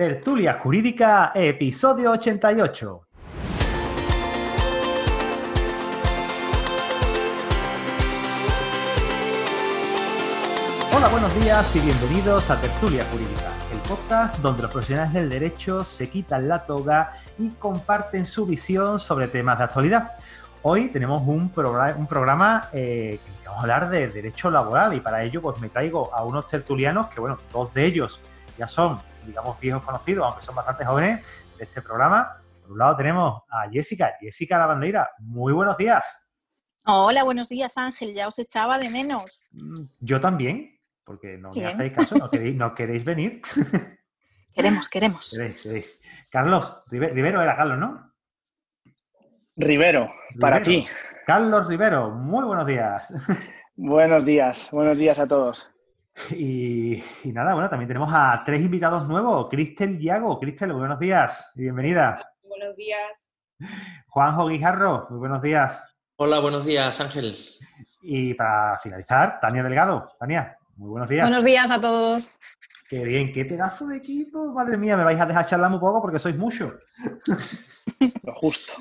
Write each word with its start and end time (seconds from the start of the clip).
Tertulia 0.00 0.54
Jurídica, 0.54 1.30
episodio 1.34 2.12
88. 2.12 3.02
Hola, 10.94 11.08
buenos 11.10 11.34
días 11.42 11.76
y 11.76 11.80
bienvenidos 11.80 12.48
a 12.48 12.58
Tertulia 12.58 13.04
Jurídica, 13.12 13.52
el 13.70 13.78
podcast 13.80 14.38
donde 14.38 14.62
los 14.62 14.70
profesionales 14.70 15.12
del 15.12 15.28
derecho 15.28 15.84
se 15.84 16.08
quitan 16.08 16.48
la 16.48 16.64
toga 16.64 17.18
y 17.38 17.50
comparten 17.50 18.24
su 18.24 18.46
visión 18.46 18.98
sobre 18.98 19.28
temas 19.28 19.58
de 19.58 19.64
actualidad. 19.64 20.12
Hoy 20.62 20.88
tenemos 20.88 21.20
un, 21.26 21.50
programa 21.50 22.70
eh, 22.72 23.20
que 23.42 23.48
vamos 23.48 23.58
a 23.58 23.62
hablar 23.64 23.90
de 23.90 24.08
derecho 24.08 24.50
laboral 24.50 24.94
y 24.94 25.00
para 25.00 25.22
ello 25.22 25.42
pues 25.42 25.60
me 25.60 25.68
traigo 25.68 26.10
a 26.14 26.24
unos 26.24 26.46
tertulianos 26.46 27.08
que, 27.08 27.20
bueno, 27.20 27.38
dos 27.52 27.74
de 27.74 27.84
ellos 27.84 28.18
ya 28.56 28.66
son, 28.66 28.98
digamos, 29.26 29.58
viejos 29.60 29.82
conocidos, 29.82 30.26
aunque 30.26 30.42
son 30.42 30.54
bastante 30.54 30.84
jóvenes 30.84 31.24
de 31.58 31.64
este 31.64 31.82
programa. 31.82 32.36
Por 32.62 32.72
un 32.72 32.78
lado 32.78 32.96
tenemos 32.96 33.42
a 33.50 33.68
Jessica, 33.70 34.14
Jessica 34.20 34.58
La 34.58 34.66
Bandeira. 34.66 35.10
Muy 35.18 35.52
buenos 35.52 35.76
días. 35.76 36.04
Hola, 36.84 37.24
buenos 37.24 37.48
días 37.48 37.76
Ángel, 37.76 38.14
ya 38.14 38.26
os 38.26 38.38
echaba 38.38 38.78
de 38.78 38.88
menos. 38.88 39.46
Mm, 39.52 39.84
yo 40.00 40.20
también, 40.20 40.80
porque 41.04 41.36
no 41.36 41.50
me 41.50 41.66
hacéis 41.66 41.92
caso, 41.92 42.16
no 42.16 42.74
queréis, 42.74 43.04
venir. 43.04 43.42
Queremos, 44.54 44.88
queremos. 44.88 45.38
Carlos, 46.28 46.82
Rivero 46.90 47.40
era 47.40 47.56
Carlos, 47.56 47.78
¿no? 47.78 48.12
Rivero, 49.56 50.08
para 50.40 50.60
ti. 50.60 50.86
Carlos 51.24 51.66
Rivero, 51.68 52.10
muy 52.10 52.44
buenos 52.44 52.66
días. 52.66 53.14
Buenos 53.76 54.26
días, 54.26 54.68
buenos 54.72 54.98
días 54.98 55.18
a 55.18 55.26
todos. 55.26 55.70
Y, 56.30 57.02
nada, 57.24 57.54
bueno, 57.54 57.68
también 57.68 57.88
tenemos 57.88 58.10
a 58.12 58.42
tres 58.44 58.60
invitados 58.60 59.06
nuevos. 59.06 59.48
Cristel 59.48 59.98
Yago. 59.98 60.38
Cristel, 60.38 60.72
buenos 60.72 60.98
días 60.98 61.52
y 61.56 61.62
bienvenida. 61.62 62.20
Buenos 62.42 62.76
días. 62.76 63.32
Juanjo 64.08 64.48
Guijarro, 64.48 65.06
muy 65.10 65.18
buenos 65.18 65.42
días. 65.42 65.82
Hola, 66.16 66.40
buenos 66.40 66.66
días, 66.66 67.00
Ángel. 67.00 67.34
Y 68.02 68.34
para 68.34 68.78
finalizar, 68.78 69.40
Tania 69.40 69.62
Delgado. 69.62 70.12
Tania, 70.18 70.56
muy 70.76 70.90
buenos 70.90 71.08
días. 71.08 71.26
Buenos 71.26 71.44
días 71.44 71.70
a 71.70 71.80
todos. 71.80 72.30
Qué 72.88 73.04
bien, 73.04 73.32
qué 73.32 73.44
pedazo 73.44 73.86
de 73.86 73.98
equipo. 73.98 74.52
Madre 74.52 74.76
mía, 74.76 74.96
me 74.96 75.04
vais 75.04 75.20
a 75.20 75.26
dejar 75.26 75.46
charlar 75.46 75.72
un 75.72 75.80
poco 75.80 76.02
porque 76.02 76.18
sois 76.18 76.36
muchos. 76.36 76.74
Lo 78.22 78.34
justo. 78.34 78.72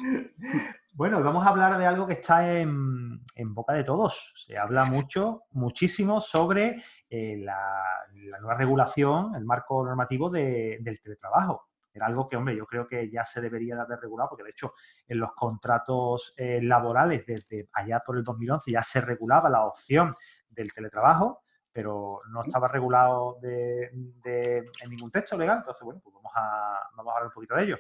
Bueno, 0.93 1.23
vamos 1.23 1.45
a 1.45 1.49
hablar 1.49 1.77
de 1.77 1.85
algo 1.85 2.05
que 2.07 2.15
está 2.15 2.59
en, 2.59 3.21
boca 3.53 3.73
de 3.73 3.85
todos. 3.85 4.33
Se 4.35 4.57
habla 4.57 4.83
mucho, 4.83 5.43
muchísimo 5.51 6.19
sobre 6.19 6.83
eh, 7.09 7.37
la, 7.37 8.05
nueva 8.39 8.55
regulación, 8.55 9.33
el 9.35 9.43
marco 9.43 9.83
normativo 9.83 10.29
del 10.29 10.99
teletrabajo. 11.01 11.69
Era 11.91 12.05
algo 12.05 12.29
que, 12.29 12.37
hombre, 12.37 12.55
yo 12.55 12.67
creo 12.67 12.87
que 12.87 13.09
ya 13.09 13.25
se 13.25 13.41
debería 13.41 13.75
de 13.75 13.81
haber 13.81 13.99
regulado, 13.99 14.29
porque 14.29 14.43
de 14.43 14.51
hecho 14.51 14.73
en 15.07 15.19
los 15.19 15.33
contratos 15.33 16.33
eh, 16.37 16.61
laborales 16.61 17.25
desde 17.25 17.67
allá 17.73 17.99
por 18.05 18.17
el 18.17 18.23
2011 18.23 18.71
ya 18.71 18.83
se 18.83 19.01
regulaba 19.01 19.49
la 19.49 19.65
opción 19.65 20.15
del 20.47 20.71
teletrabajo, 20.71 21.41
pero 21.71 22.21
no 22.29 22.43
estaba 22.43 22.67
regulado 22.67 23.37
en 23.41 24.89
ningún 24.89 25.11
texto 25.11 25.35
legal. 25.35 25.59
Entonces, 25.59 25.81
bueno, 25.83 25.99
pues 26.03 26.13
vamos 26.13 26.31
a, 26.35 26.79
vamos 26.95 27.11
a 27.11 27.15
hablar 27.15 27.27
un 27.27 27.33
poquito 27.33 27.55
de 27.55 27.63
ello. 27.63 27.77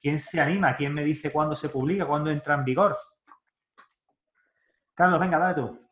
¿Quién 0.00 0.18
se 0.18 0.40
anima? 0.40 0.76
¿Quién 0.76 0.94
me 0.94 1.04
dice 1.04 1.30
cuándo 1.30 1.54
se 1.54 1.68
publica, 1.68 2.06
cuándo 2.06 2.30
entra 2.30 2.54
en 2.54 2.64
vigor? 2.64 2.96
Carlos, 4.94 5.20
venga, 5.20 5.38
dale 5.38 5.54
tú. 5.54 5.83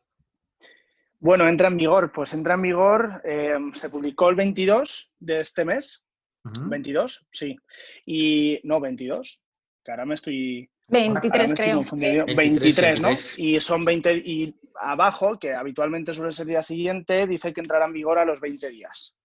Bueno, 1.23 1.47
entra 1.47 1.69
en 1.69 1.77
vigor. 1.77 2.11
Pues 2.11 2.33
entra 2.33 2.55
en 2.55 2.61
vigor, 2.61 3.21
eh, 3.23 3.55
se 3.73 3.89
publicó 3.89 4.29
el 4.29 4.35
22 4.35 5.11
de 5.19 5.39
este 5.39 5.63
mes. 5.63 6.03
22, 6.43 7.25
sí. 7.31 7.55
Y 8.05 8.59
no, 8.65 8.81
22. 8.81 9.41
Que 9.83 9.91
ahora 9.91 10.05
me 10.05 10.15
estoy... 10.15 10.69
23 10.89 11.53
creo. 11.53 11.81
23, 12.35 13.01
¿no? 13.01 13.09
Y 13.37 13.57
son 13.61 13.85
20 13.85 14.17
y 14.17 14.53
abajo, 14.75 15.39
que 15.39 15.53
habitualmente 15.53 16.11
suele 16.11 16.33
ser 16.33 16.43
el 16.43 16.49
día 16.49 16.63
siguiente, 16.63 17.25
dice 17.25 17.53
que 17.53 17.61
entrará 17.61 17.85
en 17.85 17.93
vigor 17.93 18.19
a 18.19 18.25
los 18.25 18.41
20 18.41 18.69
días. 18.69 19.15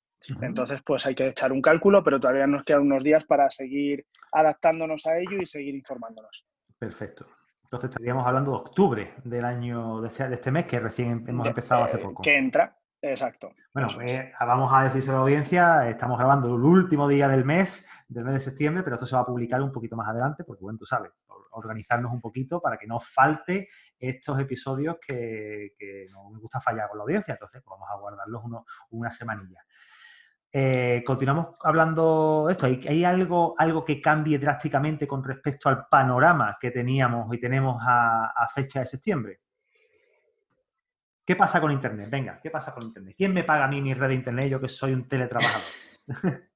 Entonces, 0.41 0.81
pues 0.87 1.05
hay 1.07 1.17
que 1.17 1.27
echar 1.27 1.51
un 1.51 1.61
cálculo, 1.61 2.05
pero 2.05 2.21
todavía 2.21 2.47
nos 2.47 2.63
quedan 2.63 2.83
unos 2.83 3.03
días 3.03 3.25
para 3.25 3.51
seguir 3.51 4.07
adaptándonos 4.31 5.05
a 5.07 5.19
ello 5.19 5.39
y 5.43 5.47
seguir 5.47 5.75
informándonos. 5.75 6.47
Perfecto. 6.79 7.27
Entonces 7.69 7.91
estaríamos 7.91 8.27
hablando 8.27 8.53
de 8.53 8.57
octubre 8.57 9.15
del 9.25 9.45
año 9.45 10.01
de 10.01 10.09
este, 10.09 10.33
este 10.33 10.51
mes, 10.51 10.65
que 10.65 10.81
recién 10.81 11.23
hemos 11.29 11.47
empezado 11.47 11.85
hace 11.85 11.99
poco. 11.99 12.23
Que 12.23 12.35
entra, 12.35 12.75
exacto. 13.03 13.51
Bueno, 13.75 13.89
eh, 14.01 14.33
vamos 14.41 14.73
a 14.73 14.85
decirse 14.85 15.11
a 15.11 15.13
la 15.13 15.19
audiencia, 15.19 15.87
estamos 15.87 16.17
grabando 16.17 16.49
el 16.57 16.63
último 16.63 17.07
día 17.07 17.29
del 17.29 17.45
mes, 17.45 17.87
del 18.09 18.25
mes 18.25 18.35
de 18.35 18.41
septiembre, 18.41 18.83
pero 18.83 18.97
esto 18.97 19.05
se 19.05 19.17
va 19.17 19.21
a 19.21 19.27
publicar 19.27 19.61
un 19.61 19.71
poquito 19.71 19.97
más 19.97 20.09
adelante, 20.09 20.45
porque 20.45 20.63
bueno, 20.63 20.79
tú 20.79 20.87
sabes, 20.87 21.13
organizarnos 21.51 22.11
un 22.11 22.23
poquito 22.23 22.59
para 22.59 22.79
que 22.79 22.87
no 22.87 23.01
falte 23.01 23.69
estos 23.99 24.41
episodios 24.41 24.97
que, 25.07 25.75
no 26.11 26.31
me 26.31 26.39
gusta 26.39 26.63
fallar 26.63 26.89
con 26.89 26.97
la 26.97 27.03
audiencia, 27.03 27.35
entonces 27.35 27.61
pues 27.63 27.79
vamos 27.79 27.91
a 27.91 27.99
guardarlos 27.99 28.45
una 28.89 29.11
semanilla. 29.11 29.63
Eh, 30.51 31.03
continuamos 31.07 31.57
hablando 31.63 32.47
de 32.47 32.53
esto. 32.53 32.67
¿Hay, 32.67 33.05
algo, 33.05 33.55
algo 33.59 33.85
que 33.85 34.01
cambie 34.01 34.39
drásticamente 34.39 35.07
con 35.07 35.23
respecto 35.23 35.69
al 35.69 35.87
panorama 35.87 36.57
que 36.61 36.71
teníamos 36.71 37.33
y 37.35 37.39
tenemos 37.39 37.77
a, 37.81 38.49
fecha 38.55 38.81
de 38.81 38.87
septiembre? 38.87 39.41
¿Qué 41.25 41.37
pasa 41.37 41.61
con 41.61 41.71
Internet? 41.71 42.09
Venga, 42.11 42.41
¿qué 42.43 42.51
pasa 42.51 42.73
con 42.73 42.85
Internet? 42.85 43.15
¿Quién 43.17 43.35
me 43.35 43.45
paga 43.45 43.67
a 43.67 43.69
mí 43.69 43.83
mi 43.83 43.93
red 43.93 44.09
de 44.09 44.15
Internet? 44.15 44.49
Yo 44.49 44.61
que 44.61 44.69
soy 44.69 44.93
un 44.93 45.07
teletrabajador. 45.09 45.69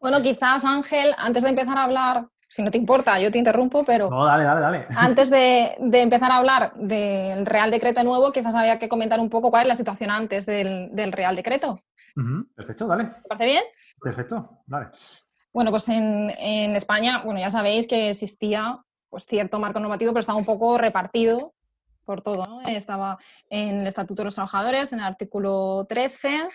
Bueno, 0.00 0.22
quizás 0.22 0.64
Ángel, 0.64 1.12
antes 1.18 1.42
de 1.42 1.48
empezar 1.48 1.76
a 1.76 1.82
hablar 1.82 2.28
si 2.48 2.62
no 2.62 2.70
te 2.70 2.78
importa, 2.78 3.18
yo 3.20 3.30
te 3.30 3.38
interrumpo, 3.38 3.84
pero... 3.84 4.08
No, 4.08 4.24
dale, 4.24 4.44
dale, 4.44 4.60
dale. 4.60 4.86
Antes 4.96 5.28
de, 5.30 5.76
empezar 5.78 6.32
a 6.32 6.38
hablar 6.38 6.72
del 6.76 7.44
Real 7.44 7.70
Decreto 7.70 8.02
nuevo, 8.02 8.32
quizás 8.32 8.54
había 8.54 8.78
que 8.78 8.88
comentar 8.88 9.20
un 9.20 9.28
poco 9.28 9.50
cuál 9.50 9.62
es 9.62 9.68
la 9.68 9.74
situación 9.74 10.10
antes 10.10 10.46
del, 10.46 11.12
Real 11.12 11.36
Decreto. 11.36 11.78
Perfecto, 12.56 12.86
dale. 12.86 13.04
¿Te 13.04 13.28
parece 13.28 13.44
bien? 13.44 13.64
Perfecto, 14.00 14.62
dale. 14.66 14.88
Bueno, 15.52 15.70
pues 15.70 15.88
en, 15.88 16.30
España, 16.76 17.20
bueno, 17.24 17.38
ya 17.40 17.50
sabéis 17.50 17.86
que 17.86 18.10
existía 18.10 18.78
pues, 19.10 19.26
cierto 19.26 19.58
marco 19.58 19.80
normativo, 19.80 20.12
pero 20.12 20.20
estaba 20.20 20.38
un 20.38 20.44
poco 20.44 20.78
repartido 20.78 21.54
por 22.04 22.22
todo, 22.22 22.46
¿no? 22.46 22.62
Estaba 22.62 23.18
en 23.50 23.80
el 23.80 23.86
Estatuto 23.86 24.22
de 24.22 24.26
los 24.26 24.34
Trabajadores, 24.34 24.94
en 24.94 25.00
el 25.00 25.04
artículo 25.04 25.84
13, 25.90 26.48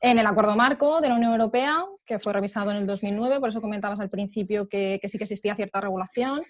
en 0.00 0.18
el 0.18 0.26
acuerdo 0.26 0.56
marco 0.56 1.00
de 1.00 1.08
la 1.08 1.16
Unión 1.16 1.32
Europea, 1.32 1.84
que 2.04 2.18
fue 2.18 2.32
revisado 2.32 2.70
en 2.70 2.76
el 2.78 2.86
2009, 2.86 3.40
por 3.40 3.48
eso 3.48 3.60
comentabas 3.60 4.00
al 4.00 4.10
principio 4.10 4.68
que, 4.68 5.00
sí 5.04 5.18
que 5.18 5.24
existía 5.24 5.54
cierta 5.54 5.80
regulación, 5.80 6.42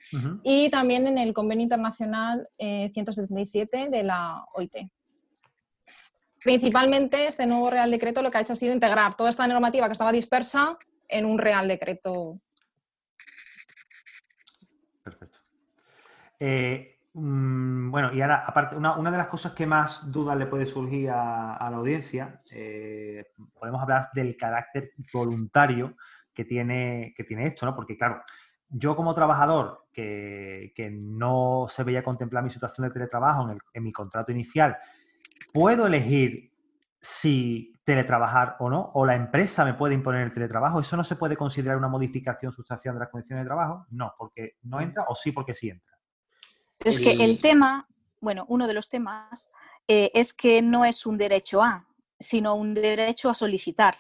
y 0.42 0.68
también 0.70 1.06
en 1.06 1.18
el 1.18 1.32
Convenio 1.32 1.62
Internacional 1.62 2.48
177 2.58 3.82
eh, 3.82 3.88
de 3.88 4.02
la 4.02 4.44
OIT. 4.54 4.76
Principalmente 6.42 7.26
este 7.26 7.46
nuevo 7.46 7.70
Real 7.70 7.90
Decreto 7.90 8.22
lo 8.22 8.30
que 8.30 8.38
ha 8.38 8.40
hecho 8.40 8.52
ha 8.52 8.56
sido 8.56 8.72
integrar 8.72 9.16
toda 9.16 9.30
esta 9.30 9.46
normativa 9.46 9.86
que 9.86 9.92
estaba 9.92 10.12
dispersa 10.12 10.78
en 11.08 11.24
un 11.24 11.38
Real 11.38 11.66
Decreto. 11.66 12.40
Perfecto. 15.02 15.40
Eh, 16.38 16.95
bueno, 17.18 18.12
y 18.12 18.20
ahora, 18.20 18.44
aparte, 18.46 18.76
una, 18.76 19.10
de 19.10 19.16
las 19.16 19.30
cosas 19.30 19.52
que 19.52 19.64
más 19.64 20.12
dudas 20.12 20.36
le 20.36 20.44
puede 20.44 20.66
surgir 20.66 21.08
a, 21.08 21.66
la 21.70 21.76
audiencia, 21.78 22.42
eh, 22.54 23.32
podemos 23.58 23.80
hablar 23.80 24.10
del 24.12 24.36
carácter 24.36 24.92
voluntario 25.14 25.96
que 26.34 26.44
tiene, 26.44 27.14
que 27.16 27.24
tiene 27.24 27.46
esto, 27.46 27.64
¿no? 27.64 27.74
Porque, 27.74 27.96
claro, 27.96 28.22
yo 28.68 28.94
como 28.94 29.14
trabajador 29.14 29.86
que, 29.94 30.74
no 30.92 31.64
se 31.70 31.84
veía 31.84 32.04
contemplar 32.04 32.44
mi 32.44 32.50
situación 32.50 32.86
de 32.86 32.92
teletrabajo 32.92 33.48
en, 33.72 33.82
mi 33.82 33.92
contrato 33.92 34.30
inicial, 34.30 34.76
¿puedo 35.54 35.86
elegir 35.86 36.52
si 37.00 37.72
teletrabajar 37.82 38.56
o 38.58 38.68
no? 38.68 38.90
¿O 38.92 39.06
la 39.06 39.14
empresa 39.14 39.64
me 39.64 39.72
puede 39.72 39.94
imponer 39.94 40.20
el 40.20 40.32
teletrabajo? 40.32 40.80
¿Eso 40.80 40.98
no 40.98 41.04
se 41.04 41.16
puede 41.16 41.34
considerar 41.34 41.78
una 41.78 41.88
modificación 41.88 42.52
sustancial 42.52 42.94
de 42.94 43.00
las 43.00 43.08
condiciones 43.08 43.42
de 43.42 43.48
trabajo? 43.48 43.86
No, 43.88 44.12
porque 44.18 44.56
no 44.64 44.82
entra 44.82 45.04
o 45.08 45.16
sí 45.16 45.32
porque 45.32 45.54
sí 45.54 45.70
entra. 45.70 45.95
Es 46.80 47.00
que 47.00 47.12
el 47.12 47.38
tema, 47.38 47.88
bueno, 48.20 48.44
uno 48.48 48.66
de 48.66 48.74
los 48.74 48.88
temas 48.88 49.50
eh, 49.88 50.10
es 50.14 50.34
que 50.34 50.62
no 50.62 50.84
es 50.84 51.06
un 51.06 51.16
derecho 51.18 51.62
a, 51.62 51.86
sino 52.18 52.54
un 52.54 52.74
derecho 52.74 53.30
a 53.30 53.34
solicitar. 53.34 53.96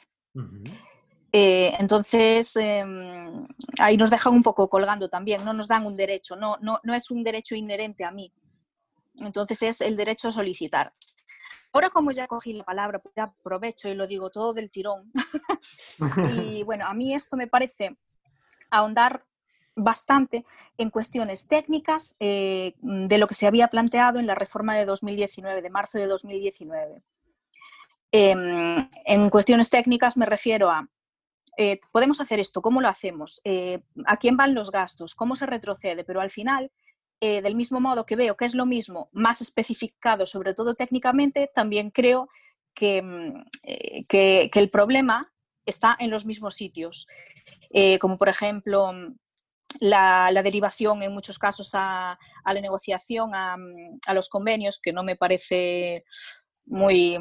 Eh, 1.32 1.74
entonces, 1.78 2.54
em, 2.56 3.46
ahí 3.78 3.96
nos 3.96 4.10
dejan 4.10 4.34
un 4.34 4.42
poco 4.42 4.68
colgando 4.68 5.08
también, 5.08 5.44
no 5.44 5.52
nos 5.52 5.68
dan 5.68 5.86
un 5.86 5.96
derecho, 5.96 6.36
no, 6.36 6.56
no, 6.60 6.78
no 6.82 6.94
es 6.94 7.10
un 7.10 7.24
derecho 7.24 7.54
inherente 7.54 8.04
a 8.04 8.10
mí. 8.10 8.32
Entonces 9.16 9.62
es 9.62 9.80
el 9.80 9.96
derecho 9.96 10.28
a 10.28 10.32
solicitar. 10.32 10.92
Ahora 11.72 11.90
como 11.90 12.10
ya 12.10 12.26
cogí 12.26 12.54
la 12.54 12.64
palabra, 12.64 12.98
pues 12.98 13.14
ya 13.14 13.24
aprovecho 13.24 13.88
y 13.88 13.94
lo 13.94 14.06
digo 14.06 14.30
todo 14.30 14.54
del 14.54 14.70
tirón. 14.70 15.12
y 16.42 16.62
bueno, 16.64 16.86
a 16.86 16.94
mí 16.94 17.14
esto 17.14 17.36
me 17.36 17.46
parece 17.46 17.96
ahondar 18.70 19.24
bastante 19.76 20.44
en 20.78 20.90
cuestiones 20.90 21.46
técnicas 21.46 22.16
eh, 22.18 22.74
de 22.80 23.18
lo 23.18 23.28
que 23.28 23.34
se 23.34 23.46
había 23.46 23.68
planteado 23.68 24.18
en 24.18 24.26
la 24.26 24.34
reforma 24.34 24.74
de 24.74 24.86
2019, 24.86 25.62
de 25.62 25.70
marzo 25.70 25.98
de 25.98 26.06
2019. 26.06 27.02
Em, 28.10 28.88
en 29.04 29.30
cuestiones 29.30 29.68
técnicas 29.68 30.16
me 30.16 30.26
refiero 30.26 30.70
a 30.70 30.88
eh, 31.58 31.80
podemos 31.92 32.20
hacer 32.20 32.38
esto, 32.38 32.60
¿cómo 32.60 32.80
lo 32.80 32.88
hacemos? 32.88 33.40
Eh, 33.44 33.80
¿A 34.06 34.16
quién 34.18 34.36
van 34.36 34.54
los 34.54 34.70
gastos? 34.70 35.14
¿Cómo 35.14 35.36
se 35.36 35.46
retrocede? 35.46 36.04
Pero 36.04 36.20
al 36.20 36.30
final, 36.30 36.70
del 37.18 37.56
mismo 37.56 37.80
modo 37.80 38.04
que 38.04 38.14
veo 38.14 38.36
que 38.36 38.44
es 38.44 38.54
lo 38.54 38.66
mismo, 38.66 39.08
más 39.12 39.40
especificado, 39.40 40.26
sobre 40.26 40.52
todo 40.52 40.74
técnicamente, 40.74 41.50
también 41.54 41.90
creo 41.90 42.28
que, 42.74 43.00
mm, 43.00 44.04
que, 44.06 44.50
el 44.52 44.68
problema 44.68 45.32
está 45.64 45.96
en 45.98 46.10
los 46.10 46.26
mismos 46.26 46.54
sitios, 46.54 47.08
como 48.00 48.18
por 48.18 48.28
ejemplo 48.28 48.92
la, 49.80 50.30
derivación 50.42 51.02
en 51.02 51.12
muchos 51.12 51.38
casos 51.38 51.70
a, 51.74 52.18
la 52.44 52.60
negociación, 52.60 53.34
a, 53.34 53.56
los 54.14 54.28
convenios, 54.28 54.80
que 54.82 54.92
no 54.92 55.02
me 55.02 55.16
parece 55.16 56.04
muy, 56.66 57.18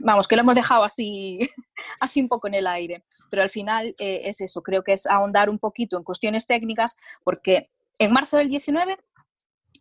vamos, 0.00 0.28
que 0.28 0.36
lo 0.36 0.42
hemos 0.42 0.54
dejado 0.54 0.84
así, 0.84 1.38
así 2.00 2.20
un 2.20 2.28
poco 2.28 2.48
en 2.48 2.54
el 2.54 2.66
aire. 2.66 3.04
Pero 3.30 3.42
al 3.42 3.50
final 3.50 3.94
eh, 3.98 4.22
es 4.24 4.40
eso, 4.40 4.62
creo 4.62 4.82
que 4.82 4.92
es 4.92 5.06
ahondar 5.06 5.50
un 5.50 5.58
poquito 5.58 5.96
en 5.96 6.04
cuestiones 6.04 6.46
técnicas, 6.46 6.96
porque 7.24 7.70
en 7.98 8.12
marzo 8.12 8.36
del 8.36 8.48
19 8.48 8.98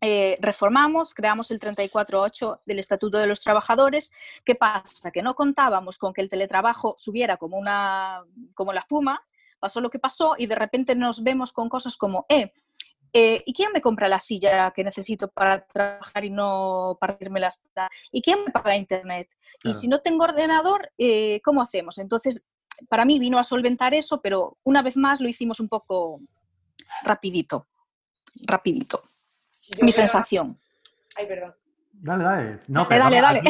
eh, 0.01 0.37
reformamos, 0.41 1.13
creamos 1.13 1.49
el 1.49 1.59
34.8 1.59 2.61
del 2.65 2.79
Estatuto 2.79 3.17
de 3.17 3.27
los 3.27 3.41
Trabajadores. 3.41 4.11
¿Qué 4.45 4.55
pasa? 4.55 5.11
Que 5.11 5.23
no 5.23 5.35
contábamos 5.35 5.97
con 5.97 6.13
que 6.13 6.21
el 6.21 6.29
teletrabajo 6.29 6.95
subiera 6.97 7.37
como, 7.37 7.57
una, 7.57 8.23
como 8.53 8.73
la 8.73 8.81
espuma, 8.81 9.25
pasó 9.59 9.81
lo 9.81 9.89
que 9.89 9.99
pasó 9.99 10.35
y 10.37 10.45
de 10.45 10.55
repente 10.55 10.95
nos 10.95 11.23
vemos 11.23 11.53
con 11.53 11.69
cosas 11.69 11.97
como, 11.97 12.25
eh, 12.29 12.51
eh, 13.13 13.41
¿Y 13.45 13.53
quién 13.53 13.71
me 13.71 13.81
compra 13.81 14.07
la 14.07 14.19
silla 14.19 14.71
que 14.71 14.83
necesito 14.83 15.29
para 15.29 15.65
trabajar 15.65 16.25
y 16.25 16.29
no 16.29 16.97
partirme 16.99 17.39
la 17.39 17.47
espalda? 17.47 17.89
¿Y 18.11 18.21
quién 18.21 18.43
me 18.45 18.51
paga 18.51 18.75
internet? 18.75 19.29
Y 19.63 19.73
si 19.73 19.87
no 19.87 20.01
tengo 20.01 20.25
ordenador, 20.25 20.91
eh, 20.97 21.41
¿cómo 21.43 21.61
hacemos? 21.61 21.97
Entonces, 21.97 22.45
para 22.89 23.05
mí 23.05 23.17
vino 23.17 23.39
a 23.39 23.43
solventar 23.43 23.93
eso, 23.93 24.21
pero 24.21 24.57
una 24.63 24.81
vez 24.81 24.97
más 24.97 25.21
lo 25.21 25.27
hicimos 25.27 25.59
un 25.59 25.67
poco 25.67 26.21
rapidito, 27.03 27.67
rapidito. 28.45 29.01
Mi 29.81 29.91
sensación. 29.91 30.59
Ay, 31.15 31.25
perdón. 31.25 31.55
Dale, 31.91 32.23
dale. 32.23 32.59
No, 32.67 32.85
dale, 32.85 33.21
dale, 33.21 33.41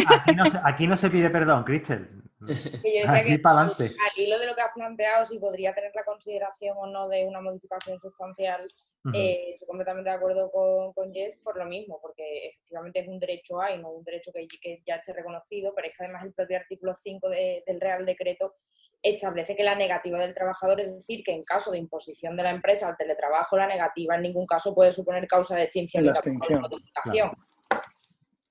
Aquí, 0.64 0.88
no 0.88 0.96
se, 0.96 1.10
pide 1.10 1.30
perdón, 1.30 1.66
Cristel. 1.66 2.17
aquí 3.08 3.38
para 3.38 3.62
adelante. 3.62 3.96
Aquí 4.12 4.28
lo 4.28 4.40
de 4.40 4.48
lo 4.48 4.56
que 4.56 4.62
has 4.62 4.74
planteado, 4.74 5.26
si 5.26 5.40
podría 5.40 5.74
tener 5.74 5.92
la 5.96 6.04
consideración 6.06 6.78
o 6.78 6.88
no 6.88 7.08
de 7.08 7.26
una 7.26 7.42
modificación 7.42 8.00
sustancial 8.00 8.68
eh, 9.14 9.52
estoy 9.54 9.68
completamente 9.68 10.10
de 10.10 10.16
acuerdo 10.16 10.52
con, 10.52 10.94
con, 10.94 11.14
Jess 11.14 11.40
por 11.40 11.58
lo 11.58 11.66
mismo, 11.66 12.00
porque 12.02 12.48
efectivamente 12.48 13.00
es 13.00 13.08
un 13.08 13.20
derecho 13.20 13.62
A 13.62 13.72
y 13.72 13.82
no 13.82 13.90
un 13.90 14.04
derecho 14.04 14.32
que, 14.34 14.48
que 14.48 14.82
ya 14.86 14.96
esté 14.96 15.14
reconocido, 15.14 15.74
pero 15.76 15.88
es 15.88 15.96
que 15.96 16.04
además 16.04 16.26
el 16.26 16.34
propio 16.34 16.58
artículo 16.58 16.94
5 16.94 17.30
del 17.30 17.82
Real 17.82 18.06
Decreto 18.06 18.56
establece 19.02 19.56
que 19.56 19.64
la 19.64 19.76
negativa 19.76 20.20
del 20.20 20.34
trabajador, 20.34 20.82
es 20.82 20.92
decir, 20.92 21.24
que 21.24 21.32
en 21.32 21.44
caso 21.44 21.72
de 21.72 21.78
imposición 21.78 22.36
de 22.36 22.44
la 22.44 22.50
empresa 22.50 22.90
al 22.90 22.98
teletrabajo, 22.98 23.56
la 23.56 23.68
negativa 23.68 24.16
en 24.16 24.24
ningún 24.24 24.48
caso 24.48 24.74
puede 24.74 24.92
suponer 24.92 25.28
causa 25.28 25.56
de 25.56 25.64
extinción 25.64 26.04
de 26.04 26.12
la 26.12 26.14
extinción. 26.14 27.32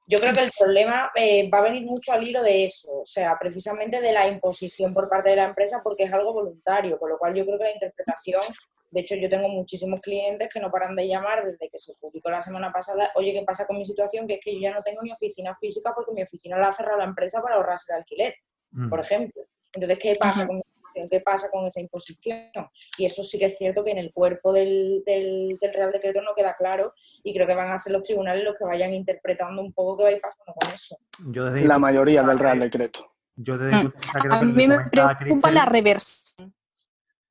Yo 0.08 0.20
creo 0.20 0.32
que 0.32 0.44
el 0.44 0.52
problema 0.58 1.10
eh, 1.14 1.50
va 1.50 1.58
a 1.58 1.62
venir 1.62 1.82
mucho 1.82 2.12
al 2.12 2.26
hilo 2.26 2.42
de 2.42 2.64
eso, 2.64 3.00
o 3.00 3.04
sea, 3.04 3.36
precisamente 3.38 4.00
de 4.00 4.12
la 4.12 4.28
imposición 4.28 4.94
por 4.94 5.08
parte 5.08 5.30
de 5.30 5.36
la 5.36 5.44
empresa 5.44 5.80
porque 5.82 6.04
es 6.04 6.12
algo 6.12 6.32
voluntario, 6.32 6.98
con 6.98 7.10
lo 7.10 7.18
cual 7.18 7.34
yo 7.34 7.44
creo 7.44 7.58
que 7.58 7.64
la 7.64 7.72
interpretación 7.72 8.42
de 8.90 9.00
hecho, 9.00 9.14
yo 9.16 9.28
tengo 9.28 9.48
muchísimos 9.48 10.00
clientes 10.00 10.48
que 10.52 10.60
no 10.60 10.70
paran 10.70 10.94
de 10.96 11.06
llamar 11.06 11.44
desde 11.44 11.68
que 11.68 11.78
se 11.78 11.94
publicó 12.00 12.30
la 12.30 12.40
semana 12.40 12.72
pasada, 12.72 13.10
oye, 13.16 13.32
¿qué 13.32 13.42
pasa 13.42 13.66
con 13.66 13.76
mi 13.76 13.84
situación? 13.84 14.26
Que 14.26 14.34
es 14.34 14.40
que 14.42 14.54
yo 14.54 14.60
ya 14.60 14.72
no 14.72 14.82
tengo 14.82 15.02
ni 15.02 15.12
oficina 15.12 15.54
física 15.54 15.92
porque 15.94 16.12
mi 16.12 16.22
oficina 16.22 16.56
la 16.56 16.68
ha 16.68 16.72
cerrado 16.72 16.98
la 16.98 17.04
empresa 17.04 17.42
para 17.42 17.56
ahorrarse 17.56 17.92
el 17.92 17.98
alquiler, 17.98 18.34
mm. 18.70 18.88
por 18.88 19.00
ejemplo. 19.00 19.42
Entonces, 19.72 19.98
¿qué 19.98 20.16
pasa 20.18 20.46
con 20.46 20.56
mi 20.56 20.62
situación? 20.96 21.08
¿Qué 21.08 21.20
pasa 21.20 21.48
con 21.50 21.66
esa 21.66 21.80
imposición? 21.80 22.50
Y 22.98 23.04
eso 23.04 23.22
sí 23.22 23.38
que 23.38 23.46
es 23.46 23.58
cierto 23.58 23.84
que 23.84 23.90
en 23.90 23.98
el 23.98 24.12
cuerpo 24.12 24.52
del, 24.52 25.02
del, 25.04 25.56
Real 25.74 25.92
Decreto 25.92 26.22
no 26.22 26.34
queda 26.34 26.54
claro 26.56 26.92
y 27.22 27.34
creo 27.34 27.46
que 27.46 27.54
van 27.54 27.70
a 27.70 27.78
ser 27.78 27.92
los 27.92 28.02
tribunales 28.02 28.44
los 28.44 28.56
que 28.56 28.64
vayan 28.64 28.92
interpretando 28.94 29.62
un 29.62 29.72
poco 29.72 29.98
qué 29.98 30.02
va 30.04 30.08
a 30.10 30.12
ir 30.12 30.20
pasando 30.20 30.54
con 30.54 30.72
eso. 30.72 30.96
la 31.66 31.78
mayoría 31.78 32.22
del 32.22 32.38
Real 32.38 32.60
Decreto. 32.60 33.12
Yo 33.34 33.58
desde 33.58 33.84
mm. 33.84 33.92
a 34.30 34.42
mí 34.42 34.66
me 34.66 34.78
preocupa 34.90 35.50
la 35.50 35.66
reversión. 35.66 36.54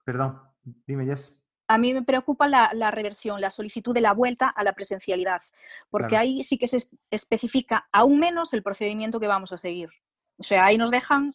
Perdón, 0.04 0.40
dime, 0.86 1.06
Jess 1.06 1.40
a 1.68 1.78
mí 1.78 1.94
me 1.94 2.04
preocupa 2.04 2.48
la, 2.48 2.92
reversión, 2.92 3.42
la 3.42 3.50
solicitud 3.50 3.94
de 3.94 4.02
la 4.02 4.14
vuelta 4.14 4.50
a 4.50 4.64
la 4.64 4.74
presencialidad, 4.74 5.42
porque 5.90 6.16
ahí 6.18 6.44
sí 6.44 6.58
que 6.58 6.68
se 6.68 6.78
especifica 7.10 7.88
aún 7.92 8.20
menos 8.20 8.54
el 8.54 8.62
procedimiento 8.62 9.20
que 9.20 9.28
vamos 9.28 9.52
a 9.52 9.58
seguir. 9.58 9.90
O 10.38 10.44
sea, 10.44 10.66
ahí 10.66 10.78
nos 10.78 10.92
dejan 10.92 11.32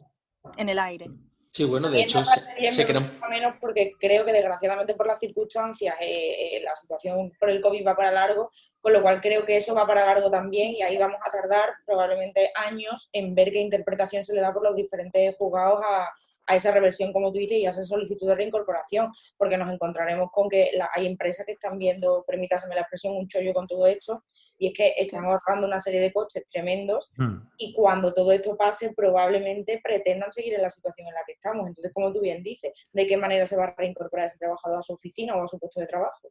en 0.56 0.68
el 0.68 0.78
aire. 0.78 1.08
Sí, 1.52 1.64
bueno, 1.64 1.90
de 1.90 2.02
hecho, 2.02 2.24
se, 2.24 2.70
se 2.70 2.86
menos 3.28 3.56
porque 3.60 3.94
creo 3.98 4.24
que 4.24 4.32
desgraciadamente 4.32 4.94
por 4.94 5.08
las 5.08 5.18
circunstancias 5.18 5.96
eh, 6.00 6.56
eh, 6.58 6.62
la 6.62 6.76
situación 6.76 7.32
por 7.40 7.50
el 7.50 7.60
COVID 7.60 7.84
va 7.84 7.96
para 7.96 8.12
largo, 8.12 8.52
con 8.80 8.92
lo 8.92 9.02
cual 9.02 9.20
creo 9.20 9.44
que 9.44 9.56
eso 9.56 9.74
va 9.74 9.84
para 9.84 10.06
largo 10.06 10.30
también 10.30 10.70
y 10.70 10.82
ahí 10.82 10.96
vamos 10.96 11.18
a 11.26 11.30
tardar 11.32 11.70
probablemente 11.84 12.52
años 12.54 13.10
en 13.12 13.34
ver 13.34 13.50
qué 13.50 13.58
interpretación 13.58 14.22
se 14.22 14.32
le 14.32 14.40
da 14.40 14.52
por 14.52 14.62
los 14.62 14.76
diferentes 14.76 15.34
juzgados 15.38 15.80
a, 15.84 16.08
a 16.46 16.54
esa 16.54 16.70
reversión, 16.70 17.12
como 17.12 17.32
tú 17.32 17.38
dices, 17.38 17.58
y 17.58 17.66
a 17.66 17.70
esa 17.70 17.82
solicitud 17.82 18.28
de 18.28 18.34
reincorporación, 18.36 19.12
porque 19.36 19.56
nos 19.56 19.72
encontraremos 19.72 20.30
con 20.32 20.48
que 20.48 20.70
hay 20.94 21.06
empresas 21.06 21.46
que 21.46 21.52
están 21.52 21.78
viendo, 21.78 22.24
permítaseme 22.26 22.76
la 22.76 22.82
expresión, 22.82 23.16
un 23.16 23.26
chollo 23.26 23.52
con 23.52 23.66
todo 23.66 23.86
esto, 23.88 24.24
y 24.60 24.68
es 24.68 24.74
que 24.74 24.92
están 24.98 25.24
ahorrando 25.24 25.66
una 25.66 25.80
serie 25.80 26.00
de 26.00 26.12
costes 26.12 26.46
tremendos 26.46 27.10
hmm. 27.16 27.36
y 27.56 27.72
cuando 27.72 28.12
todo 28.12 28.30
esto 28.30 28.56
pase 28.58 28.92
probablemente 28.94 29.80
pretendan 29.82 30.30
seguir 30.30 30.54
en 30.54 30.62
la 30.62 30.68
situación 30.68 31.08
en 31.08 31.14
la 31.14 31.20
que 31.26 31.32
estamos. 31.32 31.66
Entonces, 31.66 31.90
como 31.94 32.12
tú 32.12 32.20
bien 32.20 32.42
dices, 32.42 32.70
¿de 32.92 33.06
qué 33.06 33.16
manera 33.16 33.46
se 33.46 33.56
va 33.56 33.64
a 33.64 33.74
reincorporar 33.76 34.26
ese 34.26 34.38
trabajador 34.38 34.78
a 34.78 34.82
su 34.82 34.92
oficina 34.92 35.34
o 35.34 35.42
a 35.42 35.46
su 35.46 35.58
puesto 35.58 35.80
de 35.80 35.86
trabajo? 35.86 36.28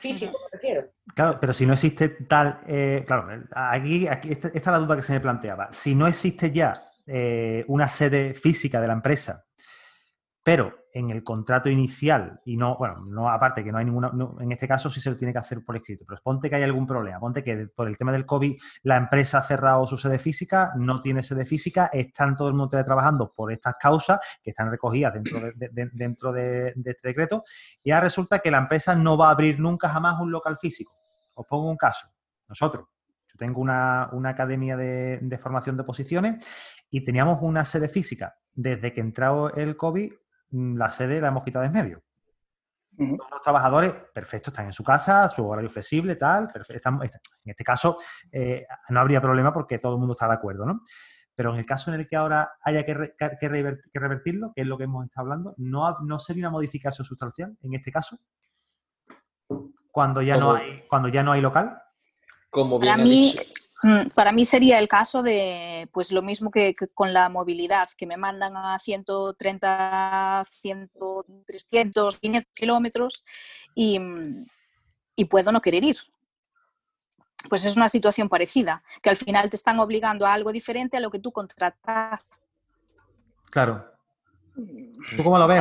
Físico, 0.00 0.36
me 0.36 0.48
refiero. 0.58 0.90
Claro, 1.14 1.38
pero 1.40 1.54
si 1.54 1.64
no 1.64 1.74
existe 1.74 2.08
tal... 2.28 2.58
Eh, 2.66 3.04
claro, 3.06 3.46
aquí, 3.54 4.08
aquí 4.08 4.32
esta, 4.32 4.48
esta 4.48 4.58
es 4.58 4.66
la 4.66 4.78
duda 4.78 4.96
que 4.96 5.02
se 5.02 5.12
me 5.12 5.20
planteaba. 5.20 5.72
Si 5.72 5.94
no 5.94 6.08
existe 6.08 6.50
ya 6.50 6.74
eh, 7.06 7.64
una 7.68 7.88
sede 7.88 8.34
física 8.34 8.80
de 8.80 8.88
la 8.88 8.94
empresa, 8.94 9.44
pero 10.44 10.84
en 10.92 11.10
el 11.10 11.24
contrato 11.24 11.70
inicial, 11.70 12.40
y 12.44 12.56
no, 12.56 12.76
bueno, 12.76 13.02
no 13.06 13.28
aparte 13.30 13.64
que 13.64 13.72
no 13.72 13.78
hay 13.78 13.86
ninguna, 13.86 14.12
en 14.38 14.52
este 14.52 14.68
caso 14.68 14.90
sí 14.90 15.00
se 15.00 15.10
lo 15.10 15.16
tiene 15.16 15.32
que 15.32 15.38
hacer 15.40 15.64
por 15.64 15.74
escrito, 15.74 16.04
pero 16.06 16.20
ponte 16.22 16.48
que 16.50 16.54
hay 16.54 16.62
algún 16.62 16.86
problema, 16.86 17.18
ponte 17.18 17.42
que 17.42 17.66
por 17.74 17.88
el 17.88 17.96
tema 17.96 18.12
del 18.12 18.26
COVID 18.26 18.54
la 18.82 18.98
empresa 18.98 19.38
ha 19.38 19.42
cerrado 19.42 19.86
su 19.86 19.96
sede 19.96 20.18
física, 20.18 20.72
no 20.76 21.00
tiene 21.00 21.22
sede 21.22 21.46
física, 21.46 21.90
están 21.92 22.36
todo 22.36 22.48
el 22.48 22.54
mundo 22.54 22.84
trabajando 22.84 23.32
por 23.34 23.52
estas 23.52 23.74
causas 23.80 24.20
que 24.42 24.50
están 24.50 24.70
recogidas 24.70 25.14
dentro 25.14 25.40
de, 25.40 25.90
dentro 25.94 26.30
de, 26.30 26.74
este 26.76 27.08
decreto, 27.08 27.42
y 27.82 27.90
ahora 27.90 28.04
resulta 28.04 28.38
que 28.38 28.50
la 28.50 28.58
empresa 28.58 28.94
no 28.94 29.16
va 29.16 29.28
a 29.28 29.32
abrir 29.32 29.58
nunca 29.58 29.88
jamás 29.88 30.20
un 30.20 30.30
local 30.30 30.58
físico. 30.60 30.92
Os 31.34 31.46
pongo 31.46 31.70
un 31.70 31.76
caso, 31.76 32.06
nosotros. 32.48 32.86
Yo 33.32 33.38
tengo 33.38 33.60
una, 33.62 34.10
academia 34.28 34.76
de, 34.76 35.18
de 35.20 35.38
formación 35.38 35.76
de 35.76 35.82
posiciones 35.82 36.46
y 36.88 37.02
teníamos 37.02 37.38
una 37.40 37.64
sede 37.64 37.88
física. 37.88 38.36
Desde 38.52 38.92
que 38.92 39.00
entró 39.00 39.52
el 39.52 39.76
COVID, 39.76 40.12
la 40.50 40.90
sede 40.90 41.20
la 41.20 41.28
hemos 41.28 41.44
quitado 41.44 41.64
en 41.64 41.72
medio. 41.72 42.02
los 42.96 43.42
trabajadores, 43.42 43.92
perfecto, 44.12 44.50
están 44.50 44.66
en 44.66 44.72
su 44.72 44.84
casa, 44.84 45.28
su 45.28 45.46
horario 45.46 45.70
flexible, 45.70 46.16
tal. 46.16 46.46
en 46.54 47.10
este 47.44 47.64
caso, 47.64 47.98
eh, 48.30 48.66
no 48.90 49.00
habría 49.00 49.20
problema 49.20 49.52
porque 49.52 49.78
todo 49.78 49.94
el 49.94 49.98
mundo 49.98 50.14
está 50.14 50.28
de 50.28 50.34
acuerdo, 50.34 50.64
¿no? 50.64 50.80
Pero 51.34 51.52
en 51.52 51.58
el 51.58 51.66
caso 51.66 51.92
en 51.92 51.98
el 51.98 52.06
que 52.06 52.14
ahora 52.14 52.52
haya 52.62 52.84
que, 52.84 52.94
revertirlo, 53.92 54.52
que 54.54 54.60
es 54.62 54.66
lo 54.66 54.78
que 54.78 54.84
hemos 54.84 55.04
estado 55.04 55.24
hablando, 55.24 55.54
¿no, 55.56 55.98
no 56.00 56.20
sería 56.20 56.42
una 56.42 56.50
modificación 56.50 57.04
sustancial 57.04 57.56
en 57.60 57.74
este 57.74 57.90
caso? 57.90 58.18
Cuando 59.90 60.22
ya, 60.22 60.36
no 60.36 60.54
hay, 60.54 60.84
cuando 60.88 61.08
ya 61.08 61.24
no 61.24 61.32
hay 61.32 61.40
local. 61.40 61.76
Como 62.50 62.78
bien 62.78 62.92
Para 62.92 63.04
mí, 63.04 63.34
Mm, 63.34 63.63
para 64.14 64.32
mí 64.32 64.44
sería 64.44 64.78
el 64.78 64.88
caso 64.88 65.22
de, 65.22 65.88
pues 65.92 66.12
lo 66.12 66.22
mismo 66.22 66.50
que, 66.50 66.74
con 66.94 67.12
la 67.12 67.28
movilidad, 67.28 67.88
que 67.96 68.06
me 68.06 68.16
mandan 68.16 68.56
a 68.56 68.78
130, 68.78 70.44
100, 70.50 70.90
300, 71.46 72.18
500 72.18 72.52
kilómetros 72.54 73.24
y, 73.74 73.98
mm, 73.98 74.46
y 75.16 75.24
puedo 75.26 75.52
no 75.52 75.60
querer 75.60 75.84
ir. 75.84 75.96
Pues 77.48 77.66
es 77.66 77.76
una 77.76 77.88
situación 77.88 78.28
parecida, 78.28 78.82
que 79.02 79.10
al 79.10 79.16
final 79.16 79.50
te 79.50 79.56
están 79.56 79.78
obligando 79.78 80.24
a 80.24 80.32
algo 80.32 80.50
diferente 80.50 80.96
a 80.96 81.00
lo 81.00 81.10
que 81.10 81.18
tú 81.18 81.30
contratas. 81.30 82.24
Claro. 83.50 83.84
¿Tú 84.54 85.22
cómo 85.22 85.38
lo 85.38 85.46
ves, 85.46 85.60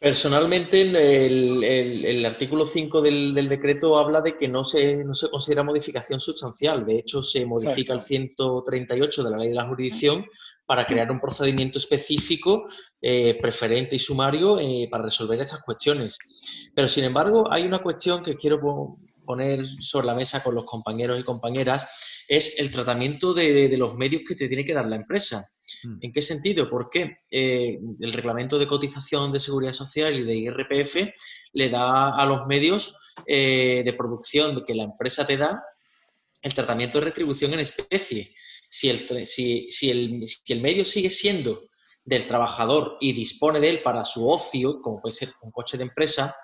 Personalmente, 0.00 0.82
el, 0.82 2.24
artículo 2.24 2.64
5 2.64 3.02
del, 3.02 3.48
decreto 3.48 3.98
habla 3.98 4.20
de 4.20 4.36
que 4.36 4.46
no 4.46 4.62
se, 4.62 5.04
no 5.04 5.12
se 5.12 5.28
considera 5.28 5.64
modificación 5.64 6.20
sustancial. 6.20 6.86
De 6.86 7.00
hecho, 7.00 7.20
se 7.20 7.44
modifica 7.44 7.94
el 7.94 8.00
138 8.00 9.24
de 9.24 9.30
la 9.30 9.38
ley 9.38 9.48
de 9.48 9.54
la 9.54 9.66
jurisdicción 9.66 10.24
para 10.66 10.86
crear 10.86 11.10
un 11.10 11.20
procedimiento 11.20 11.78
específico, 11.78 12.68
eh, 13.02 13.38
preferente 13.40 13.96
y 13.96 13.98
sumario 13.98 14.60
eh, 14.60 14.86
para 14.88 15.04
resolver 15.04 15.40
estas 15.40 15.62
cuestiones. 15.62 16.16
Pero, 16.76 16.86
sin 16.86 17.02
embargo, 17.02 17.50
hay 17.50 17.66
una 17.66 17.82
cuestión 17.82 18.22
que 18.22 18.36
quiero 18.36 18.60
poner 19.24 19.66
sobre 19.80 20.06
la 20.06 20.14
mesa 20.14 20.44
con 20.44 20.54
los 20.54 20.64
compañeros 20.64 21.18
y 21.18 21.24
compañeras, 21.24 21.88
es 22.28 22.54
el 22.58 22.70
tratamiento 22.70 23.34
de, 23.34 23.68
de 23.68 23.76
los 23.76 23.96
medios 23.96 24.22
que 24.26 24.36
te 24.36 24.46
tiene 24.46 24.64
que 24.64 24.74
dar 24.74 24.86
la 24.86 24.96
empresa. 24.96 25.44
Mm. 25.84 25.98
¿En 26.02 26.12
qué 26.12 26.20
sentido? 26.20 26.68
Porque 26.68 27.18
eh, 27.30 27.78
el 28.00 28.12
reglamento 28.12 28.58
de 28.58 28.66
cotización 28.66 29.32
de 29.32 29.40
seguridad 29.40 29.72
social 29.72 30.14
y 30.14 30.24
de 30.24 30.36
IRPF 30.36 30.96
le 31.52 31.68
da 31.68 32.14
a 32.14 32.24
los 32.26 32.46
medios 32.46 32.94
eh, 33.26 33.82
de 33.84 33.92
producción 33.94 34.64
que 34.64 34.74
la 34.74 34.84
empresa 34.84 35.26
te 35.26 35.36
da 35.36 35.62
el 36.42 36.54
tratamiento 36.54 36.98
de 36.98 37.06
retribución 37.06 37.52
en 37.54 37.60
especie. 37.60 38.34
Si 38.70 38.88
el, 38.88 39.26
si, 39.26 39.70
si 39.70 39.90
el, 39.90 40.26
si 40.26 40.52
el 40.52 40.60
medio 40.60 40.84
sigue 40.84 41.10
siendo 41.10 41.62
del 42.04 42.26
trabajador 42.26 42.96
y 43.00 43.12
dispone 43.12 43.60
de 43.60 43.70
él 43.70 43.82
para 43.82 44.04
su 44.04 44.28
ocio, 44.28 44.80
como 44.80 45.00
puede 45.00 45.14
ser 45.14 45.32
un 45.42 45.50
coche 45.50 45.76
de 45.76 45.84
empresa, 45.84 46.34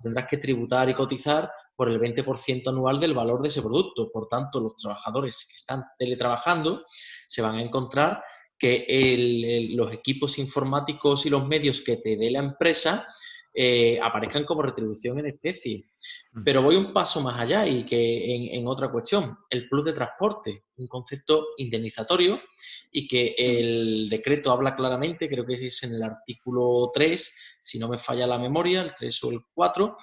tendrás 0.00 0.26
que 0.28 0.38
tributar 0.38 0.88
y 0.88 0.94
cotizar 0.94 1.50
por 1.76 1.88
el 1.88 2.00
20% 2.00 2.68
anual 2.68 3.00
del 3.00 3.14
valor 3.14 3.40
de 3.42 3.48
ese 3.48 3.62
producto. 3.62 4.10
Por 4.12 4.28
tanto, 4.28 4.60
los 4.60 4.76
trabajadores 4.76 5.46
que 5.48 5.54
están 5.54 5.84
teletrabajando 5.98 6.84
se 7.26 7.42
van 7.42 7.56
a 7.56 7.62
encontrar 7.62 8.22
que 8.62 9.66
los 9.70 9.92
equipos 9.92 10.38
informáticos 10.38 11.26
y 11.26 11.30
los 11.30 11.44
medios 11.48 11.80
que 11.80 11.96
te 11.96 12.16
dé 12.16 12.30
la 12.30 12.38
empresa 12.38 13.04
eh, 13.52 13.98
aparezcan 14.00 14.44
como 14.44 14.62
retribución 14.62 15.18
en 15.18 15.26
especie. 15.26 15.86
Mm. 16.32 16.44
Pero 16.44 16.62
voy 16.62 16.76
un 16.76 16.92
paso 16.92 17.20
más 17.20 17.40
allá 17.40 17.66
y 17.66 17.84
que 17.84 18.54
en, 18.54 18.64
otra 18.68 18.88
cuestión, 18.92 19.36
el 19.50 19.68
plus 19.68 19.86
de 19.86 19.94
transporte, 19.94 20.62
un 20.76 20.86
concepto 20.86 21.48
indemnizatorio 21.56 22.38
y 22.92 23.08
que 23.08 23.34
el 23.36 24.08
decreto 24.08 24.52
habla 24.52 24.76
claramente, 24.76 25.28
creo 25.28 25.44
que 25.44 25.54
es 25.54 25.82
en 25.82 25.96
el 25.96 26.02
artículo 26.04 26.88
3, 26.94 27.34
si 27.58 27.80
no 27.80 27.88
me 27.88 27.98
falla 27.98 28.28
la 28.28 28.38
memoria, 28.38 28.82
el 28.82 28.94
3 28.94 29.24
o 29.24 29.30
el 29.32 29.40
4, 29.52 29.96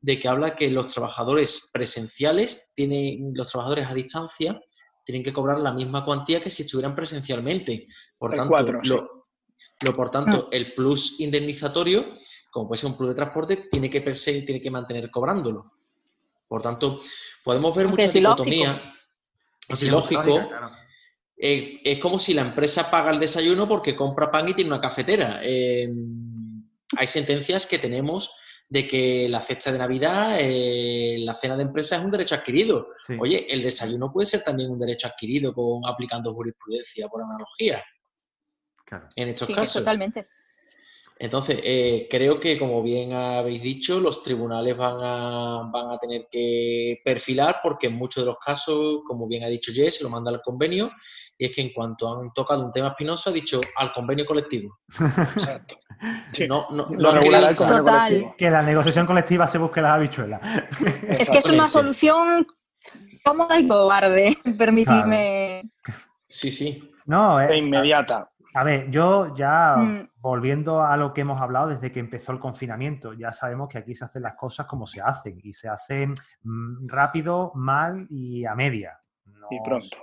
de 0.00 0.18
que 0.20 0.28
habla 0.28 0.54
que 0.54 0.70
los 0.70 0.86
trabajadores 0.94 1.68
presenciales 1.72 2.70
tienen, 2.76 3.32
los 3.34 3.50
trabajadores 3.50 3.88
a 3.88 3.94
distancia 3.94 4.60
tienen 5.04 5.22
que 5.22 5.32
cobrar 5.32 5.58
la 5.58 5.72
misma 5.72 6.04
cuantía 6.04 6.42
que 6.42 6.50
si 6.50 6.62
estuvieran 6.62 6.94
presencialmente. 6.94 7.86
Por 8.18 8.34
tanto, 8.34 8.56
lo, 9.84 9.96
por 9.96 10.10
tanto, 10.10 10.48
el 10.50 10.74
plus 10.74 11.20
indemnizatorio 11.20 12.16
como 12.54 12.68
puede 12.68 12.80
ser 12.80 12.90
un 12.90 12.96
plus 12.96 13.08
de 13.08 13.16
transporte, 13.16 13.56
tiene 13.68 13.90
que 13.90 14.00
perseguir, 14.00 14.46
tiene 14.46 14.60
que 14.60 14.70
mantener 14.70 15.10
cobrándolo. 15.10 15.72
Por 16.46 16.62
tanto, 16.62 17.00
podemos 17.42 17.74
ver 17.74 17.88
mucha 17.88 18.06
dicotomía. 18.06 18.94
Es 19.68 19.82
ilógico. 19.82 20.50
Eh, 21.36 21.80
es 21.82 21.98
como 21.98 22.16
si 22.16 22.32
la 22.32 22.42
empresa 22.42 22.88
paga 22.88 23.10
el 23.10 23.18
desayuno 23.18 23.66
porque 23.66 23.96
compra 23.96 24.30
pan 24.30 24.48
y 24.48 24.54
tiene 24.54 24.70
una 24.70 24.80
cafetera. 24.80 25.40
Eh, 25.42 25.92
hay 26.96 27.06
sentencias 27.08 27.66
que 27.66 27.80
tenemos 27.80 28.30
de 28.68 28.86
que 28.86 29.28
la 29.28 29.40
fecha 29.40 29.70
de 29.70 29.78
Navidad, 29.78 30.36
eh, 30.40 31.16
la 31.18 31.34
cena 31.34 31.56
de 31.56 31.62
empresa 31.62 31.96
es 31.96 32.04
un 32.04 32.10
derecho 32.10 32.34
adquirido. 32.34 32.88
Oye, 33.18 33.46
el 33.52 33.62
desayuno 33.62 34.12
puede 34.12 34.26
ser 34.26 34.42
también 34.42 34.70
un 34.70 34.78
derecho 34.78 35.06
adquirido 35.08 35.52
con 35.52 35.86
aplicando 35.86 36.34
jurisprudencia 36.34 37.08
por 37.08 37.22
analogía. 37.22 37.84
Claro. 38.84 39.08
En 39.16 39.28
estos 39.28 39.48
sí, 39.48 39.54
casos. 39.54 39.82
Totalmente. 39.82 40.26
Entonces, 41.16 41.60
eh, 41.62 42.08
creo 42.10 42.40
que, 42.40 42.58
como 42.58 42.82
bien 42.82 43.12
habéis 43.12 43.62
dicho, 43.62 44.00
los 44.00 44.22
tribunales 44.22 44.76
van 44.76 44.96
a, 45.00 45.70
van 45.72 45.92
a 45.92 45.98
tener 45.98 46.26
que 46.30 47.00
perfilar 47.04 47.60
porque 47.62 47.86
en 47.86 47.94
muchos 47.94 48.24
de 48.24 48.30
los 48.30 48.38
casos, 48.44 49.02
como 49.06 49.28
bien 49.28 49.44
ha 49.44 49.48
dicho 49.48 49.72
Jess, 49.72 49.98
se 49.98 50.04
lo 50.04 50.10
manda 50.10 50.30
al 50.30 50.42
convenio 50.42 50.90
y 51.38 51.46
es 51.46 51.54
que 51.54 51.62
en 51.62 51.72
cuanto 51.72 52.12
han 52.12 52.32
tocado 52.32 52.64
un 52.64 52.72
tema 52.72 52.88
espinoso, 52.88 53.30
ha 53.30 53.32
dicho 53.32 53.60
al 53.76 53.92
convenio 53.92 54.26
colectivo. 54.26 54.78
Exacto. 55.34 55.76
No, 56.48 56.66
no, 56.70 56.88
lo 56.90 57.54
Total. 57.54 58.34
Que 58.36 58.50
la 58.50 58.60
negociación 58.60 59.06
colectiva 59.06 59.48
se 59.48 59.56
busque 59.56 59.80
las 59.80 59.92
habichuelas. 59.92 60.40
Es 61.08 61.30
que 61.30 61.38
es 61.38 61.46
una 61.46 61.66
solución 61.66 62.46
cómoda 63.24 63.58
y 63.58 63.66
cobarde, 63.66 64.36
permitidme. 64.58 65.62
Sí, 66.26 66.52
sí. 66.52 66.90
No, 67.06 67.40
es, 67.40 67.50
inmediata. 67.56 68.30
A 68.56 68.62
ver, 68.62 68.88
yo 68.88 69.34
ya 69.34 69.76
mm. 69.76 70.10
volviendo 70.20 70.80
a 70.80 70.96
lo 70.96 71.12
que 71.12 71.22
hemos 71.22 71.40
hablado 71.40 71.68
desde 71.68 71.90
que 71.90 71.98
empezó 71.98 72.30
el 72.30 72.38
confinamiento, 72.38 73.12
ya 73.12 73.32
sabemos 73.32 73.68
que 73.68 73.78
aquí 73.78 73.96
se 73.96 74.04
hacen 74.04 74.22
las 74.22 74.36
cosas 74.36 74.66
como 74.66 74.86
se 74.86 75.00
hacen 75.00 75.40
y 75.42 75.52
se 75.52 75.68
hacen 75.68 76.14
mm, 76.44 76.86
rápido, 76.86 77.50
mal 77.56 78.06
y 78.08 78.44
a 78.44 78.54
media. 78.54 79.00
y 79.50 79.60
pronto. 79.60 79.98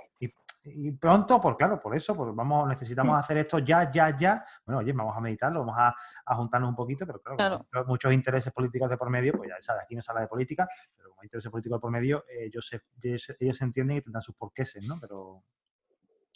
Y, 0.64 0.92
pronto, 0.92 1.40
por 1.40 1.56
claro, 1.56 1.80
por 1.80 1.96
eso, 1.96 2.14
porque 2.14 2.32
vamos, 2.36 2.68
necesitamos 2.68 3.16
mm. 3.16 3.18
hacer 3.18 3.36
esto 3.38 3.58
ya, 3.58 3.90
ya, 3.90 4.16
ya. 4.16 4.44
Bueno, 4.64 4.78
oye, 4.78 4.92
vamos 4.92 5.16
a 5.16 5.20
meditarlo, 5.20 5.60
vamos 5.60 5.76
a, 5.76 6.36
juntarnos 6.36 6.70
un 6.70 6.76
poquito, 6.76 7.04
pero 7.04 7.20
claro, 7.20 7.66
muchos 7.86 8.12
intereses 8.12 8.52
políticos 8.52 8.88
de 8.88 8.96
por 8.96 9.10
medio, 9.10 9.32
pues 9.32 9.48
ya 9.48 9.56
sabes, 9.60 9.82
aquí 9.82 9.96
no 9.96 10.02
se 10.02 10.12
habla 10.12 10.20
de 10.20 10.28
política, 10.28 10.68
pero 10.96 11.08
como 11.08 11.22
hay 11.22 11.26
intereses 11.26 11.50
políticos 11.50 11.78
de 11.78 11.80
por 11.80 11.90
medio, 11.90 12.24
eh, 12.28 12.44
ellos, 12.44 12.64
se, 12.64 12.80
ellos, 13.02 13.56
se 13.56 13.64
entienden 13.64 13.96
y 13.96 14.02
tendrán 14.02 14.22
sus 14.22 14.36
porqueses, 14.36 14.86
¿no? 14.86 14.98
Pero 15.00 15.42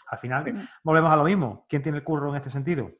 al 0.07 0.19
final 0.19 0.69
volvemos 0.83 1.13
a 1.13 1.17
lo 1.17 1.25
mismo. 1.25 1.67
¿Quién 1.69 1.83
tiene 1.83 1.99
el 1.99 2.05
curro 2.05 2.31
en 2.31 2.37
este 2.37 2.51
sentido? 2.51 2.91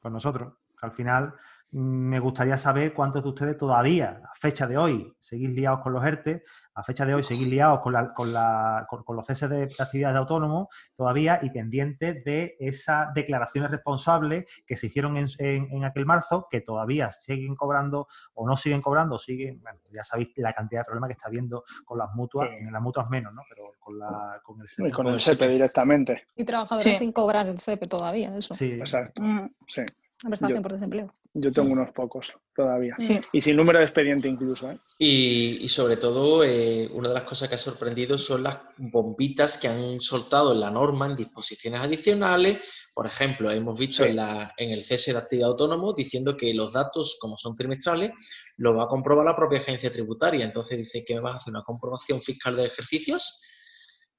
Pues 0.00 0.12
nosotros. 0.12 0.54
Al 0.80 0.92
final 0.92 1.34
me 1.70 2.18
gustaría 2.18 2.56
saber 2.56 2.94
cuántos 2.94 3.22
de 3.22 3.28
ustedes 3.28 3.58
todavía, 3.58 4.22
a 4.24 4.34
fecha 4.34 4.66
de 4.66 4.78
hoy, 4.78 5.12
seguís 5.20 5.50
liados 5.50 5.80
con 5.80 5.92
los 5.92 6.02
ERTE, 6.04 6.42
a 6.74 6.82
fecha 6.82 7.04
de 7.04 7.14
hoy 7.14 7.22
seguís 7.22 7.46
liados 7.46 7.80
con, 7.80 7.94
con, 8.14 9.16
los 9.16 9.26
ceses 9.26 9.50
de 9.50 9.64
actividades 9.78 10.14
de 10.14 10.18
autónomos 10.18 10.68
todavía 10.96 11.40
y 11.42 11.50
pendientes 11.50 12.24
de 12.24 12.56
esas 12.58 13.12
declaraciones 13.12 13.70
responsables 13.70 14.46
que 14.66 14.76
se 14.76 14.86
hicieron 14.86 15.16
en, 15.18 15.84
aquel 15.84 16.06
marzo, 16.06 16.46
que 16.50 16.62
todavía 16.62 17.12
siguen 17.12 17.54
cobrando 17.54 18.08
o 18.34 18.46
no 18.46 18.56
siguen 18.56 18.80
cobrando, 18.80 19.18
siguen, 19.18 19.60
bueno, 19.60 19.78
ya 19.92 20.04
sabéis 20.04 20.30
la 20.36 20.54
cantidad 20.54 20.80
de 20.80 20.84
problemas 20.86 21.08
que 21.08 21.14
está 21.14 21.28
habiendo 21.28 21.64
con 21.84 21.98
las 21.98 22.14
mutuas, 22.14 22.48
en 22.50 22.72
las 22.72 22.80
mutuas 22.80 23.10
menos, 23.10 23.34
¿no? 23.34 23.42
Pero 23.48 23.74
con, 23.78 23.98
la, 23.98 24.40
con 24.42 24.60
el 24.60 24.68
SEPE. 24.68 24.88
Y 24.88 24.92
con 24.92 25.06
el 25.08 25.20
SEPE 25.20 25.48
directamente. 25.48 26.22
Y 26.34 26.44
trabajadores 26.44 26.96
sin 26.96 27.12
cobrar 27.12 27.46
el 27.46 27.58
SEPE 27.58 27.88
todavía, 27.88 28.34
eso. 28.36 28.54
Sí, 28.54 28.72
exacto. 28.72 29.20
Mm. 29.20 29.50
Sí. 29.66 29.82
Prestación 30.20 30.62
por 30.62 30.72
desempleo. 30.72 31.14
Yo 31.32 31.52
tengo 31.52 31.72
unos 31.72 31.92
pocos 31.92 32.34
todavía. 32.54 32.94
Y 33.32 33.40
sin 33.40 33.56
número 33.56 33.78
de 33.78 33.84
expediente 33.84 34.26
incluso. 34.26 34.70
¿eh? 34.70 34.78
Y, 34.98 35.68
sobre 35.68 35.96
todo, 35.96 36.42
eh, 36.42 36.88
una 36.92 37.08
de 37.08 37.14
las 37.14 37.22
cosas 37.22 37.48
que 37.48 37.54
ha 37.54 37.58
sorprendido 37.58 38.18
son 38.18 38.42
las 38.42 38.58
bombitas 38.78 39.58
que 39.58 39.68
han 39.68 40.00
soltado 40.00 40.52
en 40.52 40.60
la 40.60 40.70
norma 40.70 41.06
en 41.06 41.14
disposiciones 41.14 41.80
adicionales. 41.80 42.58
Por 42.92 43.06
ejemplo, 43.06 43.50
hemos 43.52 43.78
visto 43.78 44.04
en, 44.04 44.16
la, 44.16 44.52
en 44.56 44.70
el 44.70 44.82
cese 44.82 45.12
de 45.12 45.18
actividad 45.18 45.50
autónomo 45.50 45.92
diciendo 45.92 46.36
que 46.36 46.52
los 46.52 46.72
datos, 46.72 47.16
como 47.20 47.36
son 47.36 47.54
trimestrales, 47.54 48.10
lo 48.56 48.74
va 48.74 48.84
a 48.84 48.88
comprobar 48.88 49.24
la 49.24 49.36
propia 49.36 49.60
agencia 49.60 49.92
tributaria. 49.92 50.44
Entonces 50.44 50.78
dice 50.78 51.04
que 51.04 51.14
me 51.14 51.20
vas 51.20 51.34
a 51.34 51.36
hacer 51.36 51.52
una 51.52 51.62
comprobación 51.62 52.20
fiscal 52.22 52.56
de 52.56 52.66
ejercicios. 52.66 53.40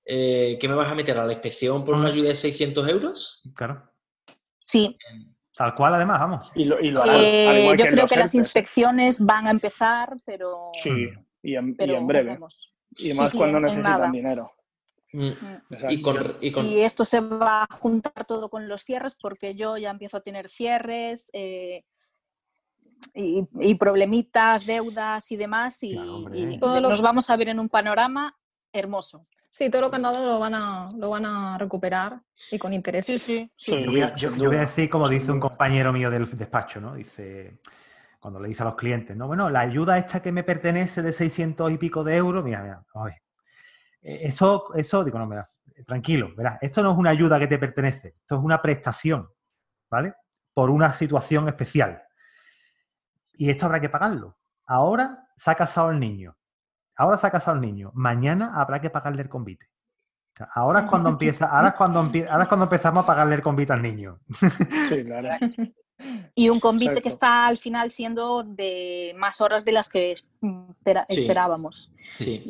Eh, 0.05 0.57
¿Qué 0.61 0.69
me 0.69 0.75
vas 0.75 0.89
a 0.89 0.95
meter 0.95 1.17
a 1.17 1.25
la 1.25 1.33
inspección 1.33 1.83
por 1.83 1.95
una 1.95 2.07
ayuda 2.07 2.29
de 2.29 2.35
600 2.35 2.87
euros? 2.87 3.41
Claro. 3.53 3.91
Sí. 4.63 4.95
Tal 5.55 5.75
cual, 5.75 5.95
además, 5.95 6.19
vamos. 6.19 6.51
Y 6.55 6.65
lo, 6.65 6.79
y 6.79 6.91
lo 6.91 7.03
eh, 7.05 7.75
yo 7.77 7.85
creo 7.85 8.05
que 8.05 8.15
las 8.15 8.35
inspecciones 8.35 9.19
van 9.19 9.47
a 9.47 9.51
empezar, 9.51 10.15
pero. 10.25 10.71
Sí, 10.73 11.09
y 11.41 11.55
en, 11.55 11.75
breve. 11.75 12.37
Y 12.97 13.13
más 13.13 13.33
cuando 13.33 13.59
necesitan 13.59 14.11
dinero. 14.11 14.51
Mm. 15.11 15.29
Mm. 15.29 16.65
Y, 16.65 16.81
esto 16.81 17.03
se 17.03 17.19
va 17.19 17.63
a 17.63 17.67
juntar 17.71 18.25
todo 18.27 18.49
con 18.49 18.67
los 18.67 18.83
cierres 18.83 19.15
porque 19.19 19.55
yo 19.55 19.75
ya 19.77 19.89
empiezo 19.89 20.17
a 20.17 20.21
tener 20.21 20.49
cierres 20.49 21.31
eh, 21.33 21.83
y, 23.15 23.73
problemitas, 23.75 24.67
deudas 24.67 25.31
y 25.31 25.35
demás 25.35 25.81
y, 25.81 25.93
y 25.93 26.57
nos 26.59 27.01
vamos 27.01 27.27
a 27.31 27.37
ver 27.37 27.49
en 27.49 27.59
un 27.59 27.69
panorama 27.69 28.38
hermoso. 28.71 29.21
Sí, 29.49 29.69
todo 29.69 29.81
lo 29.81 29.89
que 29.89 29.95
han 29.95 30.03
dado 30.03 30.25
lo 30.25 30.39
van 30.39 30.53
a, 30.53 30.91
lo 30.95 31.09
van 31.09 31.25
a 31.25 31.57
recuperar 31.57 32.21
y 32.51 32.59
con 32.59 32.73
intereses. 32.73 33.21
Sí, 33.21 33.51
sí. 33.55 33.85
Yo, 34.15 34.31
voy 34.35 34.55
a, 34.55 34.59
decir, 34.61 34.89
como 34.89 35.09
dice 35.09 35.31
un 35.31 35.39
compañero 35.39 35.91
mío 35.91 36.09
del 36.09 36.29
despacho, 36.29 36.79
¿no? 36.79 36.93
Dice, 36.93 37.59
cuando 38.19 38.39
le 38.39 38.49
dice 38.49 38.61
a 38.61 38.65
los 38.65 38.75
clientes, 38.75 39.17
no, 39.17 39.27
bueno, 39.27 39.49
la 39.49 39.61
ayuda 39.61 39.97
esta 39.97 40.21
que 40.21 40.31
me 40.31 40.43
pertenece 40.43 41.01
de 41.01 41.13
600 41.13 41.71
y 41.71 41.77
pico 41.77 42.03
de 42.03 42.15
euros, 42.15 42.43
mira, 42.43 42.61
mira, 42.61 42.85
oye, 42.93 43.23
eh, 44.01 44.19
eso, 44.23 44.73
eso, 44.75 45.03
digo, 45.03 45.17
no, 45.17 45.25
mira, 45.25 45.49
tranquilo, 45.87 46.29
verás, 46.35 46.59
esto 46.61 46.83
no 46.83 46.91
es 46.91 46.97
una 46.97 47.09
ayuda 47.09 47.39
que 47.39 47.47
te 47.47 47.57
pertenece, 47.57 48.15
esto 48.21 48.35
es 48.35 48.43
una 48.43 48.61
prestación, 48.61 49.29
¿vale? 49.89 50.13
Por 50.53 50.69
una 50.69 50.93
situación 50.93 51.47
especial. 51.47 52.03
Y 53.33 53.49
esto 53.49 53.65
habrá 53.65 53.79
que 53.79 53.89
pagarlo. 53.89 54.37
Ahora 54.65 55.29
se 55.35 55.49
ha 55.49 55.55
casado 55.55 55.91
el 55.91 55.99
niño 55.99 56.35
Ahora 56.99 57.17
se 57.17 57.25
ha 57.25 57.31
casado 57.31 57.55
el 57.55 57.61
niño, 57.61 57.91
mañana 57.93 58.59
habrá 58.59 58.81
que 58.81 58.89
pagarle 58.89 59.21
el 59.21 59.29
convite. 59.29 59.69
ahora 60.53 60.81
es 60.81 60.85
cuando 60.85 61.07
empieza, 61.15 61.45
ahora 61.45 61.69
es 61.69 61.73
cuando 61.75 61.99
ahora 62.01 62.43
es 62.43 62.47
cuando 62.49 62.65
empezamos 62.65 63.05
a 63.05 63.07
pagarle 63.07 63.35
el 63.35 63.41
convite 63.41 63.71
al 63.71 63.81
niño. 63.81 64.19
Sí, 64.89 65.05
claro. 65.05 65.29
Y 66.35 66.49
un 66.49 66.59
convite 66.59 67.01
que 67.01 67.09
está 67.09 67.47
al 67.47 67.57
final 67.57 67.91
siendo 67.91 68.43
de 68.43 69.13
más 69.17 69.41
horas 69.41 69.65
de 69.65 69.71
las 69.73 69.89
que 69.89 70.15
esperábamos. 71.07 71.91
Sí. 72.07 72.43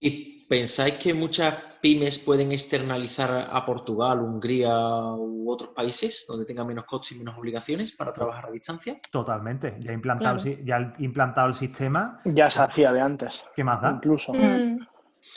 Y, 0.00 0.36
pensáis 0.48 0.94
que 0.94 1.12
muchas 1.12 1.56
pymes 1.82 2.18
pueden 2.18 2.52
externalizar 2.52 3.48
a 3.50 3.66
Portugal, 3.66 4.20
Hungría 4.20 4.78
u 5.16 5.50
otros 5.50 5.70
países 5.70 6.24
donde 6.26 6.44
tengan 6.46 6.68
menos 6.68 6.84
costes 6.84 7.16
y 7.16 7.18
menos 7.18 7.36
obligaciones 7.36 7.92
para 7.92 8.12
trabajar 8.12 8.46
a 8.46 8.50
distancia? 8.52 8.96
Totalmente. 9.10 9.76
Ya 9.80 9.92
implantado, 9.92 10.38
ya 10.64 10.94
implantado 10.98 11.48
el 11.48 11.54
sistema. 11.54 12.20
Ya 12.24 12.48
se 12.48 12.62
hacía 12.62 12.92
de 12.92 13.00
antes. 13.00 13.42
¿Qué 13.54 13.64
más 13.64 13.82
da? 13.82 13.90
Incluso. 13.90 14.32
Mm. 14.32 14.86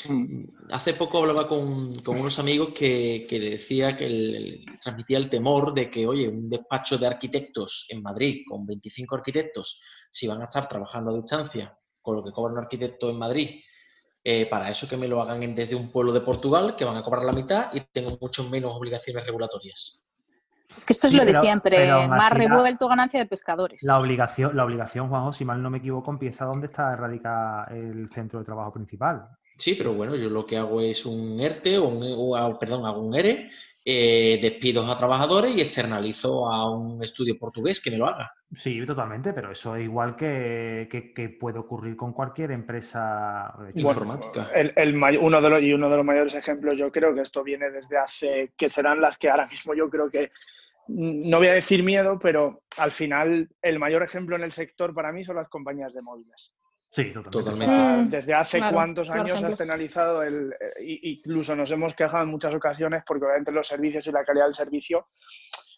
Mm. 0.08 0.43
Hace 0.72 0.93
poco 0.93 1.19
hablaba 1.19 1.48
con, 1.48 1.91
unos 2.08 2.39
amigos 2.39 2.69
que, 2.74 3.27
le 3.29 3.50
decía 3.51 3.89
que 3.89 4.63
transmitía 4.81 5.17
el 5.17 5.29
temor 5.29 5.74
de 5.74 5.89
que, 5.89 6.08
oye, 6.08 6.29
un 6.29 6.50
despacho 6.50 6.98
de 6.98 7.08
arquitectos 7.08 7.86
en 7.89 8.01
Madrid 8.01 8.43
con 8.48 8.65
25 8.65 9.15
arquitectos, 9.15 9.81
si 10.10 10.27
van 10.27 10.41
a 10.41 10.46
estar 10.46 10.67
trabajando 10.67 11.12
a 11.12 11.15
distancia 11.15 11.74
con 12.01 12.15
lo 12.15 12.24
que 12.24 12.31
cobra 12.31 12.53
un 12.53 12.60
arquitecto 12.60 13.10
en 13.10 13.19
Madrid, 13.19 13.62
eh, 14.24 14.48
para 14.50 14.69
eso 14.69 14.88
que 14.88 14.98
me 14.98 15.08
lo 15.08 15.22
hagan 15.22 15.55
desde 15.55 15.75
un 15.75 15.91
pueblo 15.91 16.12
de 16.12 16.22
Portugal, 16.22 16.75
que 16.77 16.86
van 16.86 16.98
a 16.98 17.03
cobrar 17.03 17.24
la 17.24 17.34
mitad 17.34 17.74
y 17.74 17.81
tengo 17.91 18.17
mucho 18.19 18.43
menos 18.50 18.74
obligaciones 18.75 19.25
regulatorias. 19.25 20.05
Es 20.77 20.86
que 20.86 20.93
esto 20.93 21.08
es 21.08 21.13
lo 21.13 21.25
de 21.25 21.36
siempre, 21.36 21.91
más 22.08 22.31
revuelto 22.31 22.88
ganancia 22.88 23.19
de 23.19 23.25
pescadores. 23.25 23.81
La 23.84 23.98
obligación, 24.00 24.55
la 24.55 24.65
obligación, 24.65 25.10
Juanjo, 25.10 25.34
si 25.34 25.43
mal 25.43 25.62
no 25.62 25.69
me 25.69 25.79
equivoco, 25.79 26.12
empieza 26.12 26.46
donde 26.46 26.67
está 26.67 26.96
radica 26.96 27.65
el 27.72 28.10
centro 28.12 28.39
de 28.39 28.46
trabajo 28.46 28.72
principal. 28.72 29.27
Sí, 29.60 29.75
pero 29.75 29.94
bueno, 29.94 30.16
yo 30.16 30.30
lo 30.30 30.46
que 30.46 30.58
hago 30.58 30.80
es 30.80 31.06
un 31.06 31.39
ERTE, 31.39 31.78
o, 31.78 31.89
un, 31.89 32.58
perdón, 32.58 32.86
hago 32.86 33.01
un 33.01 33.13
ERE, 33.13 33.50
eh, 33.84 34.39
despido 34.42 34.86
a 34.86 34.96
trabajadores 34.96 35.56
y 35.56 35.62
externalizo 35.62 36.50
a 36.50 36.72
un 36.72 37.04
estudio 37.04 37.38
portugués 37.38 37.82
que 37.82 37.92
me 37.92 37.98
lo 37.98 38.08
haga. 38.08 38.32
Sí, 38.56 38.86
totalmente, 38.86 39.34
pero 39.34 39.51
eso 39.51 39.75
es 39.75 39.84
igual 39.84 40.16
que, 40.16 40.88
puede 41.38 41.60
ocurrir 41.60 41.98
con 41.98 42.13
cualquier 42.13 42.51
empresa 42.51 43.54
informática. 43.75 44.50
El, 44.54 44.96
uno 45.20 45.42
de 45.42 45.50
los, 45.50 45.62
y 45.62 45.74
uno 45.74 45.89
de 45.89 45.98
los 45.98 46.06
mayores 46.06 46.36
ejemplos, 46.36 46.78
yo 46.78 46.89
creo 46.89 47.13
que 47.13 47.22
esto 47.22 47.44
viene 47.44 47.70
desde 47.70 47.98
hace, 47.98 48.54
que 48.56 48.70
serán 48.70 49.01
las 49.01 49.18
que 49.18 49.30
ahora 49.30 49.46
mismo 49.46 49.74
yo 49.74 49.89
creo 49.89 50.10
que, 50.10 50.32
no 50.88 51.38
voy 51.38 51.48
a 51.48 51.54
decir 51.54 51.84
miedo, 51.84 52.18
pero 52.18 52.62
al 52.78 52.92
final 52.92 53.50
el 53.62 53.78
mayor 53.78 54.04
ejemplo 54.04 54.38
en 54.38 54.44
el 54.44 54.54
sector 54.54 54.94
para 54.94 55.12
mí 55.12 55.25
son 55.25 55.36
las 55.36 55.50
compañías 55.50 55.94
de 55.94 56.01
móviles. 56.01 56.54
Sí, 56.91 57.13
totalmente. 57.13 58.17
desde 58.17 58.34
hace 58.34 58.60
cuántos 58.72 59.12
años 59.12 59.43
has 59.43 59.55
penalizado 59.55 60.24
el. 60.24 60.51
Eh, 60.53 61.00
incluso 61.03 61.55
nos 61.55 61.69
hemos 61.69 61.93
quejado 61.93 62.24
en 62.24 62.29
muchas 62.29 62.53
ocasiones 62.53 63.03
porque 63.05 63.25
obviamente 63.25 63.51
los 63.51 63.67
servicios 63.67 64.08
y 64.08 64.12
la 64.12 64.24
calidad 64.24 64.46
del 64.46 64.55
servicio, 64.55 65.10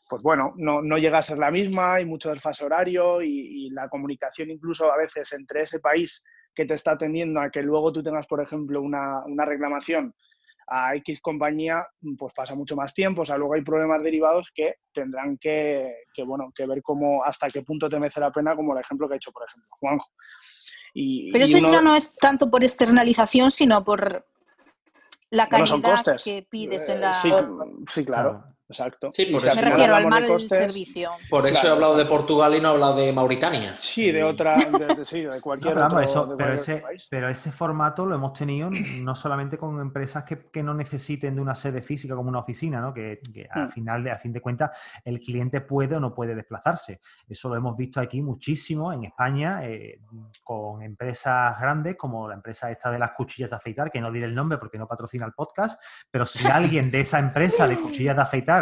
pues 0.09 0.21
bueno, 0.23 0.53
no, 0.55 0.81
no 0.81 0.97
llega 0.97 1.17
a 1.17 1.23
ser 1.23 1.37
la 1.37 1.51
misma, 1.51 1.95
hay 1.95 2.05
mucho 2.05 2.31
desfase 2.31 2.63
horario 2.63 3.21
y, 3.21 3.69
la 3.71 3.89
comunicación 3.89 4.49
incluso 4.49 4.91
a 4.91 4.97
veces 4.97 5.31
entre 5.33 5.61
ese 5.61 5.79
país 5.79 6.23
que 6.53 6.65
te 6.65 6.73
está 6.73 6.91
atendiendo 6.91 7.39
a 7.39 7.49
que 7.49 7.61
luego 7.61 7.93
tú 7.93 8.03
tengas, 8.03 8.27
por 8.27 8.41
ejemplo, 8.41 8.81
una, 8.81 9.23
una 9.25 9.45
reclamación 9.45 10.13
a 10.67 10.95
X 10.95 11.21
compañía, 11.21 11.85
pues 12.17 12.33
pasa 12.33 12.55
mucho 12.55 12.75
más 12.75 12.93
tiempo. 12.93 13.21
O 13.21 13.25
sea, 13.25 13.37
luego 13.37 13.53
hay 13.53 13.61
problemas 13.61 14.01
derivados 14.03 14.51
que 14.53 14.75
tendrán 14.93 15.37
que, 15.37 15.93
que, 16.13 16.23
bueno, 16.23 16.51
que 16.55 16.65
ver 16.65 16.81
cómo, 16.81 17.23
hasta 17.23 17.49
qué 17.49 17.61
punto 17.61 17.89
te 17.89 17.99
merece 17.99 18.19
la 18.19 18.31
pena, 18.31 18.55
como 18.55 18.73
el 18.73 18.79
ejemplo 18.79 19.07
que 19.07 19.15
ha 19.15 19.17
hecho, 19.17 19.31
por 19.31 19.47
ejemplo, 19.47 19.69
Juanjo. 19.79 20.09
Pero 20.93 21.43
eso 21.43 21.57
ya 21.59 21.81
no 21.81 21.95
es 21.95 22.13
tanto 22.15 22.49
por 22.49 22.63
externalización, 22.63 23.51
sino 23.51 23.83
por 23.83 24.25
la 25.29 25.47
calidad 25.47 26.03
que 26.23 26.45
pides 26.49 26.89
en 26.89 27.01
la... 27.01 27.13
sí 27.13 28.05
claro. 28.05 28.43
Exacto. 28.71 29.11
Sí, 29.13 29.25
por 29.25 29.43
Me 29.43 29.61
refiero 29.61 29.95
al 29.95 30.07
mal 30.07 30.39
servicio. 30.39 31.11
Por 31.29 31.45
eso 31.47 31.67
he 31.67 31.69
hablado 31.69 31.95
de 31.95 32.05
Portugal 32.05 32.55
y 32.55 32.61
no 32.61 32.69
he 32.69 32.71
hablado 32.71 32.95
de 32.95 33.11
Mauritania. 33.11 33.75
Sí, 33.77 34.11
de 34.11 34.23
otra, 34.23 34.55
de, 34.55 35.05
sí, 35.05 35.21
de 35.21 35.41
cualquier 35.41 35.77
otro, 35.77 36.35
pero, 36.37 36.53
ese, 36.53 36.83
pero 37.09 37.29
ese 37.29 37.51
formato 37.51 38.05
lo 38.05 38.15
hemos 38.15 38.33
tenido 38.33 38.69
no 38.71 39.15
solamente 39.15 39.57
con 39.57 39.79
empresas 39.79 40.23
que, 40.23 40.49
que 40.49 40.63
no 40.63 40.73
necesiten 40.73 41.35
de 41.35 41.41
una 41.41 41.55
sede 41.55 41.81
física 41.81 42.15
como 42.15 42.29
una 42.29 42.39
oficina, 42.39 42.79
¿no? 42.79 42.93
que, 42.93 43.19
al 43.49 43.67
hmm. 43.67 43.71
final, 43.71 44.03
de, 44.03 44.11
a 44.11 44.17
fin 44.17 44.33
de 44.33 44.41
cuentas, 44.41 44.71
el 45.03 45.19
cliente 45.19 45.61
puede 45.61 45.95
o 45.95 45.99
no 45.99 46.13
puede 46.13 46.35
desplazarse. 46.35 47.01
Eso 47.27 47.49
lo 47.49 47.55
hemos 47.55 47.75
visto 47.75 47.99
aquí 47.99 48.21
muchísimo 48.21 48.93
en 48.93 49.05
España 49.05 49.65
eh, 49.65 49.99
con 50.43 50.81
empresas 50.81 51.59
grandes 51.59 51.95
como 51.97 52.27
la 52.27 52.35
empresa 52.35 52.71
esta 52.71 52.91
de 52.91 52.99
las 52.99 53.11
cuchillas 53.11 53.49
de 53.49 53.55
afeitar, 53.55 53.91
que 53.91 54.01
no 54.01 54.11
diré 54.11 54.25
el 54.25 54.35
nombre 54.35 54.57
porque 54.57 54.77
no 54.77 54.87
patrocina 54.87 55.25
el 55.25 55.33
podcast, 55.33 55.81
pero 56.09 56.25
si 56.25 56.45
alguien 56.47 56.89
de 56.89 57.01
esa 57.01 57.19
empresa 57.19 57.67
de 57.67 57.77
cuchillas 57.77 58.15
de 58.15 58.21
afeitar 58.21 58.60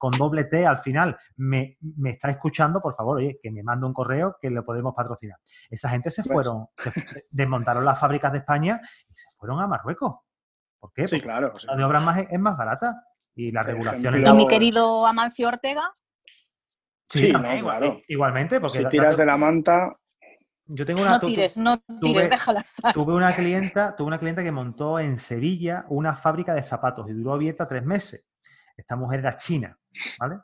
con 0.00 0.12
doble 0.12 0.44
T 0.44 0.66
al 0.66 0.78
final 0.78 1.14
me, 1.36 1.76
está 2.06 2.30
escuchando, 2.30 2.80
por 2.80 2.96
favor, 2.96 3.18
oye, 3.18 3.38
que 3.42 3.50
me 3.50 3.62
mande 3.62 3.84
un 3.84 3.92
correo 3.92 4.36
que 4.40 4.50
le 4.50 4.62
podemos 4.62 4.94
patrocinar. 4.96 5.38
Esa 5.68 5.90
gente 5.90 6.10
se 6.10 6.24
fueron, 6.24 6.68
se, 6.74 6.90
desmontaron 7.30 7.84
las 7.84 8.00
fábricas 8.00 8.32
de 8.32 8.38
España 8.38 8.80
y 9.06 9.14
se 9.14 9.28
fueron 9.36 9.60
a 9.60 9.66
Marruecos. 9.66 10.20
¿Por 10.78 10.90
qué? 10.94 11.02
Porque 11.02 11.20
claro. 11.20 11.52
La 11.64 11.76
de 11.76 11.84
obras 11.84 12.02
más, 12.02 12.18
es 12.18 12.40
más 12.40 12.56
barata 12.56 13.04
y 13.34 13.52
la 13.52 13.62
regulación 13.62 14.26
¿Y 14.26 14.32
mi 14.32 14.48
querido 14.48 15.06
Amancio 15.06 15.48
Ortega? 15.48 15.92
Sí, 17.10 17.30
claro. 17.30 18.00
Igualmente, 18.08 18.58
porque... 18.58 18.78
Si 18.78 18.84
tiras 18.86 19.18
de 19.18 19.26
la 19.26 19.36
manta... 19.36 19.96
Yo 20.64 20.86
tengo 20.86 21.02
una, 21.02 21.10
no 21.10 21.20
tires, 21.20 21.58
no 21.58 21.78
tires, 22.00 22.30
déjala 22.30 22.60
estar. 22.60 22.94
Tuve 22.94 23.12
una 23.12 23.34
clienta, 23.34 23.96
tuve 23.96 24.06
una 24.06 24.18
clienta 24.20 24.44
que 24.44 24.52
montó 24.52 25.00
en 25.00 25.18
Sevilla 25.18 25.84
una 25.88 26.14
fábrica 26.14 26.54
de 26.54 26.62
zapatos 26.62 27.10
y 27.10 27.12
duró 27.12 27.34
abierta 27.34 27.66
tres 27.66 27.84
meses. 27.84 28.24
Esta 28.80 28.96
mujer 28.96 29.20
era 29.20 29.36
china, 29.36 29.76
¿vale? 30.18 30.38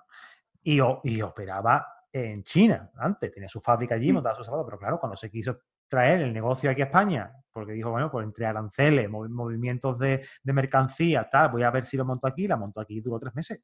Y, 0.63 0.79
y 1.05 1.23
operaba 1.23 1.87
en 2.13 2.43
China 2.45 2.91
antes, 2.97 3.33
tenía 3.33 3.49
su 3.49 3.61
fábrica 3.61 3.95
allí, 3.95 4.11
mm. 4.11 4.15
montaba 4.15 4.37
sus 4.37 4.47
zapatos, 4.47 4.67
pero 4.67 4.79
claro, 4.79 5.01
cuando 5.01 5.17
se 5.17 5.31
quiso 5.31 5.59
traer 5.89 6.23
el 6.23 6.33
negocio 6.33 6.71
aquí 6.71 6.83
a 6.83 6.87
España, 6.87 7.33
porque 7.53 7.73
dijo, 7.73 7.91
bueno, 7.91 8.11
pues 8.11 8.25
entre 8.25 8.47
aranceles, 8.47 9.09
movimientos 9.09 9.99
de, 9.99 10.27
de 10.43 10.53
mercancía, 10.53 11.29
tal, 11.31 11.51
voy 11.51 11.63
a 11.63 11.71
ver 11.71 11.87
si 11.87 11.97
lo 11.97 12.05
monto 12.05 12.27
aquí, 12.27 12.47
la 12.47 12.57
monto 12.57 12.81
aquí 12.81 12.99
y 12.99 13.01
duró 13.01 13.19
tres 13.19 13.35
meses 13.35 13.63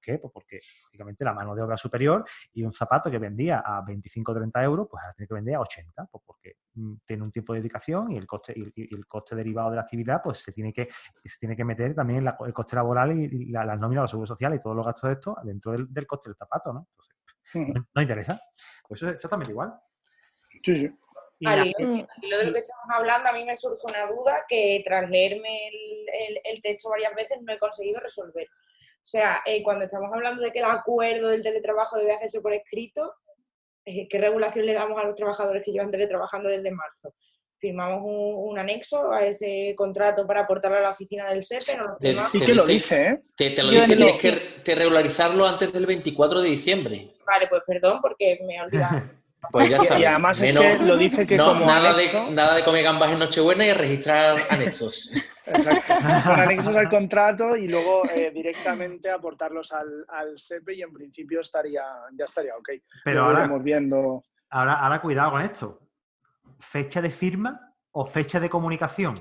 qué? 0.00 0.18
Pues 0.18 0.32
porque 0.32 0.58
lógicamente 0.84 1.24
la 1.24 1.34
mano 1.34 1.54
de 1.54 1.62
obra 1.62 1.76
superior 1.76 2.24
y 2.52 2.62
un 2.62 2.72
zapato 2.72 3.10
que 3.10 3.18
vendía 3.18 3.62
a 3.64 3.82
25 3.82 4.32
o 4.32 4.34
30 4.34 4.62
euros, 4.64 4.88
pues 4.90 5.02
ahora 5.02 5.14
tiene 5.14 5.28
que 5.28 5.34
vender 5.34 5.54
a 5.54 5.60
80, 5.60 6.06
pues 6.10 6.24
porque 6.26 6.56
mm, 6.74 6.94
tiene 7.04 7.22
un 7.22 7.32
tiempo 7.32 7.52
de 7.52 7.60
dedicación 7.60 8.10
y 8.10 8.16
el 8.16 8.26
coste, 8.26 8.54
y, 8.56 8.94
el 8.94 9.06
coste 9.06 9.36
derivado 9.36 9.70
de 9.70 9.76
la 9.76 9.82
actividad, 9.82 10.20
pues 10.22 10.38
se 10.38 10.52
tiene 10.52 10.72
que, 10.72 10.88
se 11.24 11.38
tiene 11.38 11.56
que 11.56 11.64
meter 11.64 11.94
también 11.94 12.26
el 12.26 12.52
coste 12.52 12.76
laboral 12.76 13.12
y, 13.18 13.46
las 13.50 13.78
nóminas, 13.78 14.02
los 14.02 14.10
seguros 14.10 14.28
sociales 14.28 14.60
y 14.60 14.62
todos 14.62 14.76
los 14.76 14.86
gastos 14.86 15.08
de 15.08 15.14
esto 15.14 15.36
dentro 15.44 15.72
del, 15.72 16.06
coste 16.06 16.30
del 16.30 16.36
zapato, 16.36 16.72
¿no? 16.72 16.88
Entonces, 17.54 17.84
no, 17.94 18.02
interesa. 18.02 18.40
Pues 18.86 19.00
eso 19.00 19.08
es 19.08 19.14
exactamente 19.14 19.52
igual. 19.52 19.72
Sí, 20.64 20.76
sí. 20.76 20.98
Lo 21.40 21.50
de 21.50 22.44
lo 22.44 22.52
que 22.52 22.58
estamos 22.58 22.86
hablando, 22.92 23.30
a 23.30 23.32
mí 23.32 23.44
me 23.44 23.56
surge 23.56 23.80
una 23.88 24.06
duda 24.06 24.44
que 24.46 24.82
tras 24.84 25.08
leerme 25.08 25.68
el, 25.68 26.40
el 26.44 26.60
texto 26.60 26.90
varias 26.90 27.14
veces 27.14 27.38
no 27.40 27.52
he 27.52 27.58
conseguido 27.58 27.98
resolver. 27.98 28.46
O 29.02 29.06
sea, 29.10 29.40
eh, 29.46 29.62
cuando 29.62 29.86
estamos 29.86 30.10
hablando 30.12 30.42
de 30.42 30.52
que 30.52 30.58
el 30.58 30.66
acuerdo 30.66 31.28
del 31.28 31.42
teletrabajo 31.42 31.96
debe 31.96 32.12
hacerse 32.12 32.40
por 32.40 32.52
escrito, 32.52 33.14
eh, 33.84 34.06
¿qué 34.08 34.18
regulación 34.18 34.66
le 34.66 34.74
damos 34.74 34.98
a 34.98 35.04
los 35.04 35.14
trabajadores 35.14 35.62
que 35.64 35.72
llevan 35.72 35.90
teletrabajando 35.90 36.48
desde 36.48 36.70
marzo? 36.70 37.14
firmamos 37.60 38.00
un, 38.02 38.58
anexo 38.58 39.12
a 39.12 39.26
ese 39.26 39.74
contrato 39.76 40.26
para 40.26 40.40
aportarlo 40.40 40.78
a 40.78 40.80
la 40.80 40.90
oficina 40.90 41.28
del 41.28 41.42
SEPE. 41.42 42.16
sí 42.16 42.40
que 42.40 42.54
lo 42.54 42.66
dice, 42.66 43.06
¿eh? 43.06 43.22
Te, 43.36 43.50
lo 43.62 43.70
dice, 43.70 43.86
tienes 43.86 44.62
que, 44.64 44.74
regularizarlo 44.74 45.46
antes 45.46 45.72
del 45.72 45.86
24 45.86 46.40
de 46.40 46.48
diciembre. 46.48 47.08
Vale, 47.26 47.46
pues 47.48 47.62
perdón, 47.66 48.00
porque 48.00 48.38
me 48.46 48.56
he 48.56 48.62
olvidado. 48.62 49.02
Pues 49.50 49.70
ya 49.70 49.98
Y 49.98 50.04
además 50.04 50.40
es 50.40 50.52
que 50.52 50.78
lo 50.78 50.96
dice 50.96 51.26
que 51.26 51.36
como 51.38 51.64
nada, 51.64 51.94
de, 51.94 52.30
nada 52.30 52.56
de 52.56 52.64
comer 52.64 52.84
gambas 52.84 53.10
en 53.10 53.18
Nochebuena 53.18 53.64
y 53.64 53.72
registrar 53.72 54.38
anexos. 54.50 55.12
Exacto. 55.46 55.94
Son 56.22 56.38
anexos 56.38 56.76
al 56.76 56.88
contrato 56.88 57.56
y 57.56 57.66
luego 57.66 58.04
eh, 58.10 58.30
directamente 58.32 59.10
aportarlos 59.10 59.72
al, 59.72 60.04
al 60.08 60.38
SEPE 60.38 60.74
y 60.74 60.82
en 60.82 60.92
principio 60.92 61.40
estaría, 61.40 61.82
ya 62.12 62.24
estaría 62.24 62.54
ok. 62.56 62.68
Pero 63.04 63.24
ahora, 63.24 63.48
viendo... 63.58 64.22
ahora, 64.50 64.74
ahora 64.74 65.00
cuidado 65.00 65.32
con 65.32 65.40
esto. 65.40 65.80
¿Fecha 66.60 67.00
de 67.00 67.10
firma 67.10 67.74
o 67.92 68.04
fecha 68.04 68.38
de 68.38 68.50
comunicación? 68.50 69.14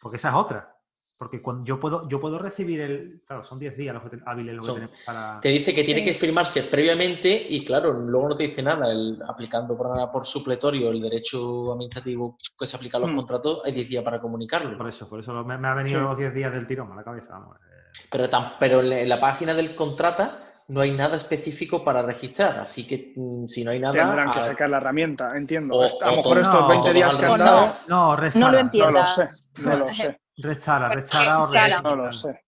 Porque 0.00 0.16
esa 0.16 0.30
es 0.30 0.34
otra. 0.34 0.77
Porque 1.18 1.42
cuando 1.42 1.64
yo 1.64 1.80
puedo, 1.80 2.08
yo 2.08 2.20
puedo 2.20 2.38
recibir 2.38 2.80
el. 2.80 3.22
Claro, 3.26 3.42
son 3.42 3.58
10 3.58 3.76
días 3.76 3.92
los 3.92 4.04
hábiles 4.24 4.54
los 4.54 4.66
que 4.66 4.72
tenemos 4.72 4.98
para. 5.04 5.40
Te 5.40 5.48
dice 5.48 5.74
que 5.74 5.82
tiene 5.82 6.04
que 6.04 6.14
firmarse 6.14 6.62
previamente 6.64 7.46
y, 7.48 7.64
claro, 7.64 7.92
luego 7.92 8.28
no 8.28 8.36
te 8.36 8.44
dice 8.44 8.62
nada. 8.62 8.88
El, 8.88 9.18
aplicando 9.28 9.76
por, 9.76 9.88
por 10.12 10.24
supletorio 10.24 10.90
el 10.90 11.00
derecho 11.00 11.72
administrativo 11.72 12.36
que 12.56 12.66
se 12.66 12.76
aplica 12.76 12.98
a 12.98 13.00
los 13.00 13.10
mm. 13.10 13.16
contratos, 13.16 13.62
hay 13.64 13.72
10 13.72 13.88
días 13.88 14.04
para 14.04 14.20
comunicarlo. 14.20 14.78
Por 14.78 14.88
eso, 14.88 15.08
por 15.08 15.18
eso 15.18 15.44
me, 15.44 15.54
ha 15.54 15.74
venido 15.74 16.00
los 16.00 16.16
10 16.16 16.32
días 16.32 16.52
del 16.52 16.68
tirón 16.68 16.92
a 16.92 16.94
la 16.94 17.02
cabeza. 17.02 17.36
Eh. 17.36 18.06
Pero, 18.10 18.28
pero 18.60 18.80
en 18.80 19.08
la 19.08 19.18
página 19.18 19.54
del 19.54 19.74
contrata 19.74 20.38
no 20.68 20.80
hay 20.80 20.92
nada 20.92 21.16
específico 21.16 21.82
para 21.82 22.02
registrar, 22.02 22.60
así 22.60 22.86
que 22.86 23.14
mm, 23.16 23.46
si 23.46 23.64
no 23.64 23.70
hay 23.70 23.80
nada... 23.80 23.92
Tendrán 23.92 24.30
que 24.30 24.42
sacar 24.42 24.68
la 24.68 24.76
herramienta, 24.76 25.36
entiendo. 25.36 25.82
a 25.82 26.10
lo 26.10 26.16
mejor 26.16 26.38
estos 26.38 26.68
20 26.68 26.92
días 26.92 27.16
que 27.16 27.26
han 27.26 27.36
dado... 27.36 27.74
No, 27.88 28.16
no, 28.16 28.52
lo 28.52 28.58
entiendo. 28.58 28.92
No 28.92 29.00
lo 29.00 29.06
sé, 29.06 29.28
no 29.62 29.76
lo 29.76 29.86
sé. 29.94 30.20
Rechara, 30.38 30.88
rechara 30.88 31.42
o 31.42 31.82
No 31.82 31.96
lo 31.96 32.12
sé. 32.12 32.40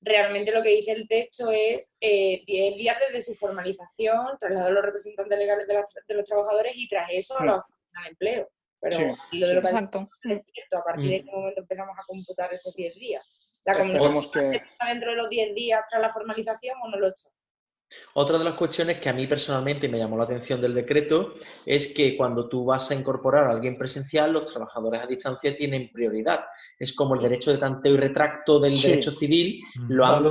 Realmente 0.00 0.52
lo 0.52 0.62
que 0.62 0.70
dice 0.70 0.92
el 0.92 1.08
texto 1.08 1.50
es 1.50 1.96
10 2.00 2.44
eh, 2.46 2.74
días 2.76 2.96
desde 3.08 3.22
su 3.22 3.34
formalización, 3.34 4.36
trasladar 4.38 4.70
a 4.70 4.74
los 4.74 4.84
representantes 4.84 5.38
legales 5.38 5.66
de, 5.66 6.14
los 6.14 6.24
trabajadores 6.24 6.76
y 6.76 6.86
tras 6.86 7.08
eso 7.10 7.38
a 7.38 7.44
la 7.44 7.56
oficina 7.56 8.02
de 8.02 8.08
empleo. 8.10 8.50
Pero 8.80 8.98
lo 9.32 9.48
de 9.48 9.54
lo 9.54 9.62
que 9.62 9.68
Exacto. 9.68 10.08
es 10.22 10.46
cierto, 10.52 10.78
a 10.78 10.84
partir 10.84 11.10
de 11.10 11.24
qué 11.24 11.30
momento 11.30 11.60
empezamos 11.60 11.96
a 11.98 12.02
computar 12.06 12.52
esos 12.52 12.74
10 12.74 12.94
días. 12.94 13.58
¿La 13.64 13.74
comunicación 13.74 14.50
que... 14.50 14.56
está 14.58 14.88
dentro 14.88 15.10
de 15.10 15.16
los 15.16 15.28
10 15.28 15.54
días 15.54 15.82
tras 15.88 16.02
la 16.02 16.12
formalización 16.12 16.76
o 16.82 16.88
no 16.88 16.98
lo 16.98 17.08
echa? 17.08 17.28
Otra 18.14 18.38
de 18.38 18.44
las 18.44 18.54
cuestiones 18.54 18.98
que 18.98 19.08
a 19.08 19.12
mí 19.12 19.26
personalmente 19.26 19.88
me 19.88 19.98
llamó 19.98 20.16
la 20.16 20.24
atención 20.24 20.60
del 20.60 20.74
decreto 20.74 21.34
es 21.64 21.92
que 21.94 22.16
cuando 22.16 22.48
tú 22.48 22.64
vas 22.64 22.90
a 22.90 22.94
incorporar 22.94 23.44
a 23.44 23.52
alguien 23.52 23.78
presencial, 23.78 24.32
los 24.32 24.50
trabajadores 24.50 25.02
a 25.02 25.06
distancia 25.06 25.54
tienen 25.54 25.90
prioridad. 25.92 26.40
Es 26.78 26.94
como 26.94 27.14
el 27.14 27.22
derecho 27.22 27.52
de 27.52 27.58
tanteo 27.58 27.94
y 27.94 27.98
retracto 27.98 28.58
del 28.58 28.80
derecho 28.80 29.12
civil, 29.12 29.60
lo 29.88 30.04
han 30.04 30.24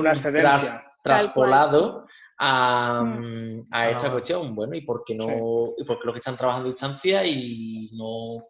traspolado 1.02 2.06
a, 2.38 3.04
mm. 3.04 3.68
a, 3.72 3.90
esta 3.90 4.12
cuestión. 4.12 4.54
Bueno, 4.54 4.76
¿y 4.76 4.82
por 4.82 5.04
qué 5.06 5.16
no? 5.16 5.74
¿Y 5.78 5.84
por 5.86 6.00
qué 6.00 6.06
los 6.06 6.14
que 6.14 6.20
están 6.20 6.36
trabajando 6.36 6.68
a 6.68 6.72
distancia 6.72 7.26
y 7.26 7.90
no 7.94 8.44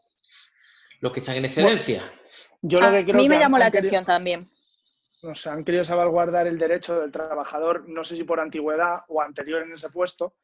los 1.02 1.12
que 1.12 1.20
están 1.20 1.36
en 1.36 1.46
excedencia? 1.46 2.04
yo 2.62 2.80
lo 2.80 2.92
que 2.92 3.04
creo 3.04 3.16
a 3.16 3.22
mí 3.22 3.30
me 3.30 3.38
llamó 3.38 3.60
la 3.60 3.68
atención 3.68 4.04
también 4.04 4.48
no 5.24 5.36
sé, 5.36 5.50
han 5.50 5.64
querido 5.64 5.84
salvaguardar 5.84 6.48
el 6.48 6.58
derecho 6.58 7.00
del 7.00 7.12
trabajador, 7.12 7.88
no 7.88 8.04
sé 8.04 8.16
si 8.16 8.24
por 8.24 8.40
antigüedad 8.40 9.02
o 9.08 9.22
anterior 9.22 9.62
en 9.64 9.74
ese 9.74 9.90
puesto, 9.90 10.36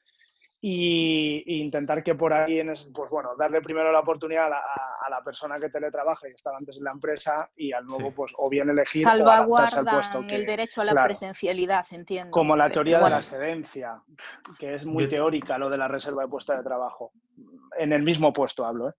y, 0.63 1.59
intentar 1.59 2.03
que 2.03 2.13
por 2.13 2.33
ahí, 2.33 2.59
en 2.59 2.67
pues 2.67 3.09
bueno, 3.09 3.31
darle 3.35 3.61
primero 3.61 3.91
la 3.91 3.99
oportunidad 3.99 4.45
a, 4.45 5.09
la 5.09 5.23
persona 5.23 5.59
que 5.59 5.69
teletrabaja 5.69 6.27
y 6.27 6.31
que 6.31 6.35
estaba 6.35 6.57
antes 6.57 6.77
en 6.77 6.83
la 6.83 6.91
empresa 6.91 7.49
y 7.55 7.73
al 7.73 7.85
nuevo, 7.85 8.13
pues, 8.13 8.31
o 8.37 8.47
bien 8.47 8.69
elegir 8.69 9.03
Salvaguardan 9.03 9.87
al 9.87 9.95
puesto. 9.95 10.23
el 10.29 10.45
derecho 10.45 10.81
a 10.81 10.85
la 10.85 11.03
presencialidad, 11.03 11.85
entiendo. 11.91 12.31
Como 12.31 12.55
la 12.55 12.69
teoría 12.69 12.99
de 12.99 13.09
la 13.09 13.17
excedencia, 13.17 14.01
que 14.59 14.75
es 14.75 14.85
muy 14.85 15.09
teórica 15.09 15.57
lo 15.57 15.69
de 15.69 15.77
la 15.77 15.87
reserva 15.87 16.23
de 16.23 16.29
puesto 16.29 16.53
de 16.53 16.63
trabajo. 16.63 17.11
En 17.77 17.91
el 17.91 18.03
mismo 18.03 18.31
puesto 18.31 18.63
hablo, 18.63 18.89
¿eh? 18.89 18.93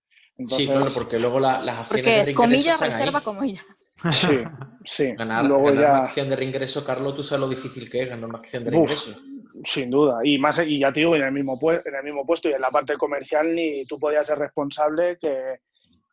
sí, 0.48 0.66
claro, 0.66 0.88
porque 0.92 1.18
luego 1.18 1.38
las 1.38 1.58
acciones 1.60 1.88
Porque 1.88 2.20
es 2.20 2.32
comillas 2.32 2.80
reserva 2.80 3.22
como 3.22 3.42
ella. 3.44 3.62
Sí, 4.10 4.42
sí. 4.84 5.14
Ganar, 5.14 5.50
una 5.50 5.98
acción 5.98 6.28
de 6.28 6.36
reingreso, 6.36 6.84
Carlos, 6.84 7.14
tú 7.14 7.22
sabes 7.22 7.40
lo 7.40 7.48
difícil 7.48 7.88
que 7.90 8.02
es 8.02 8.08
ganar 8.08 8.28
una 8.28 8.38
acción 8.38 8.64
de 8.64 8.70
reingreso. 8.70 9.18
sin 9.62 9.90
duda. 9.90 10.20
Y 10.24 10.38
más 10.38 10.60
y 10.64 10.78
ya 10.78 10.92
te 10.92 11.00
digo, 11.00 11.14
en 11.14 11.22
el, 11.22 11.32
mismo 11.32 11.58
en 11.62 11.94
el 11.94 12.02
mismo 12.02 12.26
puesto 12.26 12.48
y 12.48 12.52
en 12.52 12.60
la 12.60 12.70
parte 12.70 12.96
comercial 12.96 13.54
ni 13.54 13.84
tú 13.84 13.98
podías 13.98 14.26
ser 14.26 14.38
responsable 14.38 15.18
que 15.20 15.60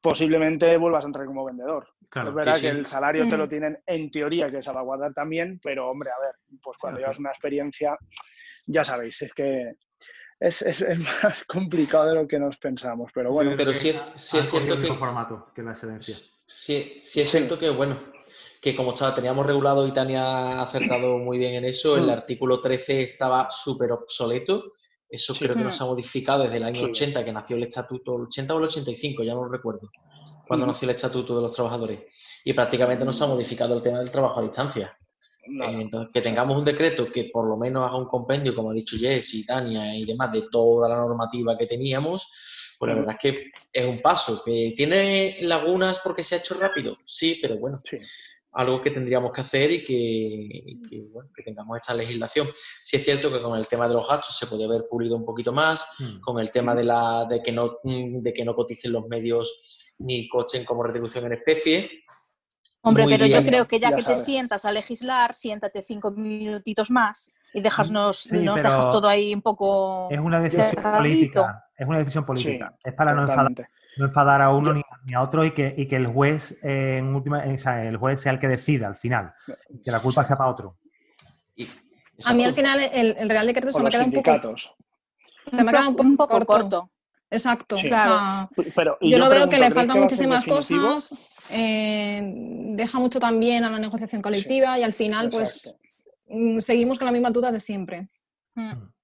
posiblemente 0.02 0.78
vuelvas 0.78 1.04
a 1.04 1.08
entrar 1.08 1.26
como 1.26 1.46
vendedor. 1.46 1.88
es 2.02 2.34
verdad 2.34 2.60
que 2.60 2.70
el 2.70 2.86
salario 2.86 3.28
te 3.28 3.38
lo 3.38 3.46
mm. 3.46 3.50
tienen 3.50 3.80
en 3.86 4.12
teoría 4.12 4.50
que 4.50 4.64
salvaguardar 4.64 5.14
también, 5.14 5.60
pero 5.62 5.90
hombre, 5.90 6.10
a 6.12 6.22
ver, 6.22 6.36
pues 6.62 6.78
cuando 6.78 7.00
llevas 7.00 7.20
una 7.20 7.30
experiencia, 7.30 7.98
ya 8.66 8.86
sabéis, 8.86 9.22
es 9.22 9.34
que 9.34 9.74
es, 10.40 10.62
es, 10.62 10.82
es, 10.82 11.00
más 11.24 11.44
complicado 11.46 12.10
de 12.10 12.16
lo 12.16 12.28
que 12.28 12.40
nos 12.40 12.58
pensamos, 12.58 13.12
pero 13.14 13.32
bueno. 13.32 13.54
Pero 13.58 13.74
sí 13.74 13.90
es, 13.90 14.04
sí 14.16 14.38
es 14.38 14.50
cierto 14.50 14.80
que... 14.80 14.94
formato 14.94 15.52
que 15.54 15.62
la 15.62 15.72
excedencia. 15.72 16.16
Sí, 16.52 17.00
sí 17.04 17.22
es 17.22 17.30
cierto 17.30 17.60
que, 17.60 17.70
bueno, 17.70 18.00
que 18.60 18.76
como 18.76 18.94
estaba, 18.94 19.14
teníamos 19.14 19.46
regulado 19.46 19.88
y 19.88 19.94
Tania 19.94 20.24
ha 20.24 20.64
acertado 20.64 21.20
muy 21.20 21.38
bien 21.38 21.54
en 21.54 21.66
eso, 21.66 21.96
el 21.96 22.08
mm. 22.08 22.10
artículo 22.10 22.60
13 22.60 23.04
estaba 23.04 23.52
súper 23.52 23.92
obsoleto. 23.92 24.74
Eso 25.08 25.36
creo 25.36 25.54
que 25.54 25.62
no 25.62 25.72
se 25.72 25.84
ha 25.84 25.86
modificado 25.86 26.44
desde 26.44 26.58
el 26.58 26.64
año 26.64 26.86
80, 26.86 27.24
que 27.24 27.32
nació 27.32 27.56
el 27.56 27.64
estatuto, 27.64 28.16
el 28.16 28.24
80 28.24 28.56
o 28.56 28.58
el 28.58 28.64
85, 28.64 29.24
ya 29.24 29.36
no 29.36 29.44
lo 29.44 29.52
recuerdo, 29.52 29.92
cuando 30.48 30.66
mm. 30.66 30.70
nació 30.70 30.90
el 30.90 30.96
estatuto 30.96 31.36
de 31.36 31.42
los 31.44 31.56
trabajadores. 31.56 32.00
Y 32.44 32.54
prácticamente 32.54 33.06
no 33.06 33.14
se 33.14 33.24
ha 33.24 33.28
modificado 33.28 33.76
el 33.76 33.84
tema 33.84 34.00
del 34.00 34.10
trabajo 34.10 34.40
a 34.40 34.44
distancia. 34.44 34.92
Eh, 35.46 35.82
entonces, 35.82 36.10
que 36.12 36.22
tengamos 36.22 36.58
un 36.58 36.66
decreto 36.66 37.06
que 37.12 37.30
por 37.32 37.48
lo 37.48 37.58
menos 37.58 37.88
haga 37.88 37.98
un 37.98 38.08
compendio, 38.08 38.56
como 38.56 38.72
ha 38.72 38.74
dicho 38.74 38.98
Jess 38.98 39.36
y 39.36 39.46
Tania 39.46 39.96
y 39.96 40.04
demás, 40.04 40.32
de 40.32 40.46
toda 40.50 40.90
la 40.90 40.96
normativa 40.96 41.56
que 41.56 41.68
teníamos, 41.68 42.28
pues 42.80 42.90
la 42.90 42.96
verdad 42.96 43.18
es 43.22 43.34
que 43.34 43.52
es 43.74 43.86
un 43.86 44.02
paso. 44.02 44.42
¿Que 44.44 44.74
tiene 44.76 45.38
lagunas 45.42 46.00
porque 46.00 46.24
se 46.24 46.36
ha 46.36 46.38
hecho 46.38 46.58
rápido? 46.58 46.98
Sí, 47.04 47.38
pero 47.42 47.58
bueno, 47.58 47.84
algo 48.54 48.82
que 48.82 48.92
tendríamos 48.92 49.34
que 49.34 49.42
hacer 49.42 49.70
y 49.70 49.84
que, 49.84 51.04
bueno, 51.12 51.30
que, 51.36 51.44
tengamos 51.44 51.78
esta 51.78 51.94
legislación. 51.94 52.48
Sí 52.82 52.96
es 52.96 53.04
cierto 53.04 53.32
que 53.32 53.42
con 53.42 53.58
el 53.58 53.68
tema 53.68 53.88
de 53.88 53.96
los 53.96 54.08
gastos 54.08 54.38
se 54.38 54.48
puede 54.48 54.64
haber 54.64 54.84
pulido 54.90 55.18
un 55.18 55.26
poquito 55.26 55.52
más, 55.52 55.86
hmm. 56.00 56.22
con 56.22 56.40
el 56.40 56.52
tema 56.52 56.74
de, 56.74 56.86
la, 56.86 57.26
de, 57.30 57.42
que 57.42 57.52
no, 57.52 57.80
de 57.84 58.34
que 58.34 58.46
no 58.46 58.56
coticen 58.56 58.94
los 58.94 59.08
medios 59.08 59.94
ni 59.98 60.30
cochen 60.30 60.64
como 60.64 60.82
retribución 60.82 61.26
en 61.26 61.34
especie, 61.34 61.90
Hombre, 62.82 63.06
pero 63.10 63.26
yo 63.26 63.44
creo 63.44 63.68
que 63.68 63.78
ya, 63.78 63.94
que 63.94 64.02
te 64.02 64.16
sientas 64.16 64.64
a 64.64 64.72
legislar, 64.72 65.36
siéntate 65.36 65.82
cinco 65.82 66.12
minutitos 66.12 66.90
más 66.90 67.34
y 67.54 67.62
dejarnos, 67.62 68.32
nos 68.32 68.56
dejas 68.56 68.92
todo 68.92 69.08
ahí 69.08 69.34
un 69.34 69.42
poco. 69.42 70.08
Es 70.12 70.20
una 70.20 70.40
decisión 70.40 70.84
política. 70.84 71.66
Es 71.78 71.88
una 71.88 72.00
decisión 72.00 72.26
política. 72.26 72.74
es 72.84 72.94
para 72.94 73.14
no 73.14 73.22
enfadar, 73.98 74.42
a 74.42 74.50
uno 74.50 74.74
ni, 74.74 75.14
a 75.14 75.22
otro 75.22 75.44
y 75.44 75.52
que, 75.52 75.74
y 75.76 75.88
que 75.88 75.96
el 75.96 76.08
juez 76.08 76.58
en 76.64 77.16
última, 77.16 77.44
el 77.44 77.98
juez 77.98 78.22
sea 78.22 78.32
el 78.32 78.40
que 78.40 78.48
decida 78.48 78.88
al 78.88 78.96
final. 78.96 79.34
Que 79.84 79.92
la 79.92 80.02
culpa 80.02 80.24
sea 80.24 80.38
para 80.38 80.50
otro. 80.50 80.78
a 82.26 82.34
mí 82.34 82.44
al 82.44 82.54
final 82.54 82.80
el, 82.82 83.30
Real 83.30 83.48
Decreto 83.48 83.72
se 83.72 83.82
me 83.82 83.90
queda 83.90 84.04
un 84.04 84.12
poco. 84.12 84.56
Se 85.52 85.64
me 85.64 85.72
queda 85.72 85.88
un 85.90 86.18
poco, 86.18 86.46
corto. 86.46 86.90
Exacto. 87.32 87.76
yo, 87.78 89.18
lo 89.18 89.30
veo 89.30 89.50
que 89.50 89.60
le 89.60 89.72
faltan 89.72 90.00
muchísimas 90.00 90.46
cosas, 90.46 91.14
eh, 91.52 92.22
deja 92.24 93.00
mucho 93.00 93.20
también 93.20 93.64
a 93.64 93.70
la 93.70 93.80
negociación 93.80 94.22
colectiva 94.22 94.80
y 94.80 94.84
al 94.84 94.94
final 94.94 95.30
pues 95.30 95.76
seguimos 96.60 96.98
con 96.98 97.06
la 97.06 97.12
misma 97.12 97.32
duda 97.32 97.52
de 97.52 97.60
siempre. 97.60 98.10
Mm. 98.56 99.00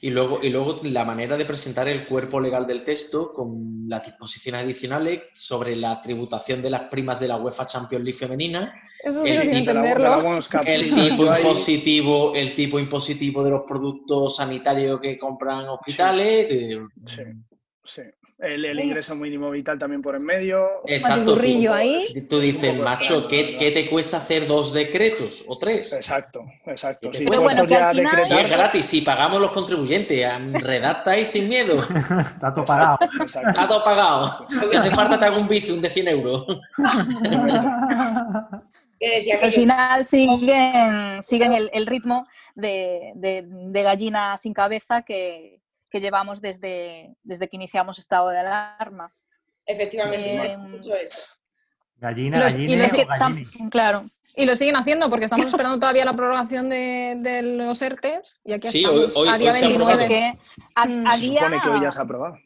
Y 0.00 0.10
luego, 0.10 0.40
y 0.42 0.50
luego 0.50 0.80
la 0.82 1.04
manera 1.04 1.36
de 1.36 1.44
presentar 1.44 1.86
el 1.86 2.06
cuerpo 2.08 2.40
legal 2.40 2.66
del 2.66 2.82
texto 2.82 3.32
con 3.32 3.84
las 3.86 4.04
disposiciones 4.04 4.62
adicionales 4.62 5.22
sobre 5.32 5.76
la 5.76 6.02
tributación 6.02 6.60
de 6.60 6.70
las 6.70 6.88
primas 6.90 7.20
de 7.20 7.28
la 7.28 7.36
UEFA 7.36 7.66
Champions 7.66 8.04
League 8.04 8.18
femenina. 8.18 8.74
Eso 9.00 9.24
sí, 9.24 9.30
el, 9.30 9.42
tipo, 9.42 9.56
entenderlo. 9.58 10.38
el 10.66 10.94
tipo 10.94 11.36
impositivo, 11.36 12.34
el 12.34 12.54
tipo 12.56 12.80
impositivo 12.80 13.44
de 13.44 13.50
los 13.50 13.62
productos 13.62 14.36
sanitarios 14.36 15.00
que 15.00 15.16
compran 15.16 15.68
hospitales. 15.68 16.80
sí, 17.06 17.22
sí 17.84 18.02
el, 18.42 18.80
ingreso 18.80 19.14
mínimo 19.14 19.50
vital 19.50 19.78
también 19.78 20.02
por 20.02 20.16
en 20.16 20.24
medio. 20.24 20.66
Exacto. 20.86 21.36
Tú, 21.36 21.40
ahí. 21.72 21.98
tú 22.28 22.40
dices, 22.40 22.76
macho, 22.76 23.28
¿qué, 23.28 23.56
¿qué, 23.56 23.70
te 23.70 23.88
cuesta 23.88 24.18
hacer 24.18 24.46
dos 24.46 24.72
decretos 24.72 25.44
o 25.46 25.56
tres? 25.58 25.92
Exacto, 25.92 26.44
exacto. 26.66 27.12
Sí, 27.12 27.24
bueno, 27.24 27.64
que 27.66 27.76
al 27.76 27.96
final... 27.96 28.18
es 28.18 28.50
gratis, 28.50 28.86
si 28.86 29.02
pagamos 29.02 29.40
los 29.40 29.52
contribuyentes, 29.52 30.26
redactáis 30.60 31.30
sin 31.30 31.48
miedo. 31.48 31.82
Está 32.34 32.52
todo 32.52 32.64
pagado. 32.64 32.98
Está 33.24 33.68
todo 33.68 33.84
pagado. 33.84 34.32
Si 34.68 34.76
hace 34.76 34.90
falta 34.90 35.18
te 35.18 35.24
hago 35.26 35.40
un 35.40 35.48
bici, 35.48 35.70
un 35.70 35.80
de 35.80 35.90
100 35.90 36.08
euros. 36.08 36.46
al 39.40 39.52
final 39.52 40.04
siguen, 40.04 41.22
siguen 41.22 41.52
el, 41.52 41.70
el 41.72 41.86
ritmo 41.86 42.26
de, 42.54 43.12
de, 43.14 43.44
de 43.46 43.82
gallina 43.82 44.36
sin 44.36 44.52
cabeza 44.52 45.02
que, 45.02 45.61
que 45.92 46.00
llevamos 46.00 46.40
desde, 46.40 47.14
desde 47.22 47.48
que 47.48 47.56
iniciamos 47.56 47.98
estado 47.98 48.30
de 48.30 48.38
alarma. 48.38 49.12
Efectivamente, 49.66 50.56
mucho 50.56 50.96
eso. 50.96 51.20
Gallina, 51.98 52.40
gallina, 52.40 52.86
y 52.86 53.70
claro. 53.70 54.02
Y 54.34 54.46
lo 54.46 54.56
siguen 54.56 54.74
haciendo 54.74 55.08
porque 55.08 55.26
estamos 55.26 55.46
esperando 55.46 55.78
todavía 55.78 56.04
la 56.04 56.12
aprobación 56.12 56.68
de, 56.68 57.14
de 57.18 57.42
los 57.42 57.80
ERTES 57.80 58.40
y 58.44 58.54
aquí 58.54 58.68
estamos 58.68 59.14
a 59.28 59.38
día 59.38 59.52
29. 59.52 60.08
Que 60.08 60.32
a, 60.74 60.82
a 60.82 61.12
se 61.12 61.26
supone 61.26 61.60
que 61.60 61.68
hoy 61.68 61.82
ya 61.82 61.90
se 61.92 62.00
ha 62.00 62.02
aprobado. 62.02 62.36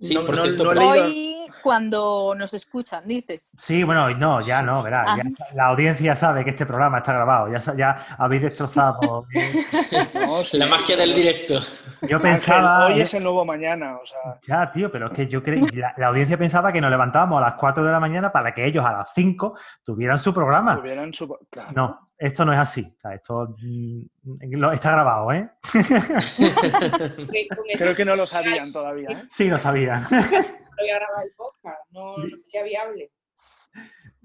Sí, 0.00 0.14
por 0.16 0.34
cierto, 0.34 0.68
hoy 0.70 1.35
cuando 1.66 2.32
nos 2.38 2.54
escuchan, 2.54 3.02
dices. 3.08 3.56
Sí, 3.58 3.82
bueno, 3.82 4.08
no, 4.10 4.38
ya 4.38 4.62
no, 4.62 4.84
verás. 4.84 5.04
Ah. 5.08 5.18
la 5.52 5.66
audiencia 5.66 6.14
sabe 6.14 6.44
que 6.44 6.50
este 6.50 6.64
programa 6.64 6.98
está 6.98 7.12
grabado, 7.12 7.52
ya, 7.52 7.58
ya 7.74 8.06
habéis 8.18 8.42
destrozado. 8.42 9.26
la 10.52 10.66
magia 10.68 10.96
del 10.96 11.12
directo. 11.12 11.58
Yo 12.02 12.20
pensaba. 12.20 12.86
hoy 12.86 13.00
es 13.00 13.12
el 13.14 13.24
nuevo 13.24 13.44
mañana, 13.44 13.96
o 13.96 14.06
sea. 14.06 14.38
Ya, 14.46 14.70
tío, 14.70 14.92
pero 14.92 15.06
es 15.06 15.12
que 15.12 15.26
yo 15.26 15.42
creo. 15.42 15.66
La, 15.74 15.92
la, 15.96 16.06
audiencia 16.06 16.38
pensaba 16.38 16.72
que 16.72 16.80
nos 16.80 16.88
levantábamos 16.88 17.38
a 17.38 17.46
las 17.46 17.54
4 17.54 17.82
de 17.82 17.90
la 17.90 17.98
mañana 17.98 18.30
para 18.30 18.54
que 18.54 18.64
ellos 18.64 18.86
a 18.86 18.92
las 18.92 19.12
5 19.12 19.58
tuvieran 19.82 20.20
su 20.20 20.32
programa. 20.32 20.76
Tuvieran 20.76 21.12
su. 21.12 21.36
No, 21.74 22.05
esto 22.18 22.44
no 22.44 22.52
es 22.52 22.58
así. 22.58 22.92
O 22.96 23.00
sea, 23.00 23.14
esto 23.14 23.56
mm, 23.60 24.72
está 24.72 24.92
grabado, 24.92 25.32
¿eh? 25.32 25.48
Creo 27.78 27.94
que 27.94 28.04
no 28.04 28.16
lo 28.16 28.26
sabían 28.26 28.72
todavía. 28.72 29.08
¿eh? 29.10 29.24
Sí, 29.30 29.48
lo 29.48 29.58
sabían 29.58 30.02
voy 30.76 30.90
a 30.90 30.98
grabar 30.98 31.24
el 31.24 31.32
podcast, 31.36 31.90
no, 31.90 32.16
sería 32.36 32.64
viable. 32.64 33.10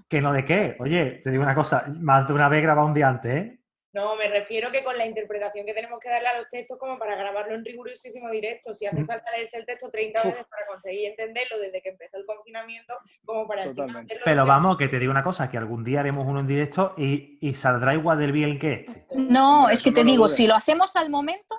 ¿Que 0.08 0.20
no 0.20 0.32
de 0.32 0.44
qué? 0.44 0.76
Oye, 0.80 1.20
te 1.24 1.30
digo 1.30 1.42
una 1.42 1.54
cosa, 1.54 1.86
más 1.98 2.26
de 2.26 2.34
una 2.34 2.48
vez 2.48 2.62
grabado 2.62 2.86
un 2.86 2.94
día 2.94 3.08
antes, 3.08 3.34
¿eh? 3.34 3.60
No, 3.92 4.16
me 4.16 4.28
refiero 4.28 4.70
que 4.70 4.82
con 4.82 4.96
la 4.96 5.04
interpretación 5.04 5.66
que 5.66 5.74
tenemos 5.74 6.00
que 6.00 6.08
darle 6.08 6.28
a 6.28 6.38
los 6.38 6.48
textos 6.48 6.78
como 6.78 6.98
para 6.98 7.14
grabarlo 7.14 7.54
en 7.54 7.64
rigurosísimo 7.64 8.30
directo, 8.30 8.72
si 8.72 8.86
hace 8.86 9.04
falta 9.04 9.30
leerse 9.32 9.58
el 9.58 9.66
texto 9.66 9.90
30 9.90 10.22
veces 10.22 10.46
para 10.48 10.66
conseguir 10.66 11.10
entenderlo 11.10 11.58
desde 11.58 11.82
que 11.82 11.90
empezó 11.90 12.16
el 12.16 12.24
confinamiento, 12.24 12.94
como 13.24 13.46
para 13.46 13.64
hacerlo. 13.64 14.00
Pero 14.24 14.46
vamos, 14.46 14.78
que 14.78 14.88
te 14.88 14.98
digo 14.98 15.10
una 15.10 15.22
cosa, 15.22 15.50
que 15.50 15.58
algún 15.58 15.84
día 15.84 16.00
haremos 16.00 16.26
uno 16.26 16.40
en 16.40 16.46
directo 16.46 16.94
y, 16.96 17.38
y 17.40 17.52
saldrá 17.52 17.92
igual 17.92 18.18
del 18.18 18.32
bien 18.32 18.58
que 18.58 18.84
este. 18.86 19.06
No, 19.14 19.68
es 19.68 19.82
que 19.82 19.92
te 19.92 20.04
digo, 20.04 20.28
si 20.28 20.46
lo 20.46 20.54
hacemos 20.54 20.96
al 20.96 21.10
momento, 21.10 21.58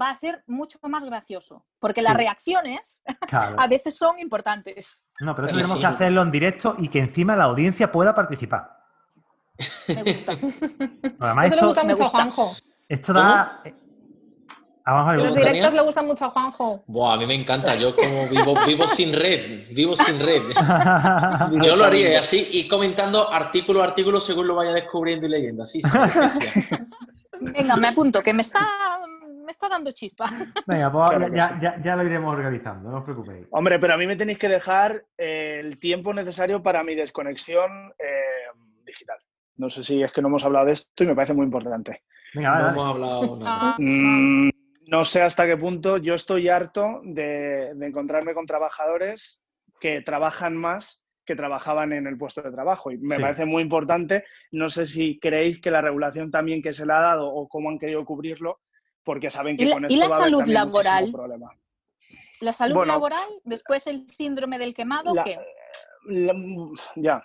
va 0.00 0.10
a 0.10 0.14
ser 0.14 0.44
mucho 0.46 0.78
más 0.82 1.04
gracioso, 1.04 1.64
porque 1.78 2.02
las 2.02 2.16
reacciones 2.16 3.02
a 3.32 3.66
veces 3.66 3.96
son 3.96 4.18
importantes. 4.18 5.04
No, 5.20 5.34
pero 5.34 5.48
eso 5.48 5.56
tenemos 5.56 5.80
que 5.80 5.86
hacerlo 5.86 6.22
en 6.22 6.30
directo 6.30 6.76
y 6.78 6.88
que 6.88 7.00
encima 7.00 7.34
la 7.34 7.44
audiencia 7.44 7.90
pueda 7.90 8.14
participar. 8.14 8.75
Me 9.88 10.02
gusta. 10.02 10.32
Además, 11.20 11.46
Eso 11.46 11.56
le 11.56 11.66
gusta 11.66 11.84
mucho 11.84 12.04
a 12.04 12.08
Juanjo. 12.08 12.56
Esto 12.88 13.12
da. 13.12 13.62
A 14.88 15.16
los 15.16 15.34
directos 15.34 15.74
le 15.74 15.82
gustan 15.82 16.06
mucho 16.06 16.26
a 16.26 16.30
Juanjo. 16.30 16.84
Buah, 16.86 17.14
a 17.14 17.16
mí 17.16 17.26
me 17.26 17.34
encanta. 17.34 17.74
Yo 17.74 17.96
como 17.96 18.28
vivo, 18.28 18.54
vivo 18.64 18.86
sin 18.86 19.12
red, 19.12 19.66
vivo 19.72 19.96
sin 19.96 20.20
red. 20.20 20.42
Yo 21.64 21.74
lo 21.74 21.86
haría 21.86 22.20
así 22.20 22.50
y 22.52 22.68
comentando 22.68 23.32
artículo 23.32 23.82
a 23.82 23.86
artículo 23.86 24.20
según 24.20 24.46
lo 24.46 24.54
vaya 24.54 24.70
descubriendo 24.70 25.26
y 25.26 25.30
leyendo. 25.30 25.64
Así 25.64 25.80
Venga, 27.40 27.76
me 27.76 27.88
apunto, 27.88 28.22
que 28.22 28.32
me 28.32 28.42
está, 28.42 28.64
me 29.44 29.50
está 29.50 29.68
dando 29.68 29.90
chispa. 29.90 30.26
Venga, 30.66 30.92
pues 30.92 31.32
ya, 31.32 31.96
lo 31.96 32.04
iremos 32.04 32.32
organizando, 32.32 32.88
no 32.88 32.98
os 32.98 33.04
preocupéis. 33.04 33.48
Hombre, 33.50 33.80
pero 33.80 33.94
a 33.94 33.96
mí 33.96 34.06
me 34.06 34.14
tenéis 34.14 34.38
que 34.38 34.48
dejar 34.48 35.04
eh, 35.18 35.60
el 35.64 35.80
tiempo 35.80 36.14
necesario 36.14 36.62
para 36.62 36.84
mi 36.84 36.94
desconexión 36.94 37.92
eh, 37.98 38.56
digital. 38.84 39.18
No 39.56 39.70
sé 39.70 39.82
si 39.82 40.02
es 40.02 40.12
que 40.12 40.20
no 40.20 40.28
hemos 40.28 40.44
hablado 40.44 40.66
de 40.66 40.72
esto 40.72 41.04
y 41.04 41.06
me 41.06 41.14
parece 41.14 41.32
muy 41.32 41.44
importante. 41.44 42.02
Venga, 42.34 42.60
no 42.60 42.68
hemos 42.70 42.88
hablado 42.88 43.36
nada. 43.38 43.58
Ah. 43.62 43.76
Mm, 43.78 44.50
no 44.88 45.04
sé 45.04 45.22
hasta 45.22 45.46
qué 45.46 45.56
punto 45.56 45.96
yo 45.96 46.14
estoy 46.14 46.48
harto 46.48 47.00
de, 47.02 47.70
encontrarme 47.70 48.34
con 48.34 48.46
trabajadores 48.46 49.40
que 49.80 50.00
trabajan 50.02 50.56
más 50.56 51.02
que 51.24 51.34
trabajaban 51.34 51.92
en 51.92 52.06
el 52.06 52.16
puesto 52.16 52.40
de 52.40 52.52
trabajo. 52.52 52.92
Y 52.92 52.98
me 52.98 53.18
parece 53.18 53.44
muy 53.46 53.60
importante. 53.60 54.24
No 54.52 54.70
sé 54.70 54.86
si 54.86 55.18
creéis 55.18 55.60
que 55.60 55.72
la 55.72 55.80
regulación 55.80 56.30
también 56.30 56.62
que 56.62 56.72
se 56.72 56.86
le 56.86 56.92
ha 56.92 57.00
dado 57.00 57.28
o 57.28 57.48
cómo 57.48 57.68
han 57.68 57.80
querido 57.80 58.04
cubrirlo, 58.04 58.60
porque 59.02 59.28
saben 59.28 59.56
que 59.56 59.68
con 59.68 59.84
esto 59.84 59.92
¿y 59.92 59.98
la 59.98 60.06
va 60.06 60.18
salud 60.18 60.38
a 60.38 60.42
haber 60.44 60.54
laboral? 60.54 61.10
problema. 61.10 61.50
¿La 62.40 62.52
salud 62.52 62.86
laboral? 62.86 63.28
¿Después 63.42 63.88
el 63.88 64.08
síndrome 64.08 64.56
del 64.60 64.72
quemado? 64.72 65.14
¿qué? 65.24 65.36
ya 66.94 67.24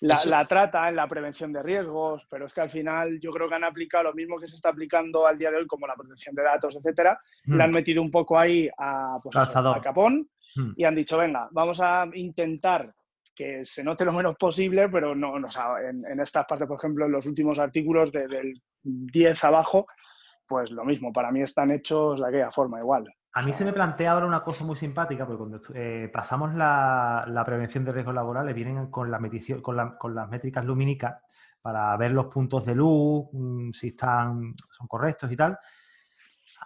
la, 0.00 0.44
trata 0.46 0.88
en 0.88 0.96
la 0.96 1.08
prevención 1.08 1.52
de 1.52 1.62
riesgos, 1.62 2.26
pero 2.30 2.46
es 2.46 2.52
que 2.52 2.60
al 2.60 2.70
final 2.70 3.18
yo 3.20 3.30
creo 3.30 3.48
que 3.48 3.54
han 3.54 3.64
aplicado 3.64 4.04
lo 4.04 4.14
mismo 4.14 4.38
que 4.38 4.46
se 4.46 4.56
está 4.56 4.68
aplicando 4.68 5.26
al 5.26 5.38
día 5.38 5.50
de 5.50 5.58
hoy, 5.58 5.66
como 5.66 5.86
la 5.86 5.94
protección 5.94 6.34
de 6.34 6.42
datos, 6.42 6.76
etcétera, 6.76 7.18
le 7.44 7.62
han 7.62 7.70
mm. 7.70 7.74
metido 7.74 8.02
un 8.02 8.10
poco 8.10 8.38
ahí 8.38 8.68
a, 8.78 9.18
pues 9.22 9.36
capón 9.82 10.28
mm. 10.54 10.72
y 10.76 10.84
han 10.84 10.94
dicho, 10.94 11.16
venga, 11.16 11.48
vamos 11.50 11.80
a 11.80 12.06
intentar 12.12 12.92
que 13.34 13.64
se 13.64 13.84
note 13.84 14.04
lo 14.04 14.12
menos 14.12 14.36
posible, 14.36 14.88
pero 14.88 15.14
no, 15.14 15.38
no 15.38 15.48
en, 15.78 16.04
en 16.06 16.20
estas 16.20 16.46
partes, 16.46 16.66
por 16.66 16.78
ejemplo, 16.78 17.04
en 17.04 17.12
los 17.12 17.26
últimos 17.26 17.58
artículos 17.58 18.10
del 18.10 18.60
10 18.82 19.44
abajo, 19.44 19.86
pues 20.46 20.70
lo 20.70 20.84
mismo, 20.84 21.12
para 21.12 21.30
mí 21.30 21.42
están 21.42 21.70
hechos 21.70 22.20
de 22.20 22.28
aquella 22.28 22.50
forma 22.50 22.78
igual. 22.80 23.06
A 23.36 23.42
mí 23.42 23.52
se 23.52 23.66
me 23.66 23.72
plantea 23.74 24.12
ahora 24.12 24.24
una 24.24 24.42
cosa 24.42 24.64
muy 24.64 24.76
simpática, 24.76 25.26
porque 25.26 25.38
cuando 25.38 25.60
eh, 25.74 26.08
pasamos 26.10 26.54
la, 26.54 27.42
prevención 27.44 27.84
de 27.84 27.92
riesgos 27.92 28.14
laborales, 28.14 28.54
vienen 28.54 28.86
con, 28.86 29.10
la 29.10 29.20
con, 29.98 30.14
las 30.14 30.30
métricas 30.30 30.64
lumínicas 30.64 31.20
para 31.60 31.94
ver 31.98 32.12
los 32.12 32.28
puntos 32.28 32.64
de 32.64 32.74
luz, 32.74 33.26
mm, 33.32 33.72
si 33.72 33.88
están, 33.88 34.54
son 34.70 34.86
correctos 34.86 35.30
y 35.30 35.36
tal. 35.36 35.58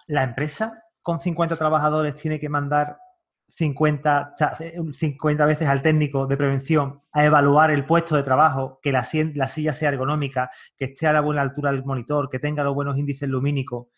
La 0.06 0.22
empresa 0.22 0.84
con 1.02 1.20
50 1.20 1.56
trabajadores 1.56 2.14
tiene 2.14 2.38
que 2.38 2.48
mandar 2.48 2.98
50, 3.48 4.34
50 4.92 5.46
veces 5.46 5.66
al 5.66 5.82
técnico 5.82 6.28
de 6.28 6.36
prevención 6.36 7.02
a 7.10 7.24
evaluar 7.24 7.72
el 7.72 7.84
puesto 7.84 8.14
de 8.14 8.22
trabajo, 8.22 8.78
que 8.80 8.92
la, 8.92 9.04
la 9.34 9.48
silla 9.48 9.72
sea 9.72 9.88
ergonómica, 9.88 10.52
que 10.76 10.84
esté 10.84 11.08
a 11.08 11.12
la 11.12 11.20
buena 11.20 11.42
altura 11.42 11.72
del 11.72 11.84
monitor, 11.84 12.30
que 12.30 12.38
tenga 12.38 12.62
los 12.62 12.76
buenos 12.76 12.96
índices 12.96 13.28
lumínicos 13.28 13.88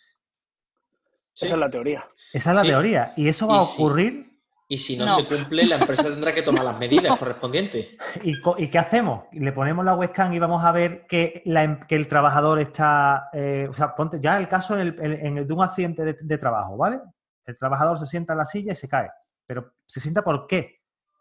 esa 1.35 1.55
es 1.55 1.61
la 1.61 1.71
teoría. 1.71 2.09
Esa 2.33 2.51
es 2.51 2.57
la 2.57 2.63
teoría. 2.63 3.13
¿Y 3.17 3.29
eso 3.29 3.47
va 3.47 3.59
a 3.59 3.63
ocurrir? 3.63 4.33
y 4.73 4.79
si 4.79 4.97
no, 4.97 5.17
se 5.17 5.27
cumple, 5.27 5.67
la 5.67 5.77
empresa 5.77 6.05
tendrá 6.05 6.33
que 6.33 6.41
tomar 6.41 6.65
las 6.65 6.79
medidas 6.79 7.15
correspondientes. 7.19 7.89
¿Y, 8.23 8.71
qué 8.71 8.79
hacemos? 8.79 9.25
Le 9.33 9.53
ponemos 9.53 9.85
la 9.85 9.95
webcam 9.95 10.33
y 10.33 10.39
vamos 10.39 10.65
a 10.65 10.73
ver 10.73 11.07
que, 11.07 11.43
em, 11.45 11.81
el 11.87 12.09
trabajador 12.09 12.59
está... 12.59 13.29
Eh, 13.35 13.69
o 13.69 13.75
sea, 13.75 13.95
ponte 13.95 14.19
ya 14.19 14.39
el 14.39 14.49
caso 14.49 14.79
en 14.79 14.99
el, 14.99 15.47
de 15.47 15.53
un 15.53 15.63
accidente 15.63 16.17
de, 16.19 16.39
trabajo, 16.39 16.79
¿vale? 16.79 17.03
El 17.45 17.59
trabajador 17.59 17.99
se 17.99 18.07
sienta 18.07 18.33
en 18.33 18.39
la 18.39 18.47
silla 18.47 18.73
y 18.73 18.77
se 18.77 18.89
cae. 18.89 19.11
Pero 19.45 19.75
¿se 19.85 20.01
sienta 20.01 20.25
por 20.25 20.47
qué? 20.47 20.81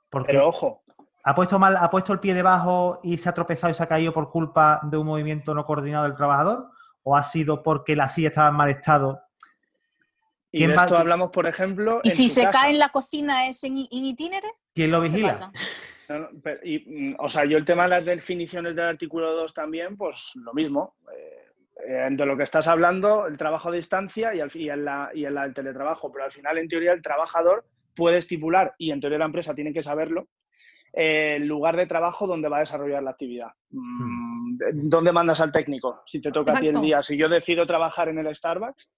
Porque 0.10 0.32
Pero 0.32 0.48
ojo. 0.48 0.84
Ha 1.26 1.36
puesto, 1.36 1.60
mal, 1.60 1.76
¿Ha 1.76 1.90
puesto 1.90 2.14
el 2.14 2.22
pie 2.22 2.34
debajo 2.34 3.02
y 3.04 3.18
se 3.18 3.28
ha 3.28 3.34
tropezado 3.34 3.70
y 3.70 3.74
se 3.74 3.84
ha 3.84 3.88
caído 3.88 4.14
por 4.14 4.32
culpa 4.32 4.80
de 4.84 4.96
un 4.96 5.08
movimiento 5.08 5.54
no 5.54 5.66
coordinado 5.66 6.06
del 6.06 6.16
trabajador? 6.16 6.70
¿O 7.04 7.18
ha 7.18 7.24
sido 7.24 7.62
porque 7.64 7.98
la 7.98 8.08
silla 8.08 8.30
estaba 8.30 8.48
en 8.48 8.56
mal 8.56 8.70
estado 8.70 9.20
y 10.52 10.66
de 10.66 10.76
esto 10.76 10.98
hablamos, 10.98 11.30
por 11.32 11.48
ejemplo. 11.48 12.02
¿Y 12.04 12.12
si 12.12 12.30
se 12.30 12.50
cae 12.50 12.72
en 12.72 12.80
la 12.80 12.90
cocina 12.90 13.48
es 13.48 13.64
en, 13.64 13.78
itinere? 13.78 14.50
¿Quién 14.74 14.92
lo 14.92 15.02
vigila? 15.02 15.52
y, 16.64 17.16
o 17.18 17.30
sea, 17.30 17.46
yo 17.46 17.58
el 17.58 17.64
tema 17.64 17.84
de 17.84 17.90
las 17.90 18.06
definiciones 18.06 18.76
del 18.76 18.86
artículo 18.86 19.34
2 19.34 19.54
también, 19.54 19.96
pues 19.96 20.32
lo 20.36 20.54
mismo. 20.54 20.96
Eh, 21.16 22.08
entre 22.08 22.26
lo 22.26 22.38
que 22.38 22.44
estás 22.44 22.68
hablando, 22.68 23.26
el 23.28 23.38
trabajo 23.38 23.70
a 23.70 23.72
distancia 23.72 24.36
y, 24.36 24.42
al, 24.42 24.52
y, 24.54 24.70
en 24.70 24.86
la, 24.86 25.10
y 25.14 25.26
en 25.26 25.34
la, 25.34 25.46
el 25.46 25.54
teletrabajo, 25.54 26.12
pero 26.12 26.26
al 26.26 26.32
final, 26.32 26.58
en 26.58 26.68
teoría, 26.68 26.92
el 26.92 27.02
trabajador 27.02 27.66
puede 27.96 28.18
estipular, 28.18 28.76
y 28.78 28.92
en 28.92 29.00
teoría 29.00 29.20
la 29.20 29.26
empresa 29.26 29.56
tiene 29.56 29.74
que 29.74 29.82
saberlo, 29.82 30.28
el 30.94 31.48
lugar 31.48 31.78
de 31.78 31.88
trabajo 31.88 32.28
donde 32.28 32.50
va 32.50 32.58
a 32.58 32.62
desarrollar 32.62 33.02
la 33.02 33.12
actividad. 33.12 33.52
Hmm. 33.70 34.32
Mm, 34.54 34.90
¿Dónde 34.90 35.12
mandas 35.12 35.42
al 35.42 35.52
técnico? 35.52 36.02
Si 36.06 36.22
te 36.22 36.32
toca 36.32 36.58
a 36.58 36.60
ti 36.60 36.68
el 36.68 36.82
día. 36.82 37.02
Si 37.02 37.18
yo 37.18 37.30
decido 37.30 37.66
trabajar 37.66 38.10
en 38.10 38.20
el 38.20 38.36
Starbucks, 38.36 38.90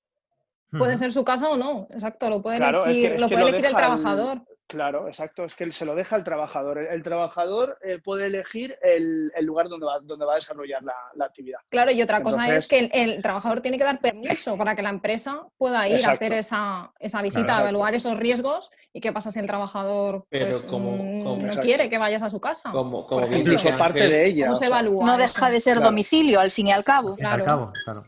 Puede 0.78 0.98
ser 0.98 1.12
su 1.12 1.24
casa 1.24 1.50
o 1.50 1.58
no, 1.58 1.88
exacto, 1.92 2.30
lo 2.30 2.42
puede 2.42 2.58
elegir, 2.58 3.20
lo 3.20 3.30
puede 3.30 3.44
elegir 3.44 3.66
el 3.66 3.76
trabajador. 3.76 4.42
claro, 4.68 5.08
exacto, 5.08 5.46
es 5.46 5.56
que 5.56 5.72
se 5.72 5.86
lo 5.86 5.94
deja 5.94 6.16
el 6.16 6.24
trabajador. 6.24 6.80
El, 6.80 7.04
trabajador 7.04 7.78
eh, 7.84 8.00
puede 8.04 8.26
elegir 8.26 8.76
el, 8.82 9.32
lugar 9.42 9.70
donde 9.70 9.86
va, 9.86 10.00
donde 10.02 10.26
va 10.26 10.34
a 10.34 10.36
desarrollar 10.36 10.82
la, 10.82 11.26
actividad. 11.26 11.60
Claro, 11.70 11.92
y 11.92 12.02
otra 12.02 12.24
cosa 12.24 12.56
es 12.56 12.68
que 12.68 12.90
el, 12.92 13.22
trabajador 13.22 13.62
tiene 13.62 13.78
que 13.78 13.84
dar 13.84 14.00
permiso 14.00 14.58
para 14.58 14.76
que 14.76 14.82
la 14.82 14.90
empresa 14.90 15.46
pueda 15.58 15.88
ir 15.88 16.04
a 16.06 16.12
hacer 16.14 16.34
esa, 16.34 16.92
visita, 17.22 17.58
a 17.58 17.62
evaluar 17.62 17.94
esos 17.94 18.18
riesgos 18.18 18.72
y 18.92 19.00
qué 19.00 19.12
pasa 19.12 19.30
si 19.30 19.40
el 19.40 19.48
trabajador 19.48 20.26
pues, 20.30 20.64
mm, 20.64 21.24
no 21.24 21.62
quiere 21.62 21.90
que 21.90 21.98
vayas 22.00 22.24
a 22.24 22.30
su 22.30 22.40
casa. 22.40 22.72
Como, 22.72 23.08
incluso 23.32 23.70
parte 23.78 24.08
de 24.08 24.26
ella. 24.26 24.50
no 24.50 25.18
deja 25.18 25.50
de 25.52 25.60
ser 25.60 25.80
domicilio, 25.80 26.40
al 26.40 26.50
fin 26.50 26.68
y 26.68 26.72
al 26.72 26.84
cabo. 26.84 27.16
Al 27.24 27.44
cabo, 27.44 27.72
claro. 27.86 28.04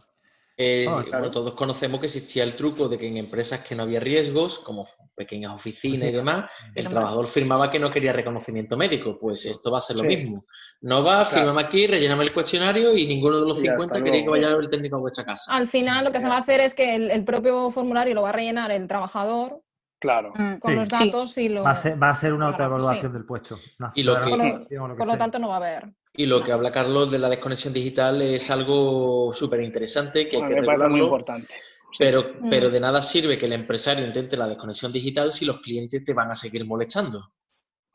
Eh, 0.58 0.88
ah, 0.89 1.04
todos 1.34 1.54
conocemos 1.54 2.00
que 2.00 2.06
existía 2.06 2.44
el 2.46 2.56
truco 2.56 2.88
de 2.88 2.98
que 2.98 3.08
en 3.08 3.18
empresas 3.18 3.60
que 3.60 3.76
no 3.76 3.84
había 3.84 4.00
riesgos, 4.00 4.60
como 4.60 4.88
pequeñas 5.13 5.54
oficinas 5.54 6.08
y 6.08 6.13
demás, 6.13 6.50
el 6.74 6.88
trabajador 6.88 7.28
firmaba 7.28 7.70
que 7.70 7.78
no 7.78 7.91
quería 7.91 8.13
reconocimiento 8.13 8.78
médico. 8.78 9.18
Pues 9.20 9.46
esto 9.46 9.70
va 9.70 9.80
a 9.80 9.82
ser 9.82 9.98
lo 9.98 10.04
mismo. 10.04 10.46
No 10.82 11.04
va, 11.04 11.26
firmame 11.26 11.62
aquí, 11.62 11.88
rellename 11.88 12.24
el 12.24 12.32
cuestionario 12.32 12.96
y 12.96 13.06
ninguno 13.06 13.41
de 13.41 13.48
los 13.48 13.60
50 13.60 14.02
quería 14.02 14.24
que 14.24 14.30
vaya 14.30 14.50
el 14.50 14.70
técnico 14.70 14.96
a 14.96 15.00
vuestra 15.00 15.26
casa. 15.26 15.54
Al 15.54 15.68
final 15.68 16.06
lo 16.06 16.12
que 16.13 16.22
se 16.22 16.30
va 16.30 16.36
a 16.36 16.39
hacer 16.39 16.62
es 16.62 16.74
que 16.74 16.96
el, 16.96 17.26
propio 17.26 17.70
formulario 17.70 18.13
lo 18.15 18.22
va 18.22 18.30
a 18.30 18.34
rellenar 18.34 18.72
el 18.72 18.88
trabajador 18.88 19.62
Claro. 19.98 20.34
Mm, 20.36 20.58
con 20.60 20.76
los 20.76 20.89
datos 20.89 21.38
y 21.38 21.50
lo... 21.50 21.63
Va 21.63 21.72
a 21.72 21.76
ser, 21.76 22.02
va 22.02 22.10
a 22.10 22.15
ser 22.15 22.34
una 22.34 22.48
autoevaluación 22.48 23.12
del 23.12 23.26
puesto. 23.26 23.58
Y 23.96 24.04
lo 24.04 24.22
por 24.22 25.08
lo 25.08 25.18
tanto 25.18 25.39
no 25.39 25.48
va 25.48 25.56
a 25.56 25.58
haber. 25.58 25.94
Y 26.17 26.25
lo 26.25 26.43
que 26.43 26.51
habla 26.51 26.71
Carlos 26.71 27.12
de 27.12 27.19
la 27.19 27.30
desconexión 27.30 27.73
digital 27.73 28.21
es 28.21 28.49
algo 28.49 29.32
súper 29.34 29.62
interesante 29.62 30.28
que 30.28 30.38
hay 30.38 30.43
que 30.43 30.56
regularlo. 30.56 30.89
muy 30.89 31.01
importante. 31.01 31.56
Pero, 31.97 32.34
mm. 32.39 32.49
pero 32.49 32.69
de 32.69 32.80
nada 32.80 33.01
sirve 33.01 33.38
que 33.38 33.45
el 33.45 33.54
empresario 33.54 34.06
intente 34.06 34.38
la 34.38 34.47
desconexión 34.47 34.91
digital 34.91 35.32
si 35.32 35.45
los 35.45 35.62
clientes 35.62 36.04
te 36.04 36.13
van 36.13 36.32
a 36.32 36.36
seguir 36.36 36.65
molestando. 36.65 37.32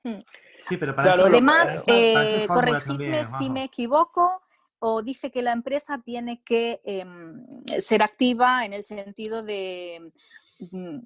Mm. 0.04 0.20
Sí, 0.68 0.76
pero 0.76 0.94
para 0.94 1.14
eso, 1.14 1.26
Además, 1.26 1.84
eh, 1.86 2.44
corregidme 2.46 3.24
si 3.38 3.50
me 3.50 3.64
equivoco, 3.64 4.40
o 4.80 5.02
dice 5.02 5.30
que 5.30 5.42
la 5.42 5.52
empresa 5.52 6.00
tiene 6.04 6.42
que 6.42 6.80
em, 6.84 7.44
ser 7.78 8.02
activa 8.02 8.64
en 8.64 8.72
el 8.72 8.82
sentido 8.82 9.42
de, 9.42 10.12
mm, 10.58 10.98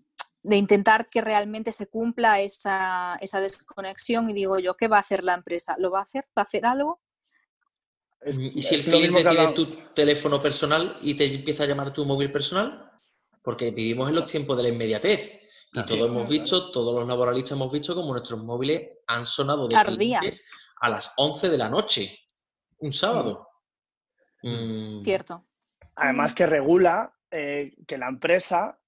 de 0.43 0.57
intentar 0.57 1.07
que 1.07 1.21
realmente 1.21 1.73
se 1.73 1.87
cumpla 1.87 2.41
esa, 2.41 3.17
esa, 3.21 3.41
desconexión. 3.41 4.29
Y 4.31 4.35
digo 4.35 4.59
yo, 4.59 4.77
¿qué 4.77 4.87
va 4.87 4.99
a 4.99 5.01
hacer 5.01 5.25
la 5.25 5.35
empresa? 5.35 5.75
¿Lo 5.79 5.91
va 5.91 6.01
a 6.01 6.03
hacer? 6.03 6.25
¿Va 6.37 6.43
a 6.43 6.45
hacer 6.45 6.67
algo? 6.67 7.01
¿Y 8.27 8.63
si 8.63 8.75
el 8.77 8.83
cliente 8.83 9.25
tiene 9.25 9.53
tu 9.53 9.67
teléfono 9.93 10.41
personal 10.41 10.99
y 11.03 11.15
te 11.15 11.27
empieza 11.27 11.65
a 11.65 11.67
llamar 11.67 11.93
tu 11.93 12.05
móvil 12.05 12.33
personal? 12.33 12.91
Porque 13.43 13.71
vivimos 13.71 14.09
en 14.09 14.15
los 14.15 14.31
tiempos 14.31 14.57
de 14.57 14.63
la 14.63 14.69
inmediatez. 14.71 15.41
Y 15.73 15.85
todos 15.85 16.09
hemos 16.09 16.29
visto, 16.29 16.71
todos 16.71 16.95
los 16.95 17.07
laboralistas 17.07 17.53
hemos 17.53 17.71
visto 17.71 17.95
como 17.95 18.13
nuestros 18.13 18.43
móviles 18.43 18.91
han 19.07 19.27
sonado 19.27 19.67
de 19.67 19.77
clientes 19.83 20.47
a 20.81 20.89
las 20.89 21.13
11 21.17 21.49
de 21.49 21.59
la 21.59 21.69
noche, 21.69 22.19
un 22.79 22.93
sábado. 22.93 23.49
Mm. 24.43 25.03
Cierto. 25.03 25.45
Además 25.97 26.35
que 26.35 26.47
regula 26.47 27.13
eh, 27.31 27.75
que 27.87 27.99
la 27.99 28.09
empresa, 28.09 28.79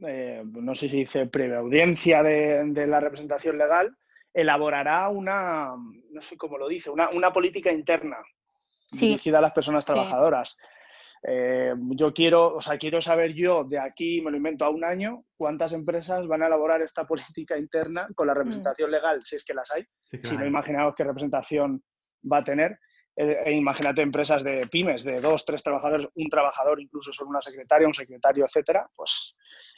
eh, 0.00 0.42
no 0.44 0.74
sé 0.74 0.88
si 0.88 0.98
dice 0.98 1.26
previa 1.26 1.58
audiencia 1.58 2.22
de, 2.22 2.86
la 2.86 2.98
representación 2.98 3.58
legal, 3.58 3.96
elaborará 4.32 5.08
una, 5.10 5.74
no 5.76 6.20
sé 6.22 6.36
cómo 6.36 6.56
lo 6.58 6.66
dice, 6.66 6.90
una, 6.90 7.10
una 7.10 7.32
política 7.32 7.70
interna 7.70 8.16
dirigida 8.92 9.38
a 9.38 9.42
las 9.42 9.52
personas 9.52 9.84
trabajadoras. 9.84 10.56
Eh, 11.24 11.74
yo 11.90 12.12
quiero, 12.12 12.56
o 12.56 12.60
sea, 12.60 12.76
quiero 12.78 13.00
saber 13.00 13.32
yo 13.32 13.62
de 13.62 13.78
aquí, 13.78 14.20
me 14.20 14.30
lo 14.30 14.36
invento 14.36 14.64
a 14.64 14.70
un 14.70 14.84
año, 14.84 15.24
cuántas 15.36 15.72
empresas 15.72 16.26
van 16.26 16.42
a 16.42 16.48
elaborar 16.48 16.82
esta 16.82 17.06
política 17.06 17.56
interna 17.56 18.08
con 18.14 18.26
la 18.26 18.34
mm. 18.34 18.38
representación 18.38 18.90
legal, 18.90 19.20
si 19.22 19.36
es 19.36 19.44
que 19.44 19.54
las 19.54 19.70
hay. 19.70 19.86
si 20.22 20.36
no, 20.36 20.44
imaginaos 20.44 20.94
qué 20.96 21.04
representación 21.04 21.82
va 22.30 22.38
a 22.38 22.44
tener. 22.44 22.78
e 23.14 23.52
imagínate 23.52 24.02
empresas 24.02 24.42
de 24.42 24.66
pymes, 24.66 25.04
de 25.04 25.20
dos, 25.20 25.44
tres 25.44 25.62
trabajadores, 25.62 26.08
un 26.14 26.28
trabajador, 26.28 26.80
incluso 26.80 27.12
solo 27.12 27.30
una 27.30 27.42
secretaria, 27.42 27.86
un 27.86 27.94
secretario, 27.94 28.44
etcétera, 28.44 28.88
pues 28.96 29.36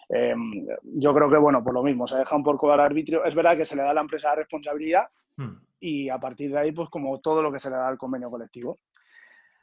em, 0.09 0.67
yo 0.83 1.13
creo 1.13 1.29
que, 1.29 1.37
bueno, 1.37 1.63
por 1.63 1.75
lo 1.75 1.83
mismo, 1.83 2.07
se 2.07 2.17
deja 2.17 2.37
un 2.37 2.45
poco 2.45 2.73
al 2.73 2.81
arbitrio. 2.81 3.25
Es 3.25 3.35
verdad 3.35 3.57
que 3.57 3.67
se 3.67 3.77
le 3.77 3.83
da 3.83 3.91
a 3.91 3.95
la 3.95 4.01
empresa 4.01 4.29
la 4.29 4.37
responsabilidad 4.37 5.09
hmm. 5.37 5.57
y 5.81 6.09
a 6.09 6.19
partir 6.19 6.53
de 6.53 6.59
ahí, 6.59 6.73
pues 6.73 6.89
como 6.89 7.21
todo 7.21 7.43
lo 7.43 7.53
que 7.53 7.59
se 7.59 7.69
le 7.69 7.77
da 7.77 7.89
al 7.89 7.99
convenio 7.99 8.31
colectivo. 8.31 8.79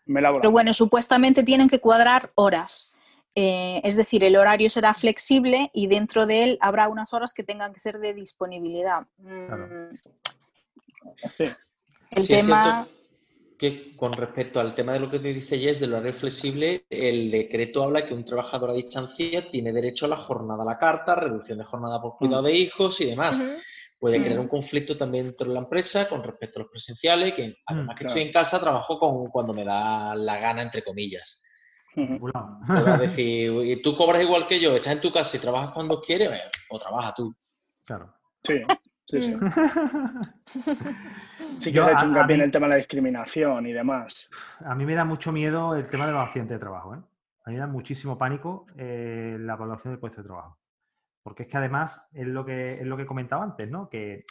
Pero 0.06 0.52
bueno, 0.52 0.74
supuestamente 0.74 1.44
tienen 1.44 1.70
que 1.70 1.80
cuadrar 1.80 2.32
horas. 2.36 2.96
Eh, 3.34 3.80
es 3.84 3.96
decir, 3.96 4.24
el 4.24 4.36
horario 4.36 4.70
será 4.70 4.94
flexible 4.94 5.72
y 5.74 5.88
dentro 5.88 6.26
de 6.26 6.44
él 6.44 6.58
habrá 6.60 6.90
unas 6.90 7.14
horas 7.14 7.34
que 7.34 7.44
tengan 7.44 7.74
que 7.74 7.80
ser 7.80 8.00
de 8.00 8.14
disponibilidad. 8.14 9.04
Mm. 9.20 9.96
Sí. 11.38 11.44
El 12.12 12.28
tema 12.28 12.88
que 13.62 13.96
con 13.96 14.12
respecto 14.14 14.60
al 14.60 14.74
tema 14.74 14.94
de 14.94 15.00
lo 15.00 15.12
que 15.12 15.20
te 15.20 15.32
dice 15.32 15.60
Jess 15.60 15.80
del 15.80 15.94
horario 15.94 16.14
flexible, 16.14 16.84
el 16.90 17.30
decreto 17.30 17.84
habla 17.84 18.08
que 18.08 18.16
un 18.16 18.26
trabajador 18.26 18.72
a 18.72 18.74
distancia 18.74 19.46
tiene 19.46 19.72
derecho 19.72 20.08
a 20.08 20.10
la 20.10 20.18
jornada 20.18 20.64
a 20.64 20.66
la 20.66 20.80
carta, 20.80 21.14
reducción 21.14 21.60
de 21.60 21.64
jornada 21.64 22.02
por 22.02 22.18
cuidado 22.18 22.42
de 22.42 22.56
hijos 22.56 23.00
y 23.02 23.06
demás. 23.06 23.40
Puede 24.02 24.20
crear 24.20 24.40
un 24.40 24.48
conflicto 24.48 24.98
también 24.98 25.26
dentro 25.26 25.48
de 25.48 25.54
la 25.54 25.60
empresa 25.60 26.10
con 26.10 26.24
respecto 26.24 26.58
a 26.58 26.64
los 26.64 26.72
presenciales, 26.72 27.36
que 27.36 27.58
además 27.68 27.96
que 27.96 28.08
estoy 28.08 28.24
en 28.24 28.32
casa, 28.32 28.60
trabajo 28.60 28.98
con 28.98 29.28
cuando 29.28 29.54
me 29.54 29.64
da 29.64 30.16
la 30.16 30.40
gana, 30.40 30.64
entre 30.64 30.82
comillas. 30.82 31.44
Uh 31.96 32.32
decir, 33.00 33.80
tú 33.84 33.96
cobras 33.96 34.24
igual 34.24 34.48
que 34.48 34.60
yo, 34.60 34.76
estás 34.76 34.94
en 34.94 35.02
tu 35.02 35.14
casa 35.14 35.38
y 35.38 35.40
trabajas 35.40 35.70
cuando 35.76 36.02
quieres, 36.02 36.32
o 36.72 36.80
trabaja 36.80 37.14
tú. 37.16 37.32
Claro. 37.86 38.12
Sí. 38.44 38.64
Sí, 39.06 39.22
sí. 39.22 39.36
sí 41.60 41.72
que 41.72 41.84
se 41.84 41.90
ha 41.92 41.94
hecho 41.94 42.08
hincapié 42.08 42.38
en 42.38 42.42
el 42.42 42.52
tema 42.52 42.66
de 42.66 42.72
la 42.72 42.78
discriminación 42.78 43.68
y 43.68 43.74
demás. 43.74 44.32
A 44.66 44.74
mí 44.74 44.84
me 44.84 44.96
da 44.96 45.06
mucho 45.06 45.32
miedo 45.32 45.76
el 45.76 45.88
tema 45.92 46.08
de 46.08 46.14
los 46.14 46.24
accidentes 46.24 46.56
de 46.56 46.60
trabajo. 46.60 46.96
¿eh? 46.96 47.00
A 47.46 47.52
mí 47.52 47.56
me 47.56 47.60
da 47.60 47.68
muchísimo 47.68 48.18
pánico 48.18 48.66
eh, 48.78 49.38
la 49.40 49.54
evaluación 49.54 49.94
del 49.94 50.00
puesto 50.00 50.24
de 50.24 50.28
trabajo. 50.28 50.58
Porque 51.24 51.44
es 51.44 51.50
que 51.50 51.58
además 51.58 52.08
es 52.14 52.28
lo 52.28 52.46
que, 52.46 52.82
es 52.82 52.86
lo 52.86 52.98
que 52.98 53.06
comentaba 53.06 53.44
antes, 53.44 53.70
¿no? 53.70 53.90
Que, 53.90 54.26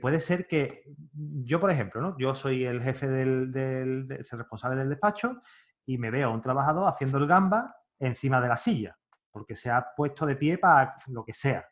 puede 0.00 0.20
ser 0.20 0.46
que 0.46 0.84
yo, 1.12 1.60
por 1.60 1.70
ejemplo, 1.70 2.00
¿no? 2.00 2.16
Yo 2.18 2.34
soy 2.34 2.64
el 2.64 2.82
jefe 2.82 3.06
del, 3.06 3.52
del, 3.52 4.08
responsable 4.08 4.78
del 4.78 4.88
despacho 4.88 5.40
y 5.84 5.98
me 5.98 6.10
veo 6.10 6.28
a 6.28 6.32
un 6.32 6.40
trabajador 6.40 6.88
haciendo 6.88 7.18
el 7.18 7.26
gamba 7.26 7.76
encima 7.98 8.40
de 8.40 8.48
la 8.48 8.56
silla, 8.56 8.96
porque 9.30 9.54
se 9.54 9.70
ha 9.70 9.86
puesto 9.94 10.24
de 10.24 10.36
pie 10.36 10.56
para 10.56 10.96
lo 11.08 11.24
que 11.24 11.34
sea. 11.34 11.66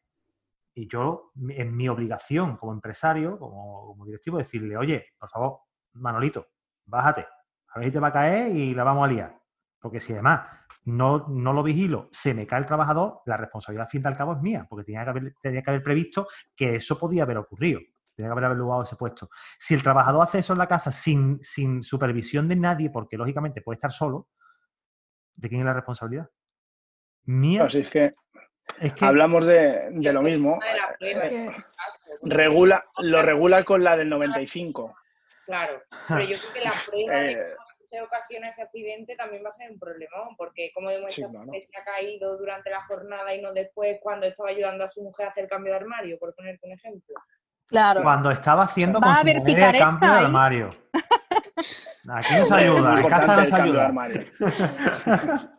Y 0.75 0.89
yo, 0.89 1.33
en 1.49 1.77
mi 1.77 1.89
obligación 1.89 2.57
como 2.57 2.73
empresario, 2.73 3.39
como, 3.39 4.05
directivo, 4.07 4.39
decirle, 4.39 4.77
oye, 4.77 5.07
por 5.19 5.29
favor, 5.29 5.61
Manolito, 5.95 6.47
bájate, 6.87 7.27
a 7.69 7.79
ver 7.79 7.89
si 7.89 7.93
te 7.93 8.01
va 8.01 8.09
a 8.09 8.13
caer 8.13 8.55
y 8.55 8.75
la 8.75 8.85
vamos 8.85 9.05
a 9.05 9.13
liar. 9.13 9.42
Porque 9.83 10.01
si 10.01 10.13
además 10.13 10.49
no, 10.85 11.27
no 11.29 11.53
lo 11.53 11.63
vigilo, 11.63 12.09
se 12.13 12.33
me 12.33 12.47
cae 12.47 12.61
el 12.61 12.67
trabajador, 12.67 13.21
la 13.27 13.37
responsabilidad 13.37 13.87
al 13.87 13.91
fin 13.91 14.03
y 14.05 14.09
al 14.09 14.17
cabo 14.17 14.33
es 14.35 14.41
mía, 14.41 14.65
porque 14.71 14.85
tenía 14.85 15.05
que 15.05 15.11
haber, 15.11 15.35
tenía 15.43 15.61
que 15.61 15.71
haber 15.71 15.83
previsto 15.83 16.29
que 16.57 16.77
eso 16.77 16.99
podía 16.99 17.25
haber 17.25 17.39
ocurrido. 17.39 17.81
Tenía 18.15 18.29
que 18.29 18.33
haber 18.33 18.45
averiguado 18.45 18.85
ese 18.85 18.97
puesto. 18.97 19.29
Si 19.59 19.75
el 19.75 19.83
trabajador 19.83 20.23
hace 20.23 20.39
eso 20.39 20.53
en 20.53 20.61
la 20.61 20.69
casa 20.69 20.93
sin, 20.93 21.43
sin 21.43 21.83
supervisión 21.83 22.47
de 22.47 22.57
nadie, 22.57 22.91
porque 22.91 23.17
lógicamente 23.17 23.61
puede 23.61 23.77
estar 23.77 23.91
solo, 23.91 24.29
¿de 25.35 25.49
quién 25.49 25.63
es 25.63 25.67
la 25.67 25.75
responsabilidad? 25.75 26.31
Mía. 27.25 27.63
Pues 27.63 27.75
es 27.75 27.91
que 27.91 28.15
Hablamos 29.01 29.45
de, 29.47 29.91
lo 29.91 30.23
mismo. 30.23 30.59
regula, 32.23 32.85
lo 32.99 33.23
regula 33.23 33.65
con 33.65 33.83
la 33.83 33.97
del 33.97 34.09
95. 34.09 34.95
Claro, 35.45 35.83
pero 36.09 36.21
yo 36.21 36.37
creo 36.39 36.53
que 36.53 36.61
la 36.61 36.71
prueba 36.87 37.15
de 37.15 37.33
eh. 37.33 37.57
Se 37.93 38.01
ocasiona 38.01 38.49
ese 38.49 38.63
accidente 38.63 39.15
también 39.17 39.45
va 39.45 39.49
a 39.49 39.53
ser 39.53 39.71
un 39.71 39.79
problemón, 39.79 40.35
porque 40.39 40.71
como 40.73 40.89
demuestra 40.89 41.29
que 41.53 41.61
se 41.61 41.77
ha 41.79 41.85
caído 41.85 42.39
durante 42.39 42.71
la 42.71 42.81
jornada 42.87 43.35
y 43.35 43.43
no 43.43 43.53
después 43.53 43.99
cuando 44.03 44.27
estaba 44.27 44.49
ayudando 44.49 44.85
a 44.85 44.89
su 44.89 45.03
mujer 45.03 45.27
a 45.27 45.29
hacer 45.29 45.47
cambio 45.47 45.75
de 45.75 45.81
armario, 45.81 46.19
por 46.19 46.35
ponerte 46.35 46.67
un 46.67 46.73
ejemplo. 46.73 47.15
Claro. 47.67 48.03
Cuando 48.03 48.31
estaba 48.31 48.63
haciendo 48.63 48.99
con 48.99 49.15
su 49.15 49.27
mujer 49.27 49.75
el 49.75 49.79
cambio 49.79 50.11
de 50.11 50.17
armario. 50.17 50.71
Aquí 52.09 52.35
nos 52.35 52.51
ayuda, 52.51 53.01
en 53.01 53.09
casa 53.09 53.37
nos 53.37 53.53
ayuda. 53.53 53.93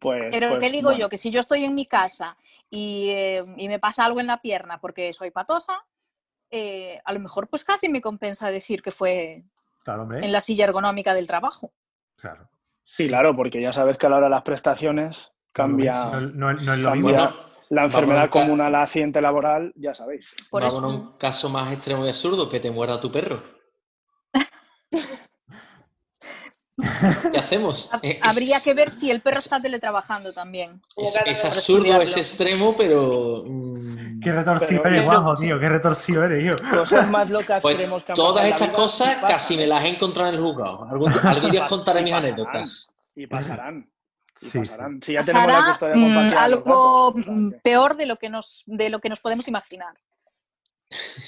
Pues, 0.00 0.28
Pero 0.30 0.52
¿qué 0.54 0.60
pues, 0.60 0.72
digo 0.72 0.92
yo? 0.92 1.10
Que 1.10 1.18
si 1.18 1.30
yo 1.30 1.40
estoy 1.40 1.62
en 1.62 1.74
mi 1.74 1.84
casa 1.84 2.38
eh, 2.70 3.44
y, 3.58 3.68
me 3.68 3.78
pasa 3.78 4.06
algo 4.06 4.18
en 4.18 4.28
la 4.28 4.40
pierna 4.40 4.80
porque 4.80 5.12
soy 5.12 5.30
patosa, 5.30 5.84
eh, 6.50 6.98
a 7.04 7.12
lo 7.12 7.20
mejor 7.20 7.48
pues 7.48 7.64
casi 7.64 7.90
me 7.90 8.00
compensa 8.00 8.50
decir 8.50 8.80
que 8.80 8.92
fue 8.92 9.44
en 9.86 10.32
la 10.32 10.40
silla 10.40 10.64
ergonómica 10.64 11.14
del 11.14 11.26
trabajo. 11.26 11.72
Claro. 12.16 12.48
Sí, 12.84 13.08
claro, 13.08 13.34
porque 13.36 13.60
ya 13.60 13.72
sabes 13.72 13.98
que 13.98 14.06
a 14.06 14.08
la 14.10 14.16
hora 14.16 14.26
de 14.26 14.30
las 14.30 14.42
prestaciones 14.42 15.32
cambia, 15.52 16.10
no, 16.20 16.50
es 16.50 16.62
lo 16.62 16.94
mismo, 16.94 17.30
la 17.70 17.84
enfermedad 17.84 18.30
común 18.30 18.60
a 18.60 18.68
la 18.68 18.82
accidente 18.82 19.20
laboral, 19.20 19.72
ya 19.76 19.94
sabéis. 19.94 20.34
Por 20.50 20.62
Vamos 20.62 20.82
un 20.82 21.16
caso 21.16 21.48
más 21.48 21.72
extremo 21.72 22.04
y 22.04 22.08
absurdo, 22.08 22.48
que 22.48 22.58
te 22.58 22.70
muera 22.70 23.00
tu 23.00 23.10
perro. 23.12 23.59
¿Qué 27.32 27.38
hacemos? 27.38 27.90
Habría 28.22 28.60
que 28.60 28.74
ver 28.74 28.90
si 28.90 29.10
el 29.10 29.20
perro 29.20 29.38
está 29.38 29.60
teletrabajando 29.60 30.32
también. 30.32 30.80
Es, 30.96 31.44
absurdo, 31.44 32.00
es 32.00 32.16
extremo, 32.16 32.76
pero. 32.76 33.44
Mm, 33.46 34.20
qué 34.20 34.32
retorcido 34.32 34.84
eres, 34.84 35.04
Juanjo, 35.04 35.34
tío. 35.34 35.58
Qué 35.58 35.68
retorcido 35.68 36.24
eres, 36.24 36.44
yo. 36.44 36.76
Cosas 36.76 37.10
más 37.10 37.30
locas 37.30 37.62
pues 37.62 37.74
queremos 37.74 38.04
Todas 38.04 38.44
estas 38.46 38.70
cosas 38.70 39.18
casi 39.20 39.56
me 39.56 39.66
las 39.66 39.84
he 39.84 39.88
encontrado 39.88 40.28
en 40.30 40.36
el 40.36 40.40
juzgado. 40.40 40.86
Algún, 40.90 41.50
día 41.50 41.64
os 41.64 41.68
contaré 41.68 42.02
mis 42.02 42.12
anécdotas. 42.12 42.90
Y 43.14 43.26
pasarán. 43.26 43.90
Y 44.40 44.58
pasarán. 44.58 45.02
Si 45.02 45.12
ya 45.12 45.22
tenemos 45.22 45.52
la 45.52 45.66
custodia 45.68 45.94
compartida. 45.94 46.44
Algo 46.44 47.14
peor 47.62 47.96
de 47.96 48.06
lo, 48.06 48.16
que 48.16 48.28
nos, 48.28 48.62
de 48.66 48.90
lo 48.90 49.00
que 49.00 49.08
nos 49.08 49.20
podemos 49.20 49.46
imaginar. 49.48 49.94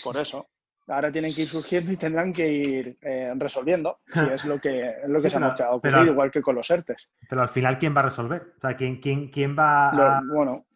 Por 0.03 0.17
eso 0.17 0.47
ahora 0.89 1.13
tienen 1.13 1.35
que 1.35 1.43
ir 1.43 1.49
surgiendo 1.49 1.93
y 1.93 1.97
tendrán 1.97 2.33
que 2.33 2.49
ir 2.49 2.99
eh, 3.01 3.33
resolviendo, 3.37 4.01
si 4.13 4.21
es 4.21 4.45
lo 4.45 4.61
que, 4.61 4.89
es 5.03 5.09
lo 5.09 5.23
que 5.23 5.31
se 5.31 5.41
nos 5.41 5.59
ha 5.61 5.71
ocurrido, 5.71 6.07
igual 6.07 6.31
que 6.31 6.43
con 6.43 6.57
los 6.57 6.71
ERTES. 6.71 7.11
Pero 7.29 7.43
al 7.43 7.49
final, 7.49 7.79
¿quién 7.79 7.95
va 7.97 8.01
a 8.01 8.05
resolver? 8.05 8.55
O 8.57 8.61
sea, 8.61 8.77
¿quién, 8.77 9.01
quién, 9.01 9.31
quién 9.31 9.57
va 9.57 9.91
a...? 9.91 10.23
bueno, 10.25 10.67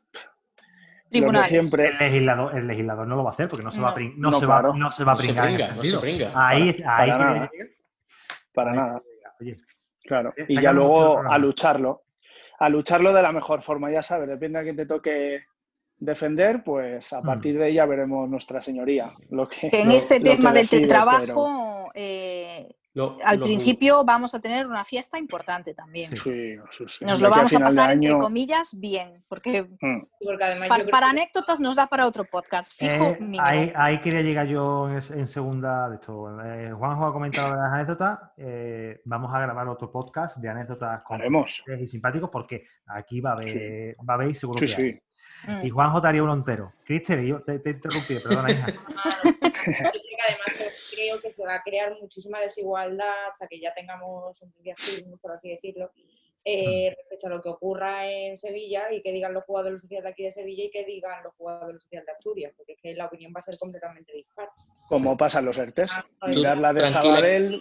siempre... 1.44 1.88
El 1.88 1.98
legislador, 1.98 2.56
el 2.56 2.66
legislador 2.66 3.06
no 3.06 3.16
lo 3.16 3.24
va 3.24 3.30
a 3.30 3.32
hacer 3.32 3.48
porque 3.48 3.64
no 3.64 3.70
se 3.70 3.80
va 3.80 3.90
a, 3.90 3.94
no, 4.16 4.32
se 4.32 4.46
va, 4.46 4.62
no 4.74 4.90
se 4.90 5.04
va 5.04 5.12
a 5.12 5.16
pringar 5.16 5.48
en 5.48 5.60
ese 5.60 5.72
sentido. 5.72 6.30
Ahí, 6.34 6.76
ahí 6.86 7.10
Para 7.10 7.32
nada. 7.32 7.50
Para 8.52 8.72
nada. 8.72 9.02
claro. 10.04 10.34
Y 10.48 10.60
ya 10.60 10.72
luego 10.72 11.20
a 11.20 11.38
lucharlo. 11.38 12.02
A 12.58 12.70
lucharlo 12.70 13.12
de 13.12 13.20
la 13.20 13.32
mejor 13.32 13.62
forma, 13.62 13.90
ya 13.90 14.02
sabes, 14.02 14.28
depende 14.28 14.58
a 14.58 14.62
quién 14.62 14.76
te 14.76 14.86
toque 14.86 15.44
defender, 15.98 16.62
pues 16.62 17.12
a 17.12 17.20
mm. 17.20 17.24
partir 17.24 17.58
de 17.58 17.70
ella 17.70 17.86
veremos 17.86 18.28
nuestra 18.28 18.60
señoría. 18.60 19.12
Lo 19.30 19.48
que, 19.48 19.70
en 19.72 19.90
este 19.90 20.20
tema 20.20 20.52
del 20.52 20.68
trabajo, 20.88 21.90
eh, 21.94 22.68
al 23.24 23.40
principio 23.40 24.04
vamos 24.04 24.34
a 24.34 24.40
tener 24.40 24.66
una 24.66 24.84
fiesta 24.84 25.18
importante 25.18 25.74
también. 25.74 26.10
Nos 27.02 27.20
lo 27.20 27.30
vamos 27.30 27.54
a 27.54 27.60
pasar, 27.60 27.92
entre 27.92 28.14
comillas, 28.14 28.74
bien, 28.78 29.22
porque, 29.28 29.64
mm. 29.64 30.88
para, 30.90 31.10
anécdotas 31.10 31.60
nos 31.60 31.76
da 31.76 31.86
para 31.86 32.06
otro 32.06 32.24
podcast, 32.24 32.78
fijo. 32.78 33.16
Eh, 33.20 33.72
ahí, 33.74 34.00
quería 34.00 34.22
llegar 34.22 34.46
yo 34.46 34.88
en, 34.90 35.26
segunda 35.26 35.88
de 35.90 35.96
esto. 35.96 36.42
Eh, 36.42 36.72
Juanjo 36.72 37.06
ha 37.06 37.12
comentado 37.12 37.54
las 37.54 37.72
anécdotas. 37.72 38.18
vamos 39.04 39.34
a 39.34 39.40
grabar 39.40 39.68
otro 39.68 39.90
podcast 39.90 40.38
de 40.38 40.48
anécdotas 40.48 41.02
con 41.04 41.20
y 41.78 41.86
simpáticos 41.86 42.30
porque 42.30 42.64
aquí 42.86 43.20
va 43.20 43.30
a 43.30 43.32
haber, 43.34 43.96
va 43.98 44.14
a 44.14 44.16
haber 44.16 44.34
seguro 44.34 44.60
que 44.60 44.72
hay. 44.82 45.00
Mm. 45.46 45.60
Y 45.62 45.70
Juanjo 45.70 46.00
te 46.00 46.08
haría 46.08 46.22
uno 46.22 46.34
entero. 46.34 46.72
Cristian, 46.84 47.24
yo 47.24 47.42
te, 47.42 47.58
te 47.58 47.70
interrumpí, 47.70 48.18
perdona, 48.18 48.50
hija. 48.50 48.66
además 50.28 50.64
creo 50.90 51.20
que 51.20 51.30
se 51.30 51.44
va 51.44 51.54
a 51.54 51.62
crear 51.62 51.96
muchísima 52.00 52.40
desigualdad 52.40 53.30
hasta 53.32 53.46
que 53.46 53.60
ya 53.60 53.72
tengamos 53.74 54.42
un 54.42 54.52
día 54.62 54.74
por 55.20 55.32
así 55.32 55.50
decirlo, 55.50 55.90
eh, 56.48 56.94
respecto 56.96 57.26
a 57.26 57.30
lo 57.30 57.42
que 57.42 57.48
ocurra 57.48 58.08
en 58.08 58.36
Sevilla 58.36 58.92
y 58.92 59.02
que 59.02 59.10
digan 59.10 59.34
los 59.34 59.42
jugadores 59.42 59.82
sociales 59.82 60.04
de 60.04 60.10
aquí 60.10 60.22
de 60.22 60.30
Sevilla 60.30 60.62
y 60.62 60.70
que 60.70 60.84
digan 60.84 61.24
los 61.24 61.34
jugadores 61.34 61.82
sociales 61.82 62.06
de 62.06 62.12
Asturias, 62.12 62.52
porque 62.56 62.74
es 62.74 62.80
que 62.80 62.94
la 62.94 63.06
opinión 63.06 63.32
va 63.34 63.38
a 63.38 63.42
ser 63.42 63.58
completamente 63.58 64.12
dispar. 64.12 64.48
Como 64.88 65.16
pasan 65.16 65.44
los 65.44 65.58
ERTES. 65.58 65.90
Ah, 65.92 66.28
Mirar 66.28 66.58
la 66.58 66.72
de 66.72 66.86
Sabadell. 66.86 67.60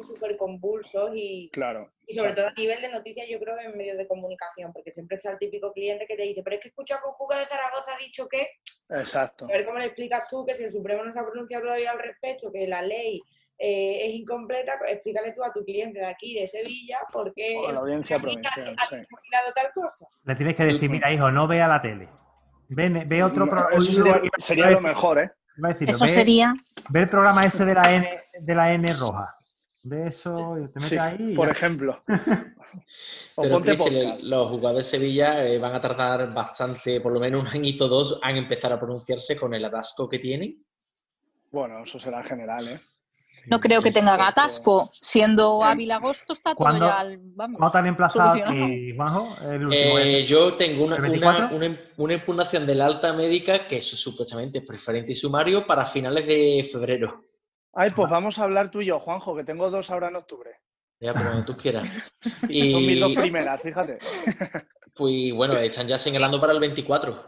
súper 0.00 0.36
convulsos 0.36 1.10
y, 1.12 1.50
claro. 1.52 1.90
y 2.06 2.14
sobre 2.14 2.34
todo 2.34 2.46
a 2.46 2.52
nivel 2.52 2.80
de 2.80 2.90
noticias, 2.90 3.26
yo 3.28 3.40
creo 3.40 3.58
en 3.58 3.76
medios 3.76 3.98
de 3.98 4.06
comunicación, 4.06 4.72
porque 4.72 4.92
siempre 4.92 5.16
está 5.16 5.32
el 5.32 5.38
típico 5.38 5.72
cliente 5.72 6.06
que 6.06 6.14
te 6.14 6.22
dice, 6.22 6.44
pero 6.44 6.54
es 6.54 6.62
que 6.62 6.68
escucha 6.68 7.00
con 7.00 7.12
Juga 7.14 7.36
de 7.36 7.46
Zaragoza 7.46 7.96
ha 7.96 7.98
dicho 7.98 8.28
que. 8.28 8.46
Exacto. 8.90 9.46
A 9.46 9.48
ver 9.48 9.66
cómo 9.66 9.80
le 9.80 9.86
explicas 9.86 10.28
tú 10.28 10.46
que 10.46 10.54
si 10.54 10.62
el 10.62 10.70
Supremo 10.70 11.02
no 11.02 11.10
se 11.10 11.18
ha 11.18 11.26
pronunciado 11.26 11.64
todavía 11.64 11.90
al 11.90 11.98
respecto, 11.98 12.52
que 12.52 12.68
la 12.68 12.82
ley 12.82 13.20
eh, 13.62 14.06
es 14.06 14.14
incompleta, 14.14 14.78
explícale 14.88 15.32
tú 15.32 15.44
a 15.44 15.52
tu 15.52 15.62
cliente 15.62 15.98
de 15.98 16.06
aquí, 16.06 16.32
de 16.32 16.46
Sevilla, 16.46 17.00
por 17.12 17.34
qué 17.34 17.60
la 17.70 17.80
audiencia 17.80 18.16
provincial, 18.16 18.74
ha, 18.74 19.52
tal 19.54 19.70
cosa. 19.74 20.06
Le 20.24 20.34
tienes 20.34 20.56
que 20.56 20.64
decir, 20.64 20.88
mira, 20.88 21.12
hijo, 21.12 21.30
no 21.30 21.46
vea 21.46 21.68
la 21.68 21.82
tele. 21.82 22.08
Ve, 22.68 22.88
ve 23.06 23.22
otro 23.22 23.44
programa. 23.44 23.76
Eso 23.76 24.02
sería, 24.38 24.70
lo 24.70 24.80
mejor, 24.80 25.18
¿eh? 25.18 25.30
Eso 25.80 26.08
sería. 26.08 26.54
Ve 26.88 27.02
el 27.02 27.10
programa 27.10 27.42
ese 27.42 27.66
de 27.66 27.74
la 27.74 27.82
N 27.92 28.22
de 28.40 28.54
la 28.54 28.72
N 28.72 28.86
roja. 28.98 29.36
De 29.82 30.06
eso, 30.06 30.56
te 30.72 30.80
metes 30.80 30.98
ahí. 30.98 31.34
por 31.34 31.50
ejemplo. 31.50 32.02
o 33.34 33.46
ponte 33.46 33.76
los 34.22 34.50
jugadores 34.50 34.86
de 34.86 34.90
Sevilla 34.90 35.44
eh, 35.44 35.58
van 35.58 35.74
a 35.74 35.80
tardar 35.82 36.32
bastante, 36.32 37.02
por 37.02 37.12
lo 37.12 37.20
menos 37.20 37.42
un 37.42 37.48
añito 37.48 37.88
dos, 37.88 38.18
en 38.24 38.36
empezar 38.38 38.72
a 38.72 38.78
pronunciarse 38.78 39.36
con 39.36 39.52
el 39.52 39.66
atasco 39.66 40.08
que 40.08 40.18
tienen. 40.18 40.64
Bueno, 41.50 41.82
eso 41.82 42.00
será 42.00 42.22
general, 42.22 42.66
¿eh? 42.66 42.80
No 43.46 43.60
creo 43.60 43.82
que 43.82 43.90
tengan 43.90 44.20
atasco. 44.20 44.90
Siendo 44.92 45.62
Ávila 45.62 45.96
agosto 45.96 46.32
está 46.32 46.54
todo 46.54 46.78
ya 46.78 47.04
vamos, 47.34 47.58
¿Cuándo 47.58 47.66
están 47.66 47.86
emplazados 47.86 48.42
aquí, 48.42 48.94
Juanjo? 48.96 49.36
Eh, 49.72 50.24
yo 50.24 50.54
tengo 50.54 50.84
una, 50.84 50.96
una, 50.96 51.78
una, 51.96 52.14
impugnación 52.14 52.66
de 52.66 52.74
la 52.74 52.86
alta 52.86 53.12
médica 53.12 53.66
que 53.66 53.76
eso 53.78 53.96
supuestamente 53.96 54.58
es 54.58 54.66
preferente 54.66 55.12
y 55.12 55.14
sumario 55.14 55.66
para 55.66 55.86
finales 55.86 56.26
de 56.26 56.68
febrero. 56.70 57.24
Ay, 57.72 57.90
pues 57.90 58.10
vamos 58.10 58.38
a 58.38 58.44
hablar 58.44 58.70
tú 58.70 58.80
y 58.80 58.86
yo, 58.86 58.98
Juanjo, 58.98 59.36
que 59.36 59.44
tengo 59.44 59.70
dos 59.70 59.90
ahora 59.90 60.08
en 60.08 60.16
octubre. 60.16 60.50
Ya, 61.00 61.14
pero 61.14 61.26
cuando 61.26 61.44
tú 61.44 61.56
quieras. 61.56 62.14
y... 62.48 62.72
Son 62.72 62.86
mis 62.86 63.00
dos 63.00 63.14
primeras, 63.14 63.62
fíjate. 63.62 63.98
Pues 64.92 65.32
bueno, 65.32 65.54
están 65.56 65.86
ya 65.86 65.96
señalando 65.96 66.40
para 66.40 66.52
el 66.52 66.60
24. 66.60 67.24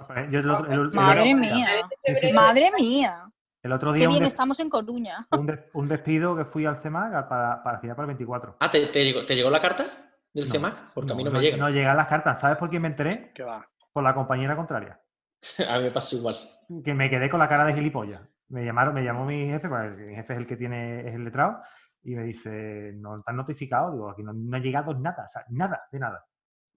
Madre 0.92 1.34
mía. 1.34 1.88
Madre 2.34 2.70
mía. 2.76 3.31
El 3.62 3.72
otro 3.72 3.92
día. 3.92 4.08
Qué 4.08 4.08
bien, 4.08 4.24
estamos 4.24 4.58
en 4.58 4.68
Coruña. 4.68 5.28
Un, 5.30 5.88
despido 5.88 6.36
que 6.36 6.44
fui 6.44 6.66
al 6.66 6.82
CEMAC 6.82 7.28
para, 7.28 7.62
para 7.62 7.80
para 7.80 8.02
el 8.02 8.06
24. 8.06 8.56
Ah, 8.58 8.70
¿te, 8.70 8.88
llegó, 9.34 9.50
la 9.50 9.60
carta 9.60 9.86
del 10.32 10.50
CEMAC? 10.50 10.92
Porque 10.92 11.12
a 11.12 11.14
mí 11.14 11.22
no, 11.22 11.30
me 11.30 11.40
llega. 11.40 11.56
No 11.56 11.70
llegan 11.70 11.96
las 11.96 12.08
cartas. 12.08 12.40
¿Sabes 12.40 12.58
por 12.58 12.68
quién 12.70 12.82
me 12.82 12.88
enteré? 12.88 13.30
¿Qué 13.32 13.44
va? 13.44 13.64
Por 13.92 14.02
la 14.02 14.14
compañera 14.14 14.56
contraria. 14.56 15.00
a 15.68 15.78
mí 15.78 15.84
me 15.84 15.90
pasa 15.92 16.16
igual. 16.16 16.36
Que 16.84 16.92
me 16.92 17.08
quedé 17.08 17.30
con 17.30 17.38
la 17.38 17.48
cara 17.48 17.64
de 17.64 17.74
gilipollas. 17.74 18.20
Me 18.48 18.64
llamaron, 18.64 18.94
me 18.94 19.04
llamó 19.04 19.24
mi 19.24 19.46
jefe, 19.46 19.68
porque 19.68 19.90
mi 19.90 20.14
jefe 20.14 20.32
es 20.32 20.38
el 20.40 20.46
que 20.46 20.56
tiene, 20.56 21.08
es 21.08 21.14
el 21.14 21.24
letrado, 21.24 21.62
y 22.02 22.14
me 22.14 22.24
dice, 22.24 22.92
no 22.96 23.18
están 23.18 23.36
notificado, 23.36 23.92
digo, 23.92 24.10
aquí 24.10 24.22
no, 24.22 24.32
ha 24.54 24.60
llegado 24.60 24.92
nada, 24.92 25.24
o 25.24 25.28
sea, 25.30 25.46
nada, 25.48 25.84
de 25.90 25.98
nada. 25.98 26.26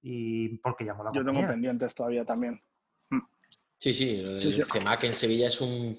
Y 0.01 0.57
porque 0.59 0.85
llamó 0.85 1.03
la 1.03 1.11
Yo 1.11 1.25
tengo 1.25 1.45
pendientes 1.45 1.93
todavía 1.93 2.23
también. 2.23 2.61
Sí, 3.77 3.93
sí, 3.93 4.21
lo 4.21 4.35
del 4.35 4.53
CEMAC 4.53 5.03
en 5.03 5.13
Sevilla 5.13 5.47
es 5.47 5.59
un 5.59 5.97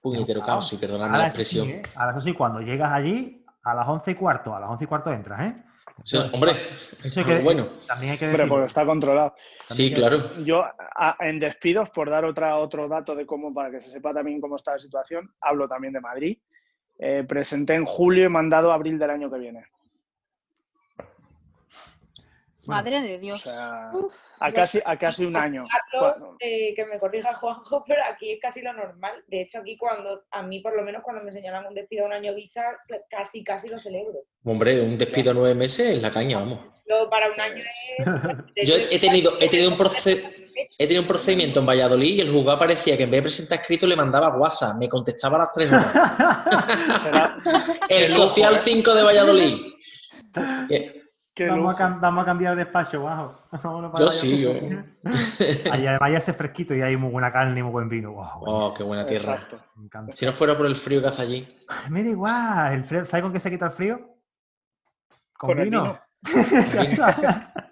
puñetero 0.00 0.44
caos, 0.44 0.72
y 0.72 0.76
perdonadme 0.76 1.18
la 1.18 1.26
expresión. 1.26 1.68
¿eh? 1.68 1.82
Ahora 1.96 2.12
eso 2.12 2.20
sí, 2.20 2.32
cuando 2.32 2.60
llegas 2.60 2.92
allí, 2.92 3.44
a 3.62 3.74
las 3.74 3.88
once 3.88 4.12
y 4.12 4.14
cuarto, 4.14 4.54
a 4.54 4.60
las 4.60 4.70
once 4.70 4.84
y 4.84 4.86
cuarto 4.86 5.12
entras, 5.12 5.40
¿eh? 5.40 5.64
hombre, 6.32 6.52
eso 7.02 7.24
que, 7.24 7.40
bueno. 7.40 7.66
También 7.86 8.12
hay 8.12 8.18
que 8.18 8.26
decir. 8.26 8.40
Hombre, 8.40 8.48
porque 8.48 8.66
está 8.66 8.86
controlado. 8.86 9.34
sí, 9.68 9.92
claro. 9.92 10.42
Yo, 10.44 10.64
en 11.20 11.40
despidos, 11.40 11.90
por 11.90 12.10
dar 12.10 12.24
otra, 12.24 12.56
otro 12.56 12.88
dato 12.88 13.14
de 13.14 13.26
cómo, 13.26 13.52
para 13.52 13.70
que 13.70 13.80
se 13.80 13.90
sepa 13.90 14.12
también 14.14 14.40
cómo 14.40 14.56
está 14.56 14.72
la 14.72 14.78
situación, 14.78 15.30
hablo 15.40 15.68
también 15.68 15.92
de 15.92 16.00
Madrid. 16.00 16.38
Eh, 17.00 17.24
presenté 17.28 17.74
en 17.74 17.84
julio 17.84 18.26
y 18.26 18.28
mandado 18.28 18.72
abril 18.72 18.98
del 18.98 19.10
año 19.10 19.30
que 19.30 19.38
viene. 19.38 19.64
Madre 22.68 23.00
de 23.00 23.18
Dios. 23.18 23.46
a, 23.46 24.52
casi, 24.52 24.78
a 24.84 24.96
casi 24.98 25.24
un 25.24 25.36
año. 25.36 25.66
Eh, 26.38 26.74
que 26.76 26.84
me 26.84 26.98
corrija 26.98 27.34
Juanjo, 27.40 27.82
pero 27.86 28.02
aquí 28.04 28.32
es 28.32 28.40
casi 28.40 28.62
lo 28.62 28.74
normal. 28.74 29.24
De 29.26 29.40
hecho, 29.40 29.60
aquí 29.60 29.76
cuando, 29.76 30.24
a 30.30 30.42
mí 30.42 30.60
por 30.60 30.76
lo 30.76 30.82
menos 30.82 31.02
cuando 31.02 31.24
me 31.24 31.32
señalan 31.32 31.66
un 31.66 31.74
despido 31.74 32.04
un 32.04 32.12
año 32.12 32.34
bicha, 32.34 32.62
casi, 33.10 33.42
casi 33.42 33.68
lo 33.68 33.78
celebro. 33.78 34.18
Hombre, 34.44 34.82
un 34.82 34.98
despido 34.98 35.30
a 35.30 35.34
nueve 35.34 35.54
meses 35.54 35.96
es 35.96 36.02
la 36.02 36.12
caña, 36.12 36.38
vamos. 36.38 36.60
para 37.10 37.30
un 37.30 37.40
año 37.40 37.64
es... 37.98 38.66
Yo 38.68 38.74
he 38.90 38.98
tenido, 38.98 39.32
he 39.40 39.48
tenido 39.48 39.70
un 39.70 39.78
He 40.76 40.86
tenido 40.86 41.02
un 41.02 41.08
procedimiento 41.08 41.60
en 41.60 41.66
Valladolid 41.66 42.16
y 42.16 42.20
el 42.20 42.32
juzgado 42.32 42.58
parecía 42.58 42.96
que 42.96 43.04
en 43.04 43.10
vez 43.10 43.18
de 43.18 43.22
presentar 43.22 43.60
escrito 43.60 43.86
le 43.86 43.94
mandaba 43.96 44.36
WhatsApp, 44.36 44.76
me 44.76 44.88
contestaba 44.88 45.36
a 45.36 45.40
las 45.40 45.50
tres 45.52 45.72
horas. 45.72 45.86
el 47.88 48.08
Social 48.08 48.60
5 48.64 48.90
¿eh? 48.90 48.94
de 48.96 49.02
Valladolid. 49.02 49.56
Vamos 51.46 51.80
a, 52.20 52.24
cambiar 52.24 52.56
de 52.56 52.64
despacho, 52.64 53.02
bajo. 53.02 53.34
yo 53.98 54.10
sí, 54.10 54.40
yo. 54.40 54.50
Ahí 55.72 55.86
además 55.86 56.12
ese 56.12 56.32
fresquito 56.32 56.74
y 56.74 56.82
hay 56.82 56.96
muy 56.96 57.10
buena 57.10 57.32
carne 57.32 57.60
y 57.60 57.62
muy 57.62 57.72
buen 57.72 57.88
vino. 57.88 58.14
oh, 58.16 58.74
qué 58.74 58.82
buena 58.82 59.06
tierra. 59.06 59.40
Si 60.12 60.26
no 60.26 60.32
fuera 60.32 60.56
por 60.56 60.66
el 60.66 60.76
frío 60.76 61.00
que 61.00 61.08
hace 61.08 61.22
allí. 61.22 61.56
Me 61.90 62.02
da 62.02 62.10
igual. 62.10 62.72
El 62.74 62.84
frío, 62.84 63.04
¿Sabes 63.04 63.22
con 63.22 63.32
qué 63.32 63.40
se 63.40 63.50
quita 63.50 63.66
el 63.66 63.72
frío? 63.72 64.16
Con, 65.36 65.62
vino. 65.62 65.98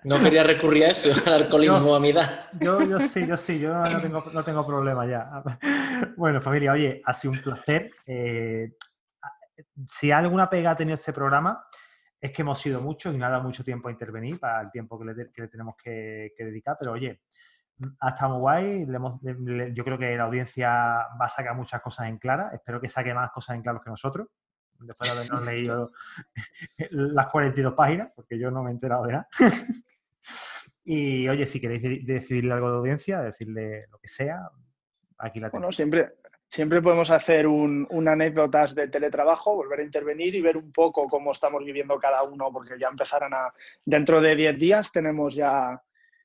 no 0.05 0.21
quería 0.21 0.45
recurrir 0.45 0.85
a 0.85 0.89
eso, 0.89 1.13
al 1.27 1.33
alcoholismo 1.33 1.97
a 1.97 2.01
mi 2.01 2.11
edad. 2.11 2.47
Yo, 2.61 2.81
yo 2.83 3.01
sí, 3.01 3.27
yo 3.27 3.37
sí, 3.37 3.59
yo 3.59 3.75
no 3.75 4.01
tengo, 4.01 4.25
no 4.33 4.45
tengo 4.45 4.65
problema 4.65 5.05
ya. 5.05 5.43
Bueno, 6.17 6.41
familia, 6.41 6.73
oye, 6.73 7.03
ha 7.05 7.13
sido 7.13 7.33
un 7.33 7.43
placer. 7.43 7.91
Eh, 8.07 8.71
si 9.87 10.11
alguna 10.13 10.49
pega 10.49 10.73
ha 10.73 10.77
tenido 10.77 10.95
este 10.95 11.13
programa, 11.13 11.67
es 12.21 12.33
que 12.33 12.43
hemos 12.43 12.61
sido 12.61 12.81
muchos 12.81 13.15
y 13.15 13.19
no 13.19 13.27
ha 13.27 13.31
dado 13.31 13.43
mucho 13.43 13.65
tiempo 13.65 13.89
a 13.89 13.93
intervenir 13.93 14.39
para 14.39 14.63
el 14.63 14.71
tiempo 14.71 14.99
que 14.99 15.05
le, 15.05 15.49
tenemos 15.49 15.77
que, 15.77 16.33
dedicar, 16.39 16.77
pero 16.79 16.93
oye, 16.93 17.21
ha 18.01 18.11
estado 18.11 18.35
muy 18.35 18.41
guay. 18.41 18.87
yo 19.75 19.85
creo 19.85 19.99
que 19.99 20.17
la 20.17 20.25
audiencia 20.25 20.69
va 21.21 21.27
a 21.27 21.29
sacar 21.29 21.55
muchas 21.55 21.83
cosas 21.83 22.09
en 22.09 22.19
clara. 22.19 22.51
Espero 22.55 22.81
que 22.81 22.89
saque 22.89 23.13
más 23.13 23.31
cosas 23.33 23.57
en 23.57 23.63
claro 23.63 23.81
que 23.83 23.91
nosotros, 23.91 24.29
después 24.81 25.11
de 25.11 25.17
habernos 25.17 25.43
leído 25.43 25.93
las 26.91 27.29
42 27.29 27.75
páginas, 27.75 28.13
porque 28.15 28.39
yo 28.39 28.51
no 28.51 28.63
me 28.63 28.71
he 28.71 28.73
enterado 28.75 29.05
de 29.05 29.13
nada. 29.13 29.29
y 30.85 31.29
oye, 31.29 31.45
si 31.45 31.61
queréis 31.61 32.07
decirle 32.07 32.53
algo 32.55 32.71
de 32.71 32.77
audiencia, 32.79 33.21
decirle 33.21 33.87
lo 33.91 33.99
que 33.99 34.09
sea, 34.09 34.49
aquí 35.19 35.39
la 35.41 35.51
tengo. 35.51 35.61
Bueno, 35.61 35.73
siempre, 35.73 36.15
Siempre 36.51 36.81
podemos 36.81 37.11
hacer 37.11 37.47
un, 37.47 37.87
anécdotas 38.09 38.75
de 38.75 38.89
teletrabajo, 38.89 39.57
volver 39.57 39.81
a 39.81 39.85
intervenir 39.85 40.35
y 40.35 40.41
ver 40.41 40.57
un 40.57 40.73
poco 40.73 41.09
cómo 41.09 41.33
estamos 41.33 41.65
viviendo 41.65 41.99
cada 41.99 42.23
uno, 42.23 42.53
porque 42.53 42.79
ya 42.79 42.89
empezarán 42.89 43.35
a... 43.35 43.53
Dentro 43.85 44.21
de 44.21 44.37
10 44.37 44.59
días 44.59 44.93
tenemos 44.93 45.35
ya 45.35 45.83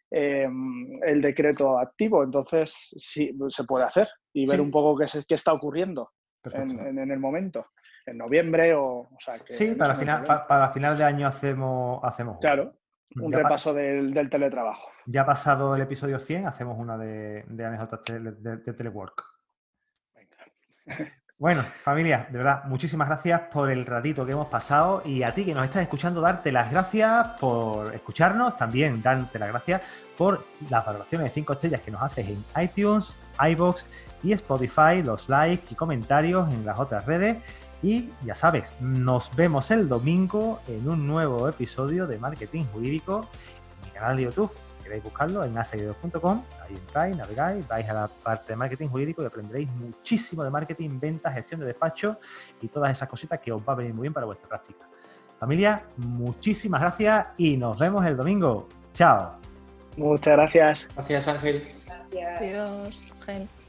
em, 0.10 1.02
el 1.04 1.22
decreto 1.22 1.78
activo, 1.80 2.24
entonces 2.24 2.94
sí, 2.98 3.36
se 3.50 3.64
puede 3.64 3.86
hacer 3.86 4.10
y 4.32 4.48
ver 4.48 4.62
un 4.62 4.72
poco 4.72 4.98
qué, 4.98 5.06
qué 5.28 5.36
está 5.36 5.54
ocurriendo 5.54 6.12
en, 6.44 7.12
el 7.12 7.20
momento, 7.20 7.68
en 8.06 8.18
noviembre 8.18 8.74
o... 8.76 9.10
sí, 9.48 9.72
para 9.72 9.96
final, 9.96 10.24
para, 10.24 10.70
final 10.70 10.98
de 10.98 11.04
año 11.04 11.28
hacemos... 11.28 12.00
hacemos 12.04 12.38
claro, 12.40 12.76
un 13.16 13.34
repaso 13.34 13.74
del, 13.74 14.30
teletrabajo. 14.30 14.88
Ya 15.08 15.26
pasado 15.26 15.76
el 15.76 15.82
episodio 15.82 16.20
100, 16.20 16.46
hacemos 16.46 16.78
una 16.78 16.98
de, 16.98 17.44
anécdotas 17.66 18.02
de 18.06 18.74
telework. 18.74 19.31
Bueno, 21.42 21.66
familia, 21.84 22.28
de 22.30 22.38
verdad, 22.38 22.66
muchísimas 22.66 23.08
gracias 23.08 23.42
por 23.52 23.72
el 23.72 23.84
ratito 23.84 24.24
que 24.28 24.34
hemos 24.34 24.46
pasado 24.46 25.02
y 25.04 25.24
a 25.24 25.34
ti 25.34 25.44
que 25.44 25.56
nos 25.56 25.64
estás 25.64 25.82
escuchando, 25.82 26.22
darte 26.22 26.52
las 26.52 26.70
gracias 26.70 27.30
por 27.40 27.96
escucharnos, 27.96 28.56
también 28.58 29.02
darte 29.02 29.40
las 29.40 29.50
gracias 29.50 29.82
por 30.16 30.46
las 30.70 30.86
valoraciones 30.86 31.32
de 31.32 31.34
5 31.34 31.54
estrellas 31.54 31.82
que 31.82 31.90
nos 31.90 32.04
haces 32.04 32.28
en 32.28 32.46
iTunes, 32.62 33.18
iBox 33.44 33.88
y 34.22 34.34
Spotify, 34.34 35.02
los 35.04 35.30
likes 35.30 35.66
y 35.72 35.74
comentarios 35.74 36.48
en 36.54 36.64
las 36.64 36.78
otras 36.78 37.08
redes. 37.08 37.38
Y 37.82 38.12
ya 38.24 38.36
sabes, 38.36 38.76
nos 38.80 39.36
vemos 39.36 39.72
el 39.72 39.90
domingo 39.90 40.62
en 40.68 40.88
un 40.88 41.08
nuevo 41.08 41.50
episodio 41.50 42.06
de 42.06 42.20
Marketing 42.20 42.66
Jurídico 42.66 43.28
en 43.82 43.88
mi 43.88 43.92
canal 43.96 44.18
de 44.18 44.24
YouTube 44.26 44.52
queréis 44.92 45.04
buscarlo 45.04 45.46
en 45.46 45.58
aseguidos.com, 45.58 46.44
entráis, 46.74 47.16
navegáis, 47.16 47.68
vais 47.68 47.90
a 47.90 47.94
la 47.94 48.08
parte 48.08 48.54
de 48.54 48.56
marketing 48.56 48.88
jurídico 48.88 49.24
y 49.24 49.26
aprenderéis 49.26 49.70
muchísimo 49.72 50.44
de 50.44 50.50
marketing, 50.50 51.00
ventas, 51.00 51.34
gestión 51.34 51.60
de 51.62 51.68
despacho 51.68 52.18
y 52.62 52.68
todas 52.68 52.92
esas 52.92 53.08
cositas 53.08 53.40
que 53.40 53.52
os 53.52 53.62
va 53.62 53.74
a 53.74 53.76
venir 53.78 53.94
muy 53.94 54.04
bien 54.04 54.14
para 54.14 54.26
vuestra 54.26 54.48
práctica. 54.48 54.88
Familia, 55.40 55.84
muchísimas 55.98 56.82
gracias 56.82 57.28
y 57.38 57.58
nos 57.58 57.80
vemos 57.80 58.06
el 58.06 58.16
domingo. 58.16 58.68
Chao. 58.94 59.40
Muchas 59.98 60.34
gracias. 60.34 60.90
Gracias, 60.96 61.28
Ángel. 61.28 61.76
Gracias. 61.86 62.42
Adiós, 62.42 63.02
Ángel. 63.20 63.61